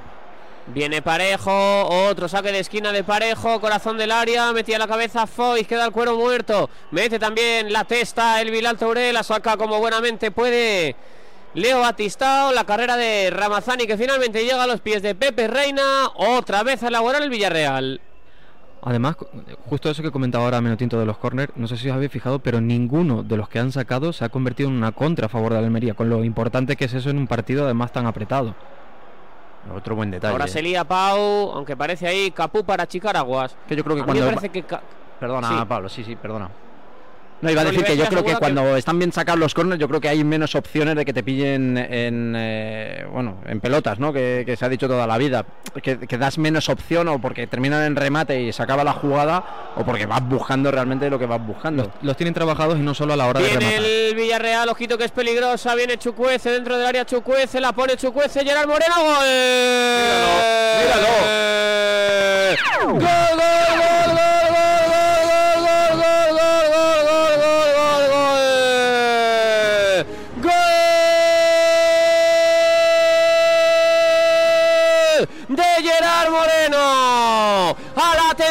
Viene 0.68 1.02
Parejo, 1.02 1.88
otro 2.08 2.30
saque 2.30 2.54
de 2.54 2.60
esquina 2.60 2.94
de 2.94 3.04
Parejo, 3.04 3.60
corazón 3.60 3.98
del 3.98 4.12
área, 4.12 4.54
metía 4.54 4.80
la 4.80 4.88
cabeza 4.88 5.28
Foy, 5.28 5.66
queda 5.66 5.86
el 5.86 5.92
cuero 5.92 6.16
muerto, 6.16 6.70
mete 6.92 7.20
también 7.20 7.74
la 7.74 7.84
testa 7.84 8.42
el 8.42 8.50
Vilal 8.50 8.78
Touré, 8.78 9.12
la 9.12 9.24
saca 9.24 9.58
como 9.58 9.80
buenamente 9.80 10.32
puede 10.32 10.96
Leo 11.54 11.82
Batistao, 11.82 12.54
la 12.54 12.64
carrera 12.64 12.96
de 12.96 13.30
Ramazani 13.30 13.86
que 13.86 13.98
finalmente 13.98 14.46
llega 14.46 14.64
a 14.64 14.68
los 14.68 14.80
pies 14.80 15.02
de 15.02 15.16
Pepe 15.16 15.50
Reina, 15.50 16.08
otra 16.16 16.64
vez 16.64 16.82
a 16.82 16.88
elaborar 16.88 17.22
el 17.22 17.30
Villarreal. 17.30 18.00
Además, 18.82 19.18
justo 19.66 19.90
eso 19.90 20.02
que 20.02 20.12
comentaba 20.12 20.46
ahora 20.46 20.62
Menotinto 20.62 20.98
de 20.98 21.06
los 21.06 21.18
corners, 21.18 21.52
no 21.58 21.68
sé 21.68 21.76
si 21.76 21.90
os 21.90 21.96
habéis 21.96 22.12
fijado, 22.12 22.40
pero 22.40 22.62
ninguno 22.62 23.22
de 23.22 23.36
los 23.36 23.50
que 23.50 23.60
han 23.60 23.74
sacado 23.74 24.14
se 24.14 24.24
ha 24.24 24.30
convertido 24.30 24.70
en 24.70 24.76
una 24.76 24.94
contra 24.94 25.26
a 25.26 25.30
favor 25.30 25.52
de 25.52 25.60
Almería, 25.60 25.94
con 25.94 26.10
lo 26.10 26.24
importante 26.24 26.78
que 26.78 26.86
es 26.86 26.94
eso 26.94 27.10
en 27.10 27.18
un 27.18 27.28
partido 27.28 27.66
además 27.66 27.92
tan 27.92 28.08
apretado. 28.08 28.56
Otro 29.76 29.96
buen 29.96 30.12
detalle. 30.12 30.32
Ahora 30.32 30.48
se 30.48 30.62
lía 30.62 30.84
Pau, 30.84 31.52
aunque 31.54 31.78
parece 31.78 32.08
ahí 32.08 32.32
Capú 32.32 32.64
para 32.64 32.84
achicar 32.84 33.16
aguas. 33.16 33.56
Que 33.68 33.76
yo 33.76 33.84
creo 33.84 33.96
que 33.96 34.02
A 34.02 34.06
mí 34.06 34.12
me 34.14 34.20
cuando- 34.20 34.36
parece 34.40 34.50
que 34.50 34.66
Perdona, 35.20 35.48
Sí. 35.48 35.56
Pablo, 35.68 35.88
sí, 35.90 36.04
sí, 36.04 36.16
perdona. 36.18 36.50
No, 37.44 37.52
iba 37.52 37.62
a 37.62 37.66
decir 37.66 37.84
que 37.84 37.98
yo 37.98 38.06
creo 38.06 38.24
que 38.24 38.36
cuando 38.36 38.76
están 38.78 38.98
bien 38.98 39.12
sacados 39.12 39.40
los 39.40 39.54
corners, 39.54 39.80
yo 39.80 39.88
creo 39.88 40.00
que 40.02 40.10
hay 40.10 40.24
menos 40.24 40.56
opciones 40.56 40.96
de 40.96 41.04
que 41.06 41.14
te 41.14 41.24
pillen 41.24 41.78
en, 41.78 42.34
eh, 42.38 43.06
bueno, 43.12 43.38
en 43.46 43.60
pelotas, 43.60 44.00
¿no? 44.00 44.14
Que, 44.14 44.44
que 44.46 44.56
se 44.56 44.64
ha 44.66 44.70
dicho 44.70 44.88
toda 44.88 45.06
la 45.06 45.18
vida. 45.18 45.46
Que, 45.82 46.00
que 46.00 46.18
das 46.18 46.38
menos 46.38 46.70
opción 46.70 47.08
o 47.10 47.20
porque 47.20 47.46
terminan 47.48 47.84
en 47.84 47.96
remate 47.96 48.42
y 48.42 48.54
se 48.54 48.64
acaba 48.64 48.84
la 48.84 48.94
jugada 48.94 49.74
o 49.76 49.84
porque 49.84 50.06
vas 50.06 50.28
buscando 50.28 50.72
realmente 50.72 51.10
lo 51.10 51.20
que 51.20 51.26
vas 51.26 51.46
buscando. 51.46 51.92
Los 52.02 52.16
tienen 52.16 52.34
trabajados 52.34 52.78
y 52.78 52.82
no 52.82 52.94
solo 52.94 53.14
a 53.14 53.18
la 53.18 53.26
hora 53.28 53.40
de 53.42 53.48
Viene 53.48 53.60
rematar. 53.60 53.84
el 53.86 54.16
Villarreal, 54.16 54.70
ojito 54.70 54.98
que 54.98 55.04
es 55.06 55.12
peligrosa, 55.12 55.76
viene 55.76 55.98
Chucuece 55.98 56.50
dentro 56.52 56.78
del 56.78 56.86
área 56.88 57.06
Chucuece, 57.06 57.60
la 57.60 57.74
pone 57.74 57.98
Chucuece, 57.98 58.46
Gerard 58.46 58.68
Moreno, 58.68 58.96
gol. 58.98 59.26
Míralo, 60.80 61.08
gol, 62.94 63.00
gol, 63.00 63.38
gol, 63.38 64.16
gol, 64.16 64.33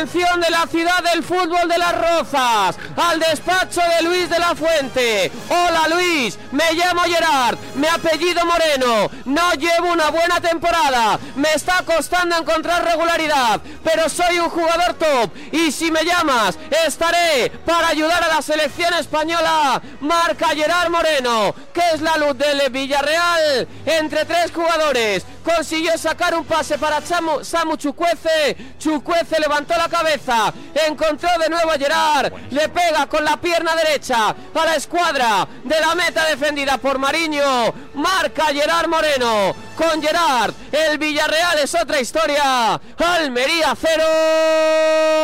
atención 0.02 0.40
de 0.40 0.50
la 0.50 0.66
ciudad 0.66 1.02
del 1.12 1.22
fútbol 1.22 1.68
de 1.68 1.78
las 1.78 1.92
Rozas. 1.96 2.76
Al 2.96 3.20
despacho 3.20 3.80
de 3.80 4.02
Luis 4.02 4.28
de 4.28 4.38
la 4.38 4.54
Fuente. 4.56 5.30
Hola 5.48 5.86
Luis, 5.94 6.36
me 6.50 6.72
llamo 6.72 7.02
Gerard, 7.02 7.56
me 7.76 7.88
apellido 7.88 8.44
Moreno. 8.44 9.08
No 9.26 9.52
llevo 9.52 9.92
una 9.92 10.10
buena 10.10 10.40
temporada. 10.40 11.20
Me 11.36 11.52
está 11.54 11.82
costando 11.84 12.36
encontrar 12.36 12.84
regularidad. 12.84 13.60
Pero 13.84 14.08
soy 14.08 14.38
un 14.40 14.50
jugador 14.50 14.94
top. 14.94 15.30
Y 15.52 15.70
si 15.70 15.92
me 15.92 16.04
llamas, 16.04 16.58
estaré 16.84 17.50
para 17.64 17.88
ayudar 17.88 18.24
a 18.24 18.28
la 18.34 18.42
selección 18.42 18.92
española. 18.94 19.80
Marca 20.00 20.48
Gerard 20.48 20.90
Moreno, 20.90 21.54
que 21.72 21.82
es 21.94 22.00
la 22.00 22.16
luz 22.16 22.36
del 22.36 22.70
Villarreal. 22.70 23.68
Entre 23.86 24.24
tres 24.24 24.50
jugadores. 24.52 25.24
Consiguió 25.44 25.96
sacar 25.98 26.34
un 26.36 26.44
pase 26.44 26.78
para 26.78 27.00
Chamu- 27.02 27.42
Samu 27.42 27.76
Chucuece. 27.76 28.56
Chucuece 28.78 29.40
levantó 29.40 29.74
la 29.76 29.88
cabeza. 29.92 30.52
Encontró 30.88 31.28
de 31.38 31.48
nuevo 31.48 31.70
a 31.70 31.78
Gerard. 31.78 32.32
Le 32.50 32.68
pega 32.68 33.06
con 33.06 33.24
la 33.24 33.36
pierna 33.36 33.76
derecha 33.76 34.30
a 34.30 34.64
la 34.64 34.76
escuadra 34.76 35.46
de 35.62 35.80
la 35.80 35.94
meta 35.94 36.26
defendida 36.26 36.78
por 36.78 36.98
Mariño. 36.98 37.72
Marca 37.94 38.46
Gerard 38.46 38.88
Moreno. 38.88 39.54
Con 39.76 40.02
Gerard, 40.02 40.52
el 40.70 40.98
Villarreal 40.98 41.58
es 41.58 41.74
otra 41.74 42.00
historia. 42.00 42.80
Almería 42.98 43.74
0, 43.78 44.04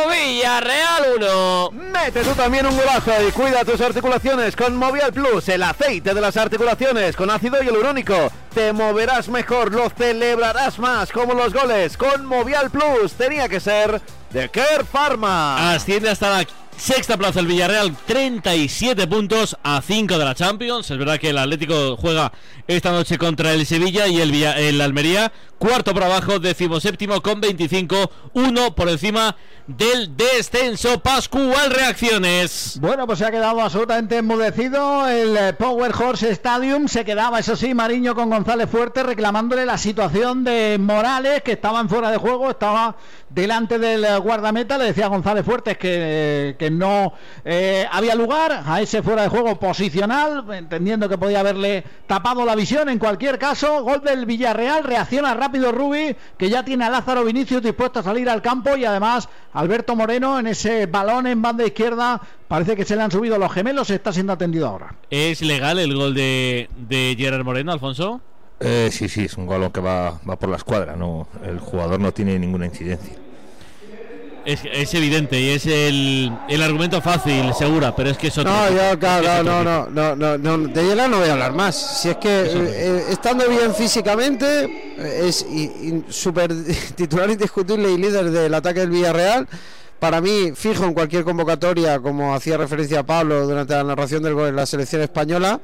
Villarreal 0.09 1.05
1. 1.17 1.71
Mete 1.71 2.23
tú 2.23 2.31
también 2.31 2.65
un 2.65 2.75
golazo 2.75 3.11
y 3.27 3.31
cuida 3.31 3.63
tus 3.63 3.79
articulaciones 3.79 4.55
con 4.55 4.75
Movial 4.75 5.13
Plus, 5.13 5.47
el 5.49 5.63
aceite 5.63 6.13
de 6.13 6.21
las 6.21 6.35
articulaciones 6.35 7.15
con 7.15 7.29
ácido 7.29 7.61
hialurónico. 7.61 8.31
Te 8.53 8.73
moverás 8.73 9.29
mejor, 9.29 9.71
lo 9.71 9.89
celebrarás 9.89 10.79
más 10.79 11.11
como 11.11 11.33
los 11.33 11.53
goles 11.53 11.95
con 11.95 12.25
Movial 12.25 12.69
Plus. 12.69 13.13
Tenía 13.13 13.47
que 13.47 13.59
ser 13.59 14.01
de 14.31 14.49
Care 14.49 14.83
Pharma. 14.83 15.73
Asciende 15.73 16.09
hasta 16.09 16.29
la 16.29 16.47
sexta 16.77 17.17
plaza 17.17 17.41
el 17.41 17.47
Villarreal, 17.47 17.95
37 18.05 19.05
puntos 19.07 19.57
a 19.63 19.81
5 19.81 20.17
de 20.17 20.25
la 20.25 20.35
Champions. 20.35 20.89
Es 20.89 20.97
verdad 20.97 21.19
que 21.19 21.29
el 21.29 21.37
Atlético 21.37 21.97
juega 21.97 22.31
esta 22.67 22.91
noche 22.91 23.17
contra 23.17 23.53
el 23.53 23.65
Sevilla 23.65 24.07
y 24.07 24.21
el, 24.21 24.31
Villa- 24.31 24.57
el 24.57 24.79
Almería, 24.79 25.31
cuarto 25.57 25.93
por 25.93 26.03
abajo, 26.03 26.39
decimoséptimo 26.39 27.21
con 27.21 27.41
25, 27.41 28.11
uno 28.33 28.75
por 28.75 28.87
encima 28.87 29.35
del 29.67 30.15
descenso. 30.15 30.99
Pascual, 31.01 31.71
reacciones. 31.71 32.77
Bueno, 32.79 33.05
pues 33.07 33.19
se 33.19 33.25
ha 33.25 33.31
quedado 33.31 33.59
absolutamente 33.59 34.17
enmudecido 34.17 35.05
el 35.07 35.35
eh, 35.35 35.53
Power 35.53 35.91
Horse 35.93 36.29
Stadium. 36.31 36.87
Se 36.87 37.03
quedaba, 37.03 37.39
eso 37.39 37.55
sí, 37.57 37.73
Mariño 37.73 38.15
con 38.15 38.29
González 38.29 38.69
Fuerte 38.69 39.03
reclamándole 39.03 39.65
la 39.65 39.77
situación 39.77 40.43
de 40.45 40.77
Morales, 40.79 41.41
que 41.43 41.51
estaba 41.53 41.79
en 41.81 41.89
fuera 41.89 42.09
de 42.11 42.17
juego, 42.17 42.51
estaba 42.51 42.95
delante 43.29 43.79
del 43.79 44.19
guardameta. 44.19 44.77
Le 44.77 44.85
decía 44.85 45.07
González 45.07 45.45
Fuertes 45.45 45.77
que, 45.77 46.55
que 46.57 46.69
no 46.69 47.13
eh, 47.45 47.85
había 47.91 48.15
lugar 48.15 48.63
a 48.65 48.81
ese 48.81 49.01
fuera 49.03 49.23
de 49.23 49.29
juego 49.29 49.59
posicional, 49.59 50.45
entendiendo 50.51 51.07
que 51.07 51.17
podía 51.17 51.39
haberle 51.39 51.83
tapado 52.07 52.45
la 52.45 52.55
visión. 52.55 52.89
En 52.89 52.99
cualquier 52.99 53.37
caso, 53.39 53.83
gol 53.83 54.01
del 54.01 54.25
Villarreal. 54.25 54.83
Reacciona 54.83 55.33
rápido 55.33 55.71
Rubi, 55.71 56.15
que 56.37 56.49
ya 56.49 56.63
tiene 56.63 56.85
a 56.85 56.89
Lázaro 56.89 57.23
Vinicius 57.23 57.61
dispuesto 57.61 57.99
a 57.99 58.03
salir 58.03 58.29
al 58.29 58.41
campo 58.41 58.75
y 58.75 58.85
además 58.85 59.29
Alberto 59.53 59.95
Moreno 59.95 60.39
en 60.39 60.47
ese 60.47 60.85
balón 60.85 61.27
en 61.27 61.41
banda 61.41 61.65
izquierda. 61.65 62.21
Parece 62.47 62.75
que 62.75 62.83
se 62.85 62.95
le 62.95 63.03
han 63.03 63.11
subido 63.11 63.37
los 63.37 63.51
gemelos, 63.51 63.89
está 63.91 64.11
siendo 64.11 64.33
atendido 64.33 64.67
ahora. 64.67 64.95
¿Es 65.11 65.41
legal 65.41 65.77
el 65.77 65.93
gol 65.95 66.15
de, 66.15 66.69
de 66.75 67.15
Gerard 67.17 67.43
Moreno, 67.43 67.71
Alfonso? 67.71 68.21
Eh, 68.59 68.89
sí, 68.91 69.07
sí, 69.07 69.25
es 69.25 69.37
un 69.37 69.47
balón 69.47 69.71
que 69.71 69.79
va, 69.79 70.19
va 70.29 70.37
por 70.37 70.49
la 70.49 70.57
escuadra, 70.57 70.95
no, 70.95 71.27
el 71.45 71.59
jugador 71.59 71.99
no 71.99 72.11
tiene 72.11 72.37
ninguna 72.37 72.65
incidencia. 72.65 73.13
Es, 74.45 74.61
es 74.71 74.93
evidente 74.93 75.39
y 75.39 75.49
es 75.49 75.65
el, 75.65 76.31
el 76.47 76.63
argumento 76.63 77.01
fácil, 77.01 77.53
segura, 77.53 77.95
pero 77.95 78.09
es 78.09 78.17
que 78.17 78.27
es 78.27 78.37
otro. 78.37 78.51
No, 78.51 78.69
yo, 78.69 78.97
claro, 78.97 79.43
no, 79.43 79.63
no, 79.63 79.87
no, 79.89 80.15
no, 80.15 80.37
no, 80.37 80.57
no, 80.57 80.67
de 80.69 80.83
Yela 80.87 81.07
no 81.07 81.19
voy 81.19 81.29
a 81.29 81.33
hablar 81.33 81.53
más. 81.53 81.75
Si 82.01 82.09
es 82.09 82.17
que 82.17 82.29
eh, 82.29 82.49
eh, 82.53 83.03
estando 83.09 83.47
bien 83.47 83.75
físicamente, 83.75 85.27
es 85.27 85.45
súper 86.09 86.51
titular 86.95 87.29
indiscutible 87.29 87.91
y 87.91 87.97
líder 87.97 88.31
del 88.31 88.53
ataque 88.53 88.79
del 88.81 88.89
Villarreal. 88.89 89.47
Para 89.99 90.21
mí, 90.21 90.53
fijo 90.55 90.85
en 90.85 90.93
cualquier 90.93 91.25
convocatoria, 91.25 91.99
como 91.99 92.33
hacía 92.33 92.57
referencia 92.57 93.03
Pablo 93.03 93.45
durante 93.45 93.73
la 93.73 93.83
narración 93.83 94.23
del 94.23 94.33
gol 94.33 94.47
en 94.47 94.55
la 94.55 94.65
selección 94.65 95.01
española, 95.01 95.59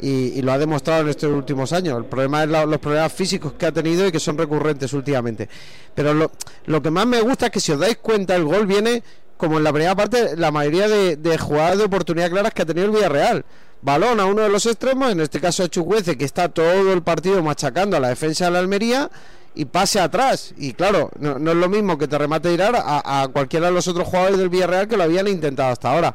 y, 0.00 0.40
lo 0.42 0.52
ha 0.52 0.58
demostrado 0.58 1.02
en 1.02 1.08
estos 1.08 1.30
últimos 1.32 1.72
años. 1.72 1.96
El 1.98 2.04
problema 2.06 2.42
es 2.44 2.50
la- 2.50 2.66
los 2.66 2.78
problemas 2.78 3.12
físicos 3.12 3.52
que 3.54 3.66
ha 3.66 3.72
tenido 3.72 4.06
y 4.06 4.12
que 4.12 4.20
son 4.20 4.36
recurrentes 4.38 4.92
últimamente. 4.92 5.48
Pero 5.94 6.14
lo, 6.14 6.30
lo 6.66 6.82
que 6.82 6.90
más 6.90 7.06
me 7.06 7.20
gusta 7.20 7.46
es 7.46 7.52
que 7.52 7.60
si 7.60 7.72
os 7.72 7.78
dais 7.78 7.98
cuenta, 7.98 8.34
el 8.36 8.44
gol 8.44 8.66
viene 8.66 9.02
como 9.36 9.58
en 9.58 9.64
la 9.64 9.72
primera 9.72 9.96
parte, 9.96 10.36
la 10.36 10.50
mayoría 10.52 10.86
de, 10.88 11.16
de 11.16 11.36
jugadas 11.38 11.78
de 11.78 11.84
oportunidad 11.84 12.30
claras 12.30 12.52
que 12.54 12.62
ha 12.62 12.66
tenido 12.66 12.86
el 12.86 12.92
Villarreal. 12.92 13.44
Balón 13.80 14.20
a 14.20 14.26
uno 14.26 14.42
de 14.42 14.48
los 14.48 14.64
extremos, 14.66 15.10
en 15.10 15.20
este 15.20 15.40
caso 15.40 15.64
a 15.64 15.68
Chucuece, 15.68 16.16
que 16.16 16.24
está 16.24 16.48
todo 16.48 16.92
el 16.92 17.02
partido 17.02 17.42
machacando 17.42 17.96
a 17.96 18.00
la 18.00 18.08
defensa 18.10 18.44
de 18.44 18.52
la 18.52 18.60
Almería 18.60 19.10
y 19.56 19.64
pase 19.64 19.98
atrás. 19.98 20.54
Y 20.56 20.72
claro, 20.74 21.10
no, 21.18 21.36
es 21.50 21.56
lo 21.56 21.68
mismo 21.68 21.98
que 21.98 22.06
te 22.06 22.16
remate 22.16 22.50
tirar 22.50 22.76
a, 22.76 23.22
a 23.22 23.28
cualquiera 23.28 23.66
de 23.66 23.72
los 23.72 23.88
otros 23.88 24.06
jugadores 24.06 24.38
del 24.38 24.48
Villarreal 24.48 24.86
que 24.86 24.96
lo 24.96 25.02
habían 25.02 25.26
intentado 25.26 25.72
hasta 25.72 25.92
ahora. 25.92 26.14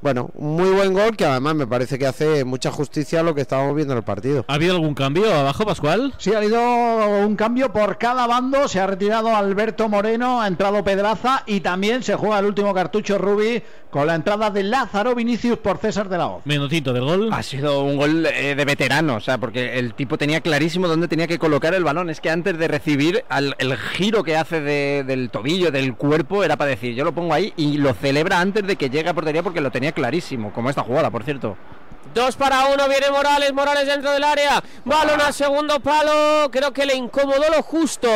Bueno, 0.00 0.30
un 0.34 0.54
muy 0.56 0.70
buen 0.70 0.92
gol 0.92 1.16
que 1.16 1.24
además 1.26 1.54
me 1.54 1.66
parece 1.66 1.98
que 1.98 2.06
hace 2.06 2.44
mucha 2.44 2.70
justicia 2.70 3.20
a 3.20 3.22
lo 3.22 3.34
que 3.34 3.40
estábamos 3.40 3.74
viendo 3.74 3.94
en 3.94 3.98
el 3.98 4.04
partido. 4.04 4.44
¿Ha 4.48 4.54
habido 4.54 4.74
algún 4.74 4.94
cambio 4.94 5.32
abajo, 5.34 5.64
Pascual? 5.66 6.14
Sí, 6.18 6.32
ha 6.32 6.38
habido 6.38 6.60
un 7.26 7.34
cambio 7.36 7.72
por 7.72 7.98
cada 7.98 8.26
bando. 8.26 8.68
Se 8.68 8.80
ha 8.80 8.86
retirado 8.86 9.34
Alberto 9.34 9.88
Moreno, 9.88 10.40
ha 10.40 10.46
entrado 10.46 10.84
Pedraza 10.84 11.42
y 11.46 11.60
también 11.60 12.02
se 12.02 12.14
juega 12.14 12.38
el 12.38 12.46
último 12.46 12.72
cartucho 12.74 13.18
Rubi 13.18 13.62
con 13.90 14.06
la 14.06 14.14
entrada 14.14 14.50
de 14.50 14.62
Lázaro 14.62 15.14
Vinicius 15.14 15.58
por 15.58 15.78
César 15.78 16.08
de 16.08 16.18
la 16.18 16.26
Hoz. 16.26 16.42
Menotito 16.44 16.92
del 16.92 17.04
gol. 17.04 17.30
Ha 17.32 17.42
sido 17.42 17.82
un 17.82 17.96
gol 17.96 18.26
eh, 18.26 18.54
de 18.54 18.64
veterano, 18.64 19.16
o 19.16 19.20
sea, 19.20 19.38
porque 19.38 19.78
el 19.78 19.94
tipo 19.94 20.18
tenía 20.18 20.40
clarísimo 20.42 20.86
dónde 20.88 21.08
tenía 21.08 21.26
que 21.26 21.38
colocar 21.38 21.74
el 21.74 21.84
balón. 21.84 22.10
Es 22.10 22.20
que 22.20 22.30
antes 22.30 22.58
de 22.58 22.68
recibir, 22.68 23.24
al- 23.30 23.54
el 23.58 23.76
giro 23.76 24.22
que 24.22 24.36
hace 24.36 24.60
de- 24.60 25.04
del 25.04 25.30
tobillo, 25.30 25.70
del 25.72 25.94
cuerpo, 25.96 26.44
era 26.44 26.56
para 26.56 26.70
decir, 26.70 26.94
yo 26.94 27.04
lo 27.04 27.12
pongo 27.12 27.32
ahí 27.34 27.52
y 27.56 27.78
lo 27.78 27.94
celebra 27.94 28.40
antes 28.40 28.66
de 28.66 28.76
que 28.76 28.90
llegue 28.90 29.08
a 29.08 29.14
portería 29.14 29.42
porque 29.42 29.60
lo 29.62 29.70
tenía 29.70 29.87
clarísimo, 29.92 30.52
como 30.52 30.70
esta 30.70 30.82
jugada, 30.82 31.10
por 31.10 31.24
cierto. 31.24 31.56
Dos 32.14 32.36
para 32.36 32.66
uno, 32.66 32.88
viene 32.88 33.10
Morales, 33.10 33.52
Morales 33.52 33.86
dentro 33.86 34.10
del 34.10 34.24
área, 34.24 34.62
balón 34.84 35.20
al 35.20 35.34
segundo 35.34 35.78
palo, 35.80 36.50
creo 36.50 36.72
que 36.72 36.86
le 36.86 36.94
incomodó 36.94 37.50
lo 37.54 37.62
justo 37.62 38.08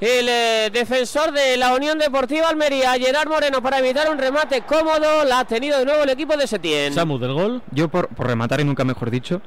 el 0.00 0.28
eh, 0.28 0.70
defensor 0.72 1.32
de 1.32 1.56
la 1.56 1.74
Unión 1.74 1.98
Deportiva 1.98 2.48
Almería, 2.48 2.92
Gerard 2.98 3.28
Moreno, 3.28 3.62
para 3.62 3.78
evitar 3.78 4.10
un 4.10 4.18
remate 4.18 4.62
cómodo, 4.62 5.24
la 5.24 5.40
ha 5.40 5.44
tenido 5.44 5.78
de 5.78 5.84
nuevo 5.84 6.02
el 6.02 6.10
equipo 6.10 6.36
de 6.36 6.46
Setién. 6.46 6.92
Samu 6.92 7.18
del 7.18 7.32
gol. 7.32 7.62
Yo, 7.70 7.88
por, 7.88 8.08
por 8.08 8.26
rematar 8.26 8.60
y 8.60 8.64
nunca 8.64 8.84
mejor 8.84 9.10
dicho, 9.10 9.42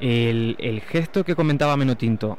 el, 0.00 0.56
el 0.58 0.80
gesto 0.80 1.24
que 1.24 1.34
comentaba 1.34 1.76
Menotinto, 1.76 2.38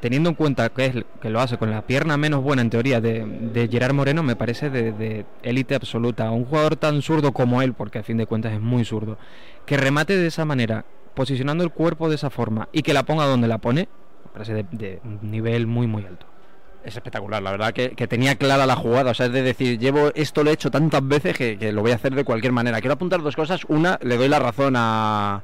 teniendo 0.00 0.30
en 0.30 0.34
cuenta 0.34 0.68
que, 0.70 0.86
es, 0.86 0.94
que 1.20 1.30
lo 1.30 1.40
hace 1.40 1.58
con 1.58 1.70
la 1.70 1.82
pierna 1.82 2.16
menos 2.16 2.42
buena 2.42 2.62
en 2.62 2.70
teoría 2.70 3.00
de, 3.00 3.24
de 3.24 3.68
Gerard 3.68 3.94
Moreno, 3.94 4.22
me 4.22 4.36
parece 4.36 4.70
de 4.70 5.26
élite 5.42 5.74
absoluta. 5.74 6.30
Un 6.30 6.44
jugador 6.44 6.76
tan 6.76 7.02
zurdo 7.02 7.32
como 7.32 7.62
él, 7.62 7.74
porque 7.74 7.98
a 7.98 8.02
fin 8.02 8.16
de 8.16 8.26
cuentas 8.26 8.52
es 8.52 8.60
muy 8.60 8.84
zurdo, 8.84 9.18
que 9.66 9.76
remate 9.76 10.16
de 10.16 10.26
esa 10.26 10.44
manera, 10.44 10.84
posicionando 11.18 11.64
el 11.64 11.70
cuerpo 11.70 12.08
de 12.08 12.14
esa 12.14 12.30
forma 12.30 12.68
y 12.72 12.82
que 12.82 12.94
la 12.94 13.02
ponga 13.02 13.26
donde 13.26 13.48
la 13.48 13.58
pone, 13.58 13.88
me 14.24 14.30
parece 14.32 14.66
de, 14.70 15.00
nivel 15.20 15.66
muy, 15.66 15.88
muy 15.88 16.04
alto. 16.04 16.26
Es 16.84 16.94
espectacular, 16.94 17.42
la 17.42 17.50
verdad 17.50 17.72
que, 17.72 17.90
que 17.90 18.06
tenía 18.06 18.36
clara 18.36 18.64
la 18.64 18.76
jugada, 18.76 19.10
o 19.10 19.14
sea, 19.14 19.26
es 19.26 19.32
de 19.32 19.42
decir, 19.42 19.80
llevo 19.80 20.12
esto 20.14 20.44
lo 20.44 20.50
he 20.50 20.52
hecho 20.54 20.70
tantas 20.70 21.06
veces 21.06 21.36
que, 21.36 21.58
que 21.58 21.72
lo 21.72 21.82
voy 21.82 21.90
a 21.90 21.96
hacer 21.96 22.14
de 22.14 22.22
cualquier 22.22 22.52
manera. 22.52 22.80
Quiero 22.80 22.94
apuntar 22.94 23.20
dos 23.20 23.34
cosas. 23.34 23.64
Una, 23.66 23.98
le 24.00 24.16
doy 24.16 24.28
la 24.28 24.38
razón 24.38 24.74
a, 24.76 25.42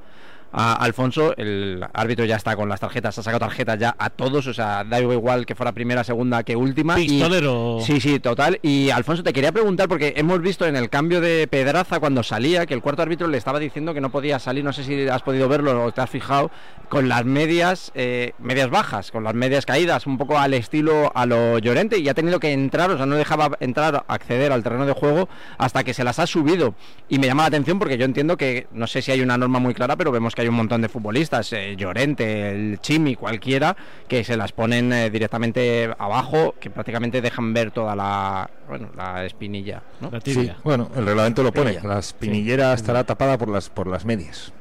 a 0.57 0.75
Alfonso, 0.75 1.35
el 1.37 1.85
árbitro 1.93 2.25
ya 2.25 2.37
está 2.37 2.55
con 2.55 2.69
las 2.69 2.79
tarjetas, 2.79 3.19
ha 3.19 3.23
sacado 3.25 3.41
tarjetas 3.41 3.77
ya 3.77 3.97
a 3.99 4.09
todos, 4.09 4.47
o 4.47 4.55
sea, 4.55 4.85
da 4.85 5.01
igual 5.01 5.45
que 5.47 5.57
fuera 5.57 5.73
primera, 5.73 6.05
segunda 6.05 6.45
que 6.45 6.55
última. 6.55 7.01
y- 7.01 7.09
Pistolero. 7.09 7.79
sí, 7.85 8.01
sí, 8.01 8.21
total. 8.21 8.61
Y 8.63 8.91
Alfonso, 8.91 9.25
te 9.25 9.33
quería 9.33 9.51
preguntar, 9.51 9.89
porque 9.89 10.15
hemos 10.17 10.41
visto 10.41 10.65
en 10.65 10.77
el 10.77 10.89
cambio 10.91 11.21
de 11.21 11.49
Pedraza 11.49 11.99
cuando 11.99 12.23
salía, 12.23 12.67
que 12.67 12.75
el 12.75 12.83
cuarto 12.83 13.03
árbitro 13.03 13.27
le 13.27 13.37
estaba 13.37 13.59
diciendo 13.59 13.93
que 13.95 14.01
no 14.01 14.11
podía 14.11 14.39
salir, 14.39 14.63
no 14.63 14.73
sé 14.73 14.85
si 14.85 15.09
has 15.09 15.23
podido 15.23 15.49
verlo 15.49 15.85
o 15.85 15.91
te 15.93 16.01
has 16.01 16.09
fijado, 16.11 16.53
con 16.89 17.09
las 17.09 17.25
medias, 17.25 17.91
eh, 17.97 18.33
medias 18.39 18.71
bajas, 18.71 19.11
con 19.11 19.25
las 19.25 19.35
medias 19.35 19.67
caídas, 19.67 20.07
un 20.07 20.19
poco 20.19 20.39
al 20.39 20.55
estilo 20.55 21.11
a 21.17 21.27
lo 21.27 21.59
Llorente, 21.59 21.99
y 21.99 22.09
ha 22.09 22.15
tenido 22.15 22.39
que 22.39 22.53
entrar, 22.53 22.91
o 22.93 22.97
sea, 22.97 23.07
no 23.07 23.17
dejaba 23.17 23.51
entrar, 23.59 24.05
acceder 24.07 24.53
al 24.53 24.63
terreno 24.63 24.87
de 24.87 24.93
juego 24.93 25.29
hasta 25.59 25.83
que 25.83 25.95
se 25.95 26.05
las 26.05 26.21
ha 26.21 26.27
subido. 26.29 26.75
Y 27.09 27.19
me 27.19 27.27
llama 27.27 27.43
la 27.43 27.49
atención 27.49 27.81
porque 27.81 27.99
yo 27.99 28.05
entiendo 28.05 28.37
que, 28.37 28.69
no 28.73 28.87
sé 28.87 29.03
si 29.03 29.11
hay 29.11 29.21
una 29.21 29.37
norma 29.37 29.59
muy 29.59 29.75
clara, 29.75 29.97
pero 29.97 30.13
vemos 30.13 30.35
que 30.35 30.43
hay 30.43 30.44
un 30.49 30.55
montón 30.57 30.81
de 30.83 30.89
futbolistas, 30.89 31.53
eh, 31.53 31.75
Llorente, 31.77 32.51
el 32.51 32.81
Chimi, 32.81 33.15
cualquiera, 33.17 33.77
que 34.09 34.25
se 34.25 34.37
las 34.37 34.53
ponen 34.53 34.93
eh, 34.93 35.11
directamente 35.11 35.91
abajo, 35.99 36.55
que 36.61 36.71
prácticamente 36.71 37.21
dejan 37.21 37.53
ver 37.55 37.71
toda 37.71 37.95
la, 37.97 38.51
bueno, 38.69 38.91
la 38.97 39.25
espinilla. 39.25 39.83
¿no? 40.01 40.11
Sí, 40.25 40.51
bueno, 40.63 40.91
el 40.97 41.07
reglamento 41.07 41.43
lo 41.43 41.53
pone. 41.53 41.79
La 41.83 41.99
espinillera 41.99 42.73
estará 42.73 43.05
tapada 43.05 43.39
por 43.39 43.49
las 43.49 43.69
por 43.69 43.87
las 43.87 44.05
medias. 44.05 44.53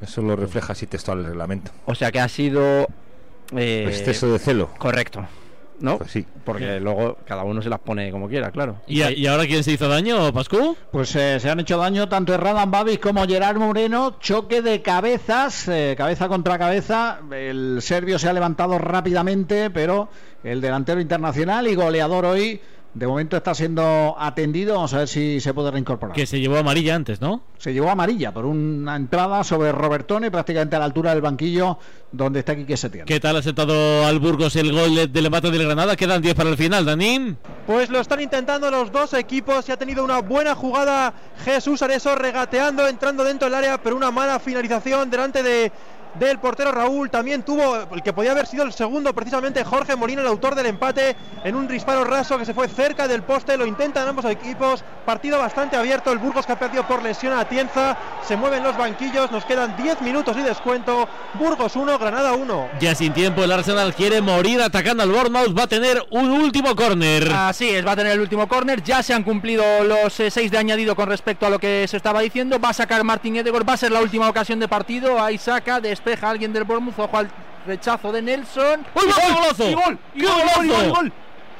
Eso 0.00 0.22
lo 0.22 0.36
refleja 0.36 0.72
así 0.72 0.86
textual 0.86 1.20
el 1.20 1.26
reglamento. 1.26 1.70
O 1.86 1.94
sea 1.94 2.12
que 2.12 2.20
ha 2.20 2.28
sido... 2.28 2.86
eh, 3.56 3.86
Exceso 3.88 4.30
de 4.32 4.38
celo. 4.38 4.70
Correcto. 4.78 5.26
¿No? 5.80 5.98
Pues 5.98 6.10
sí. 6.10 6.24
Porque 6.44 6.80
luego 6.80 7.18
cada 7.26 7.44
uno 7.44 7.60
se 7.62 7.68
las 7.68 7.80
pone 7.80 8.10
como 8.10 8.28
quiera, 8.28 8.50
claro. 8.50 8.76
¿Y, 8.86 9.02
y 9.02 9.26
ahora 9.26 9.46
quién 9.46 9.64
se 9.64 9.72
hizo 9.72 9.88
daño, 9.88 10.32
Pascu? 10.32 10.76
Pues 10.92 11.14
eh, 11.16 11.38
se 11.40 11.50
han 11.50 11.60
hecho 11.60 11.76
daño 11.78 12.08
tanto 12.08 12.34
Erradan 12.34 12.70
Babis 12.70 12.98
como 12.98 13.26
Gerard 13.26 13.56
Moreno. 13.58 14.16
Choque 14.20 14.62
de 14.62 14.82
cabezas, 14.82 15.68
eh, 15.68 15.94
cabeza 15.96 16.28
contra 16.28 16.58
cabeza. 16.58 17.20
El 17.32 17.78
serbio 17.80 18.18
se 18.18 18.28
ha 18.28 18.32
levantado 18.32 18.78
rápidamente, 18.78 19.70
pero 19.70 20.08
el 20.44 20.60
delantero 20.60 21.00
internacional 21.00 21.66
y 21.66 21.74
goleador 21.74 22.24
hoy, 22.24 22.60
de 22.96 23.06
momento 23.06 23.36
está 23.36 23.54
siendo 23.54 24.16
atendido. 24.18 24.76
Vamos 24.76 24.94
a 24.94 24.98
ver 24.98 25.08
si 25.08 25.38
se 25.38 25.52
puede 25.52 25.70
reincorporar. 25.70 26.14
Que 26.16 26.24
se 26.24 26.40
llevó 26.40 26.56
amarilla 26.56 26.94
antes, 26.94 27.20
¿no? 27.20 27.42
Se 27.58 27.74
llevó 27.74 27.90
amarilla 27.90 28.32
por 28.32 28.46
una 28.46 28.96
entrada 28.96 29.44
sobre 29.44 29.70
Robertone, 29.70 30.30
prácticamente 30.30 30.76
a 30.76 30.78
la 30.78 30.86
altura 30.86 31.10
del 31.10 31.20
banquillo 31.20 31.78
donde 32.10 32.38
está 32.38 32.56
Quique 32.56 32.76
Setién. 32.76 33.04
¿Qué 33.04 33.20
tal 33.20 33.36
ha 33.36 33.42
sentado 33.42 34.06
al 34.06 34.18
Burgos 34.18 34.56
el 34.56 34.72
gol 34.72 35.12
del 35.12 35.26
empate 35.26 35.50
del 35.50 35.64
Granada? 35.64 35.94
Quedan 35.94 36.22
10 36.22 36.34
para 36.34 36.48
el 36.48 36.56
final, 36.56 36.86
Danín. 36.86 37.36
Pues 37.66 37.90
lo 37.90 38.00
están 38.00 38.20
intentando 38.20 38.70
los 38.70 38.90
dos 38.90 39.12
equipos 39.12 39.68
y 39.68 39.72
ha 39.72 39.76
tenido 39.76 40.02
una 40.02 40.20
buena 40.20 40.54
jugada 40.54 41.12
Jesús 41.44 41.82
Areso 41.82 42.14
regateando, 42.14 42.88
entrando 42.88 43.24
dentro 43.24 43.46
del 43.46 43.56
área, 43.56 43.82
pero 43.82 43.96
una 43.96 44.10
mala 44.10 44.38
finalización 44.38 45.10
delante 45.10 45.42
de 45.42 45.70
del 46.18 46.38
portero 46.38 46.72
Raúl. 46.72 47.10
También 47.10 47.42
tuvo 47.42 47.86
el 47.92 48.02
que 48.02 48.12
podía 48.12 48.32
haber 48.32 48.46
sido 48.46 48.64
el 48.64 48.72
segundo, 48.72 49.12
precisamente 49.14 49.64
Jorge 49.64 49.96
Molina, 49.96 50.22
el 50.22 50.26
autor 50.26 50.54
del 50.54 50.66
empate, 50.66 51.16
en 51.44 51.54
un 51.54 51.68
disparo 51.68 52.04
raso 52.04 52.38
que 52.38 52.44
se 52.44 52.54
fue 52.54 52.68
cerca 52.68 53.08
del 53.08 53.22
poste. 53.22 53.56
Lo 53.56 53.66
intentan 53.66 54.08
ambos 54.08 54.24
equipos. 54.24 54.84
Partido 55.04 55.38
bastante 55.38 55.76
abierto. 55.76 56.12
El 56.12 56.18
Burgos 56.18 56.46
que 56.46 56.52
ha 56.52 56.58
perdido 56.58 56.86
por 56.86 57.02
lesión 57.02 57.32
a 57.32 57.44
Tienza. 57.48 57.96
Se 58.26 58.36
mueven 58.36 58.62
los 58.62 58.76
banquillos. 58.76 59.30
Nos 59.30 59.44
quedan 59.44 59.76
10 59.76 60.02
minutos 60.02 60.36
y 60.36 60.42
descuento. 60.42 61.08
Burgos 61.34 61.76
1, 61.76 61.98
Granada 61.98 62.32
1. 62.32 62.68
Ya 62.80 62.94
sin 62.94 63.12
tiempo, 63.12 63.44
el 63.44 63.52
Arsenal 63.52 63.94
quiere 63.94 64.20
morir 64.20 64.60
atacando 64.60 65.02
al 65.02 65.10
Bournemouth. 65.10 65.56
Va 65.56 65.64
a 65.64 65.68
tener 65.68 66.04
un 66.10 66.30
último 66.30 66.74
córner. 66.74 67.30
Así 67.32 67.68
es, 67.68 67.86
va 67.86 67.92
a 67.92 67.96
tener 67.96 68.12
el 68.12 68.20
último 68.20 68.48
córner. 68.48 68.82
Ya 68.82 69.02
se 69.02 69.14
han 69.14 69.22
cumplido 69.22 69.64
los 69.84 70.18
eh, 70.20 70.30
seis 70.30 70.50
de 70.50 70.58
añadido 70.58 70.96
con 70.96 71.08
respecto 71.08 71.46
a 71.46 71.50
lo 71.50 71.58
que 71.58 71.86
se 71.88 71.96
estaba 71.96 72.20
diciendo. 72.20 72.58
Va 72.58 72.70
a 72.70 72.74
sacar 72.74 73.04
Martín 73.04 73.36
Edegor. 73.36 73.68
Va 73.68 73.74
a 73.74 73.76
ser 73.76 73.92
la 73.92 74.00
última 74.00 74.28
ocasión 74.28 74.58
de 74.58 74.68
partido. 74.68 75.22
Ahí 75.22 75.38
saca, 75.38 75.80
despeja 76.06 76.30
alguien 76.30 76.52
del 76.52 76.64
Bournemouth. 76.64 76.98
Ojo 76.98 77.16
al 77.18 77.28
rechazo 77.66 78.12
de 78.12 78.22
Nelson. 78.22 78.86
¡Uy, 78.94 79.02
¡Y 79.08 79.12
qué 79.12 79.26
gol! 79.26 79.34
golazo! 79.34 79.68
¡Y 79.68 79.74
gol! 79.74 79.98
¡Y 80.14 80.20
¡Qué 80.20 80.26
gol! 80.26 80.36
¡Y 80.36 80.68
gol! 80.68 80.86
¡Y 80.86 80.90
gol! 80.90 81.12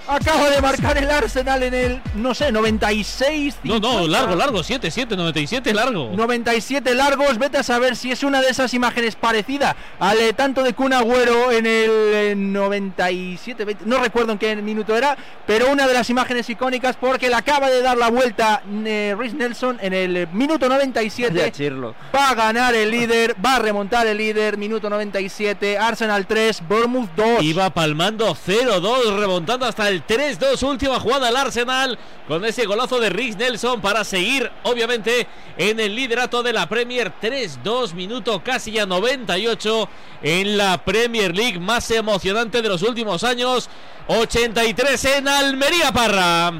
Acaba 0.09 0.51
de 0.51 0.61
marcar 0.61 0.97
el 0.99 1.11
Arsenal 1.11 1.63
en 1.63 1.75
el, 1.75 2.03
no 2.15 2.35
sé, 2.35 2.53
96. 2.53 3.57
No, 3.65 3.81
no, 3.81 3.91
50. 3.99 4.09
largo, 4.09 4.35
largo, 4.37 4.63
7, 4.63 4.91
7, 4.91 5.17
97, 5.17 5.75
largo. 5.75 6.11
97 6.15 6.95
largos, 6.95 7.39
vete 7.39 7.59
a 7.59 7.63
saber 7.63 7.97
si 7.97 8.13
es 8.13 8.23
una 8.23 8.41
de 8.41 8.49
esas 8.49 8.73
imágenes 8.75 9.17
parecida 9.17 9.75
al 9.99 10.19
eh, 10.19 10.33
tanto 10.33 10.63
de 10.63 10.75
Kun 10.75 10.93
Agüero 10.93 11.51
en 11.51 11.67
el 11.67 11.91
eh, 11.91 12.35
97, 12.37 13.65
20, 13.65 13.85
no 13.87 13.99
recuerdo 13.99 14.33
en 14.33 14.39
qué 14.39 14.55
minuto 14.57 14.97
era, 14.97 15.17
pero 15.47 15.71
una 15.71 15.87
de 15.87 15.95
las 15.95 16.09
imágenes 16.11 16.49
icónicas 16.49 16.97
porque 16.97 17.29
le 17.29 17.35
acaba 17.35 17.69
de 17.69 17.83
dar 17.83 17.97
la 17.97 18.09
vuelta 18.09 18.63
eh, 18.85 19.15
Rhys 19.19 19.35
Nelson 19.35 19.79
en 19.81 19.93
el 19.93 20.17
eh, 20.17 20.29
minuto 20.33 20.69
97. 20.69 21.35
Vaya 21.35 21.51
chirlo. 21.51 21.95
Va 22.15 22.31
a 22.31 22.35
ganar 22.35 22.75
el 22.75 22.91
líder, 22.91 23.35
va 23.45 23.57
a 23.57 23.59
remontar 23.59 24.07
el 24.07 24.19
líder, 24.19 24.57
minuto 24.57 24.89
97, 24.89 25.79
Arsenal 25.79 26.27
3, 26.27 26.63
Bournemouth 26.69 27.11
2. 27.17 27.43
Iba 27.43 27.71
palmando 27.71 28.35
0-2, 28.35 29.19
remontando 29.19 29.67
hasta 29.67 29.89
el 29.89 29.96
3-2. 30.05 30.63
Última 30.63 30.99
jugada 30.99 31.29
al 31.29 31.37
Arsenal 31.37 31.99
con 32.27 32.45
ese 32.45 32.67
golazo 32.67 32.99
de 32.99 33.11
Rhys 33.11 33.37
Nelson 33.37 33.81
para 33.81 34.05
seguir, 34.05 34.51
obviamente, 34.65 35.27
en 35.57 35.79
el 35.79 35.95
liderato 35.95 36.43
de 36.43 36.53
la 36.53 36.69
Premier. 36.69 37.13
3-2, 37.21 37.95
minuto 37.95 38.43
casi 38.43 38.73
ya 38.73 38.87
98 38.87 39.89
en 40.23 40.57
la 40.57 40.79
Premier 40.85 41.37
League 41.37 41.59
más 41.59 41.91
emocionante 41.91 42.63
de 42.63 42.69
los 42.69 42.83
últimos 42.83 43.23
años. 43.25 43.69
83 44.09 45.05
en 45.05 45.29
Almería 45.29 45.93
Parra. 45.93 46.53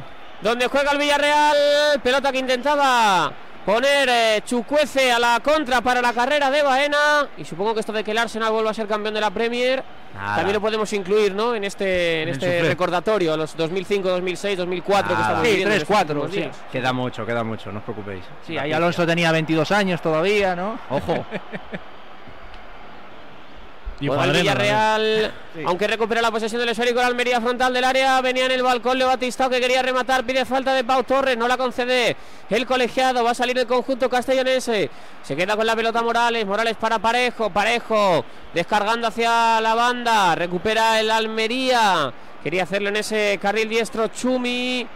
donde 0.43 0.69
juega 0.69 0.93
el 0.93 0.99
Villarreal, 0.99 2.01
pelota 2.03 2.31
que 2.31 2.39
intentaba 2.39 3.33
poner 3.67 4.09
eh, 4.09 4.41
Chucuece 4.47 5.11
a 5.13 5.19
la 5.19 5.41
contra 5.41 5.81
para 5.83 6.01
la 6.01 6.13
carrera 6.13 6.51
de 6.51 6.63
Baena 6.63 7.29
y 7.37 7.45
supongo 7.45 7.75
que 7.75 7.81
esto 7.81 7.93
de 7.93 8.03
que 8.05 8.13
el 8.13 8.19
Arsenal 8.19 8.53
vuelva 8.53 8.71
a 8.71 8.75
ser 8.75 8.87
campeón 8.87 9.13
de 9.13 9.21
la 9.21 9.31
Premier 9.31 9.83
Nada. 10.15 10.37
también 10.37 10.55
lo 10.55 10.61
podemos 10.61 10.91
incluir, 10.93 11.35
¿no? 11.35 11.55
En 11.55 11.65
este 11.65 12.23
en 12.23 12.29
En 12.29 12.35
este 12.37 12.63
recordatorio, 12.63 13.35
a 13.35 13.37
los 13.37 13.57
2005, 13.57 14.09
2006, 14.09 14.57
2004 14.57 15.15
que 15.17 15.21
estamos 15.21 15.43
Sí, 15.43 15.49
viviendo 15.51 15.63
en 15.67 15.71
tres, 15.73 15.83
estos 15.83 15.95
cuatro, 15.97 16.23
últimos 16.23 16.35
sí. 16.35 16.41
días. 16.41 16.57
Queda 16.73 16.93
mucho, 16.93 17.27
queda 17.27 17.43
mucho, 17.45 17.73
no 17.73 17.79
os 17.79 17.85
preocupéis. 17.85 18.25
Sí, 18.47 18.55
La 18.55 18.63
ahí. 18.63 18.73
Alonso 18.73 19.05
tenía 19.05 19.33
22 19.33 19.71
años 19.73 20.01
todavía, 20.01 20.55
¿no? 20.57 20.79
Ojo. 20.89 21.27
Y 23.99 24.09
Juega 24.09 24.25
el 24.25 24.33
Villarreal, 24.33 25.33
Sí. 25.55 25.63
aunque 25.65 25.87
recupera 25.87 26.21
la 26.21 26.31
posesión 26.31 26.61
del 26.61 26.69
esférico 26.69 27.01
la 27.01 27.07
Almería 27.07 27.41
frontal 27.41 27.73
del 27.73 27.83
área, 27.85 28.21
venía 28.21 28.45
en 28.45 28.53
el 28.53 28.63
balcón 28.63 28.99
Leo 28.99 29.07
Batistao 29.09 29.49
que 29.49 29.59
quería 29.59 29.81
rematar, 29.83 30.25
pide 30.25 30.45
falta 30.45 30.75
de 30.75 30.85
Pau 30.85 31.03
Torres, 31.05 31.37
no 31.39 31.49
la 31.49 31.57
concede. 31.57 32.15
El 32.51 32.67
colegiado, 32.67 33.25
va 33.25 33.31
a 33.31 33.35
salir 33.35 33.57
el 33.59 33.67
conjunto 33.67 34.11
castellonense, 34.11 34.91
se 35.23 35.35
queda 35.37 35.57
con 35.57 35.65
la 35.67 35.75
pelota 35.75 36.03
Morales, 36.03 36.45
Morales 36.45 36.77
para 36.77 36.99
Parejo, 36.99 37.49
Parejo 37.49 38.25
descargando 38.53 39.07
hacia 39.09 39.61
la 39.63 39.75
banda, 39.75 40.35
recupera 40.35 41.01
el 41.01 41.11
Almería, 41.11 42.13
quería 42.43 42.65
hacerlo 42.65 42.91
en 42.91 42.97
ese 42.97 43.39
carril 43.41 43.69
diestro 43.71 44.09
Chumi, 44.09 44.87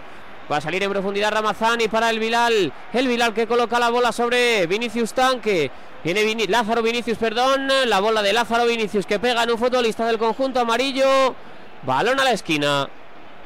Va 0.51 0.57
a 0.57 0.61
salir 0.61 0.83
en 0.83 0.91
profundidad 0.91 1.31
Ramazani 1.31 1.87
para 1.87 2.11
el 2.11 2.19
Vilal. 2.19 2.73
El 2.93 3.07
Vilal 3.07 3.33
que 3.33 3.47
coloca 3.47 3.79
la 3.79 3.91
bola 3.91 4.11
sobre 4.11 4.67
Vinicius 4.67 5.13
Tanque. 5.13 5.71
Viene 6.03 6.47
Lázaro 6.49 6.83
Vinicius, 6.83 7.19
perdón. 7.19 7.69
La 7.87 8.01
bola 8.01 8.21
de 8.21 8.33
Lázaro 8.33 8.67
Vinicius 8.67 9.07
que 9.07 9.21
pega 9.21 9.45
en 9.45 9.53
un 9.53 9.59
futbolista 9.59 10.07
del 10.07 10.19
conjunto 10.19 10.59
amarillo. 10.59 11.37
Balón 11.85 12.19
a 12.19 12.25
la 12.25 12.33
esquina. 12.33 12.89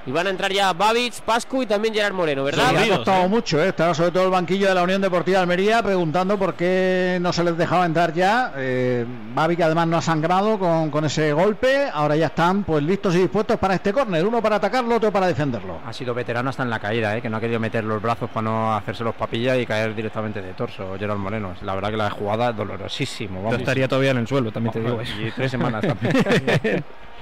Y 0.06 0.12
van 0.12 0.26
a 0.26 0.30
entrar 0.30 0.52
ya 0.52 0.72
Babic, 0.74 1.22
Pascu 1.22 1.62
y 1.62 1.66
también 1.66 1.94
Gerard 1.94 2.12
Moreno, 2.12 2.44
¿verdad? 2.44 2.70
Sí, 2.70 2.90
ha 2.90 2.96
costado 2.96 3.24
¿eh? 3.24 3.28
mucho, 3.28 3.62
¿eh? 3.62 3.68
estaba 3.68 3.94
sobre 3.94 4.10
todo 4.10 4.24
el 4.24 4.30
banquillo 4.30 4.68
de 4.68 4.74
la 4.74 4.82
Unión 4.82 5.00
Deportiva 5.00 5.38
de 5.38 5.42
Almería 5.42 5.82
preguntando 5.82 6.38
por 6.38 6.54
qué 6.54 7.18
no 7.22 7.32
se 7.32 7.42
les 7.42 7.56
dejaba 7.56 7.86
entrar 7.86 8.12
ya. 8.12 8.52
Eh, 8.56 9.06
Babi 9.34 9.56
que 9.56 9.64
además 9.64 9.86
no 9.88 9.96
ha 9.96 10.02
sangrado 10.02 10.58
con, 10.58 10.90
con 10.90 11.06
ese 11.06 11.32
golpe, 11.32 11.88
ahora 11.90 12.16
ya 12.16 12.26
están 12.26 12.64
pues 12.64 12.82
listos 12.82 13.14
y 13.14 13.18
dispuestos 13.18 13.58
para 13.58 13.76
este 13.76 13.94
córner, 13.94 14.26
uno 14.26 14.42
para 14.42 14.56
atacarlo, 14.56 14.96
otro 14.96 15.10
para 15.10 15.26
defenderlo. 15.26 15.78
Ha 15.86 15.92
sido 15.94 16.12
veterano 16.12 16.50
hasta 16.50 16.62
en 16.62 16.70
la 16.70 16.78
caída, 16.78 17.16
¿eh? 17.16 17.22
que 17.22 17.30
no 17.30 17.38
ha 17.38 17.40
querido 17.40 17.58
meter 17.58 17.82
los 17.82 18.02
brazos 18.02 18.28
para 18.28 18.42
no 18.42 18.74
hacerse 18.76 19.04
los 19.04 19.14
papillas 19.14 19.58
y 19.58 19.64
caer 19.64 19.94
directamente 19.94 20.42
de 20.42 20.52
torso, 20.52 20.96
Gerard 20.98 21.16
Moreno. 21.16 21.54
La 21.62 21.74
verdad 21.74 21.90
que 21.90 21.96
la 21.96 22.10
jugada 22.10 22.50
es 22.50 22.56
dolorosísimo. 22.56 23.50
Yo 23.50 23.56
estaría 23.56 23.88
todavía 23.88 24.10
en 24.10 24.18
el 24.18 24.26
suelo, 24.26 24.52
también 24.52 24.72
te 24.74 24.80
digo. 24.80 25.00
Y 25.02 25.30
tres 25.30 25.50
semanas 25.50 25.82
también. 25.86 26.84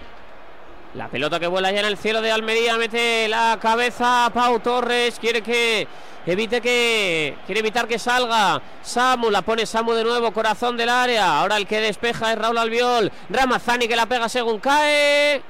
La 0.95 1.09
pelota 1.09 1.41
que 1.41 1.47
vuela 1.47 1.73
ya 1.73 1.81
en 1.81 1.87
el 1.87 1.97
cielo 1.97 2.21
de 2.21 2.31
Almería, 2.31 2.77
mete 2.77 3.27
la 3.29 3.59
cabeza 3.61 4.31
Pau 4.35 4.61
Torres, 4.61 5.19
quiere 5.19 5.41
que 5.41 5.89
evite 6.27 6.61
que 6.61 7.35
quiere 7.47 7.61
evitar 7.61 7.89
que 7.89 7.99
salga 7.99 8.61
Samu, 8.83 9.31
la 9.31 9.41
pone 9.41 9.65
Samu 9.65 9.93
de 9.95 10.05
nuevo, 10.05 10.33
corazón 10.33 10.77
del 10.77 10.91
área. 10.91 11.41
Ahora 11.41 11.57
el 11.57 11.67
que 11.67 11.81
despeja 11.81 12.33
es 12.33 12.39
Raúl 12.39 12.59
Albiol, 12.59 13.11
Ramazani 13.31 13.89
que 13.89 13.97
la 13.97 14.05
pega 14.05 14.29
según 14.29 14.59
cae. 14.59 15.43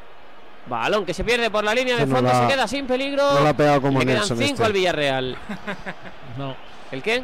Balón 0.66 1.04
que 1.04 1.12
se 1.12 1.24
pierde 1.24 1.50
por 1.50 1.64
la 1.64 1.74
línea 1.74 1.96
de 1.96 2.06
no 2.06 2.14
fondo, 2.14 2.30
la- 2.32 2.42
se 2.42 2.54
queda 2.54 2.68
sin 2.68 2.86
peligro. 2.86 3.32
no 3.34 3.40
la 3.40 3.50
ha 3.50 3.56
pegado 3.56 3.82
como 3.82 3.98
Le 3.98 4.06
quedan 4.06 4.18
Nelson 4.20 4.38
cinco 4.38 4.52
este. 4.52 4.64
al 4.64 4.72
Villarreal. 4.72 5.36
No. 6.38 6.54
¿El 6.92 7.02
qué? 7.02 7.22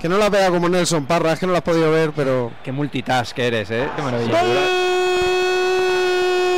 Que 0.00 0.08
no 0.08 0.16
la 0.18 0.28
pega 0.30 0.48
como 0.50 0.68
Nelson 0.68 1.04
Parra, 1.06 1.34
es 1.34 1.38
que 1.38 1.46
no 1.46 1.52
la 1.52 1.58
has 1.58 1.64
podido 1.64 1.90
ver, 1.92 2.12
pero. 2.16 2.52
Qué 2.64 2.72
multitask 2.72 3.36
que 3.36 3.46
eres, 3.46 3.70
¿eh? 3.70 3.86
Qué 3.94 4.02
maravilla. 4.02 4.40
¡Gol 4.40 4.48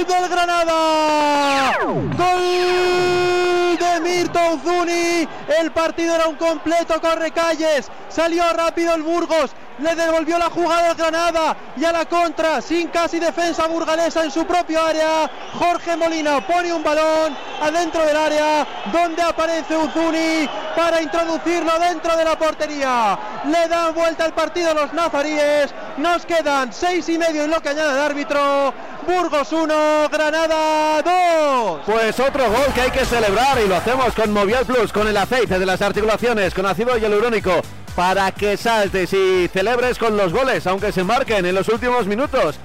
del 0.06 0.28
Granada! 0.28 1.78
¡Gol 1.84 3.78
de 3.78 4.00
Mirton 4.00 4.60
Zuni! 4.62 5.28
El 5.60 5.70
partido 5.72 6.14
era 6.14 6.28
un 6.28 6.36
completo 6.36 7.00
corre 7.00 7.30
calles. 7.30 7.90
Salió 8.08 8.44
rápido 8.52 8.94
el 8.94 9.02
Burgos. 9.02 9.50
Le 9.78 9.94
devolvió 9.94 10.38
la 10.38 10.50
jugada 10.50 10.90
al 10.90 10.96
Granada 10.96 11.56
y 11.76 11.84
a 11.84 11.92
la 11.92 12.04
contra, 12.06 12.60
sin 12.60 12.88
casi 12.88 13.18
defensa 13.18 13.66
burgalesa 13.66 14.24
en 14.24 14.30
su 14.30 14.46
propio 14.46 14.82
área. 14.82 15.30
Jorge 15.58 15.96
Molina 15.96 16.46
pone 16.46 16.72
un 16.72 16.82
balón 16.82 17.36
adentro 17.60 18.04
del 18.04 18.16
área 18.16 18.66
donde 18.92 19.22
aparece 19.22 19.76
Uzuni 19.76 20.48
para 20.74 21.02
introducirlo 21.02 21.78
dentro 21.78 22.16
de 22.16 22.24
la 22.24 22.38
portería. 22.38 23.18
Le 23.46 23.68
dan 23.68 23.94
vuelta 23.94 24.24
al 24.24 24.34
partido 24.34 24.74
los 24.74 24.92
nazaríes. 24.92 25.74
Nos 25.98 26.24
quedan 26.24 26.72
seis 26.72 27.08
y 27.08 27.18
medio 27.18 27.44
en 27.44 27.50
lo 27.50 27.60
que 27.60 27.70
añade 27.70 27.92
el 27.92 28.00
árbitro. 28.00 28.74
Burgos 29.06 29.52
1, 29.52 30.08
Granada 30.10 31.00
2. 31.02 31.80
Pues 31.86 32.18
otro 32.18 32.44
gol 32.50 32.66
que 32.74 32.80
hay 32.80 32.90
que 32.90 33.04
celebrar 33.04 33.58
y 33.64 33.68
lo 33.68 33.76
hacemos 33.76 34.12
con 34.14 34.32
Movial 34.32 34.66
Plus, 34.66 34.92
con 34.92 35.06
el 35.06 35.16
aceite 35.16 35.58
de 35.58 35.66
las 35.66 35.80
articulaciones, 35.80 36.52
con 36.52 36.66
ácido 36.66 36.98
hialurónico, 36.98 37.62
para 37.96 38.30
que 38.30 38.58
saltes 38.58 39.12
y 39.14 39.48
celebres 39.48 39.98
con 39.98 40.18
los 40.18 40.30
goles, 40.32 40.66
aunque 40.66 40.92
se 40.92 41.02
marquen 41.02 41.46
en 41.46 41.54
los 41.54 41.68
últimos 41.70 42.06
minutos. 42.06 42.56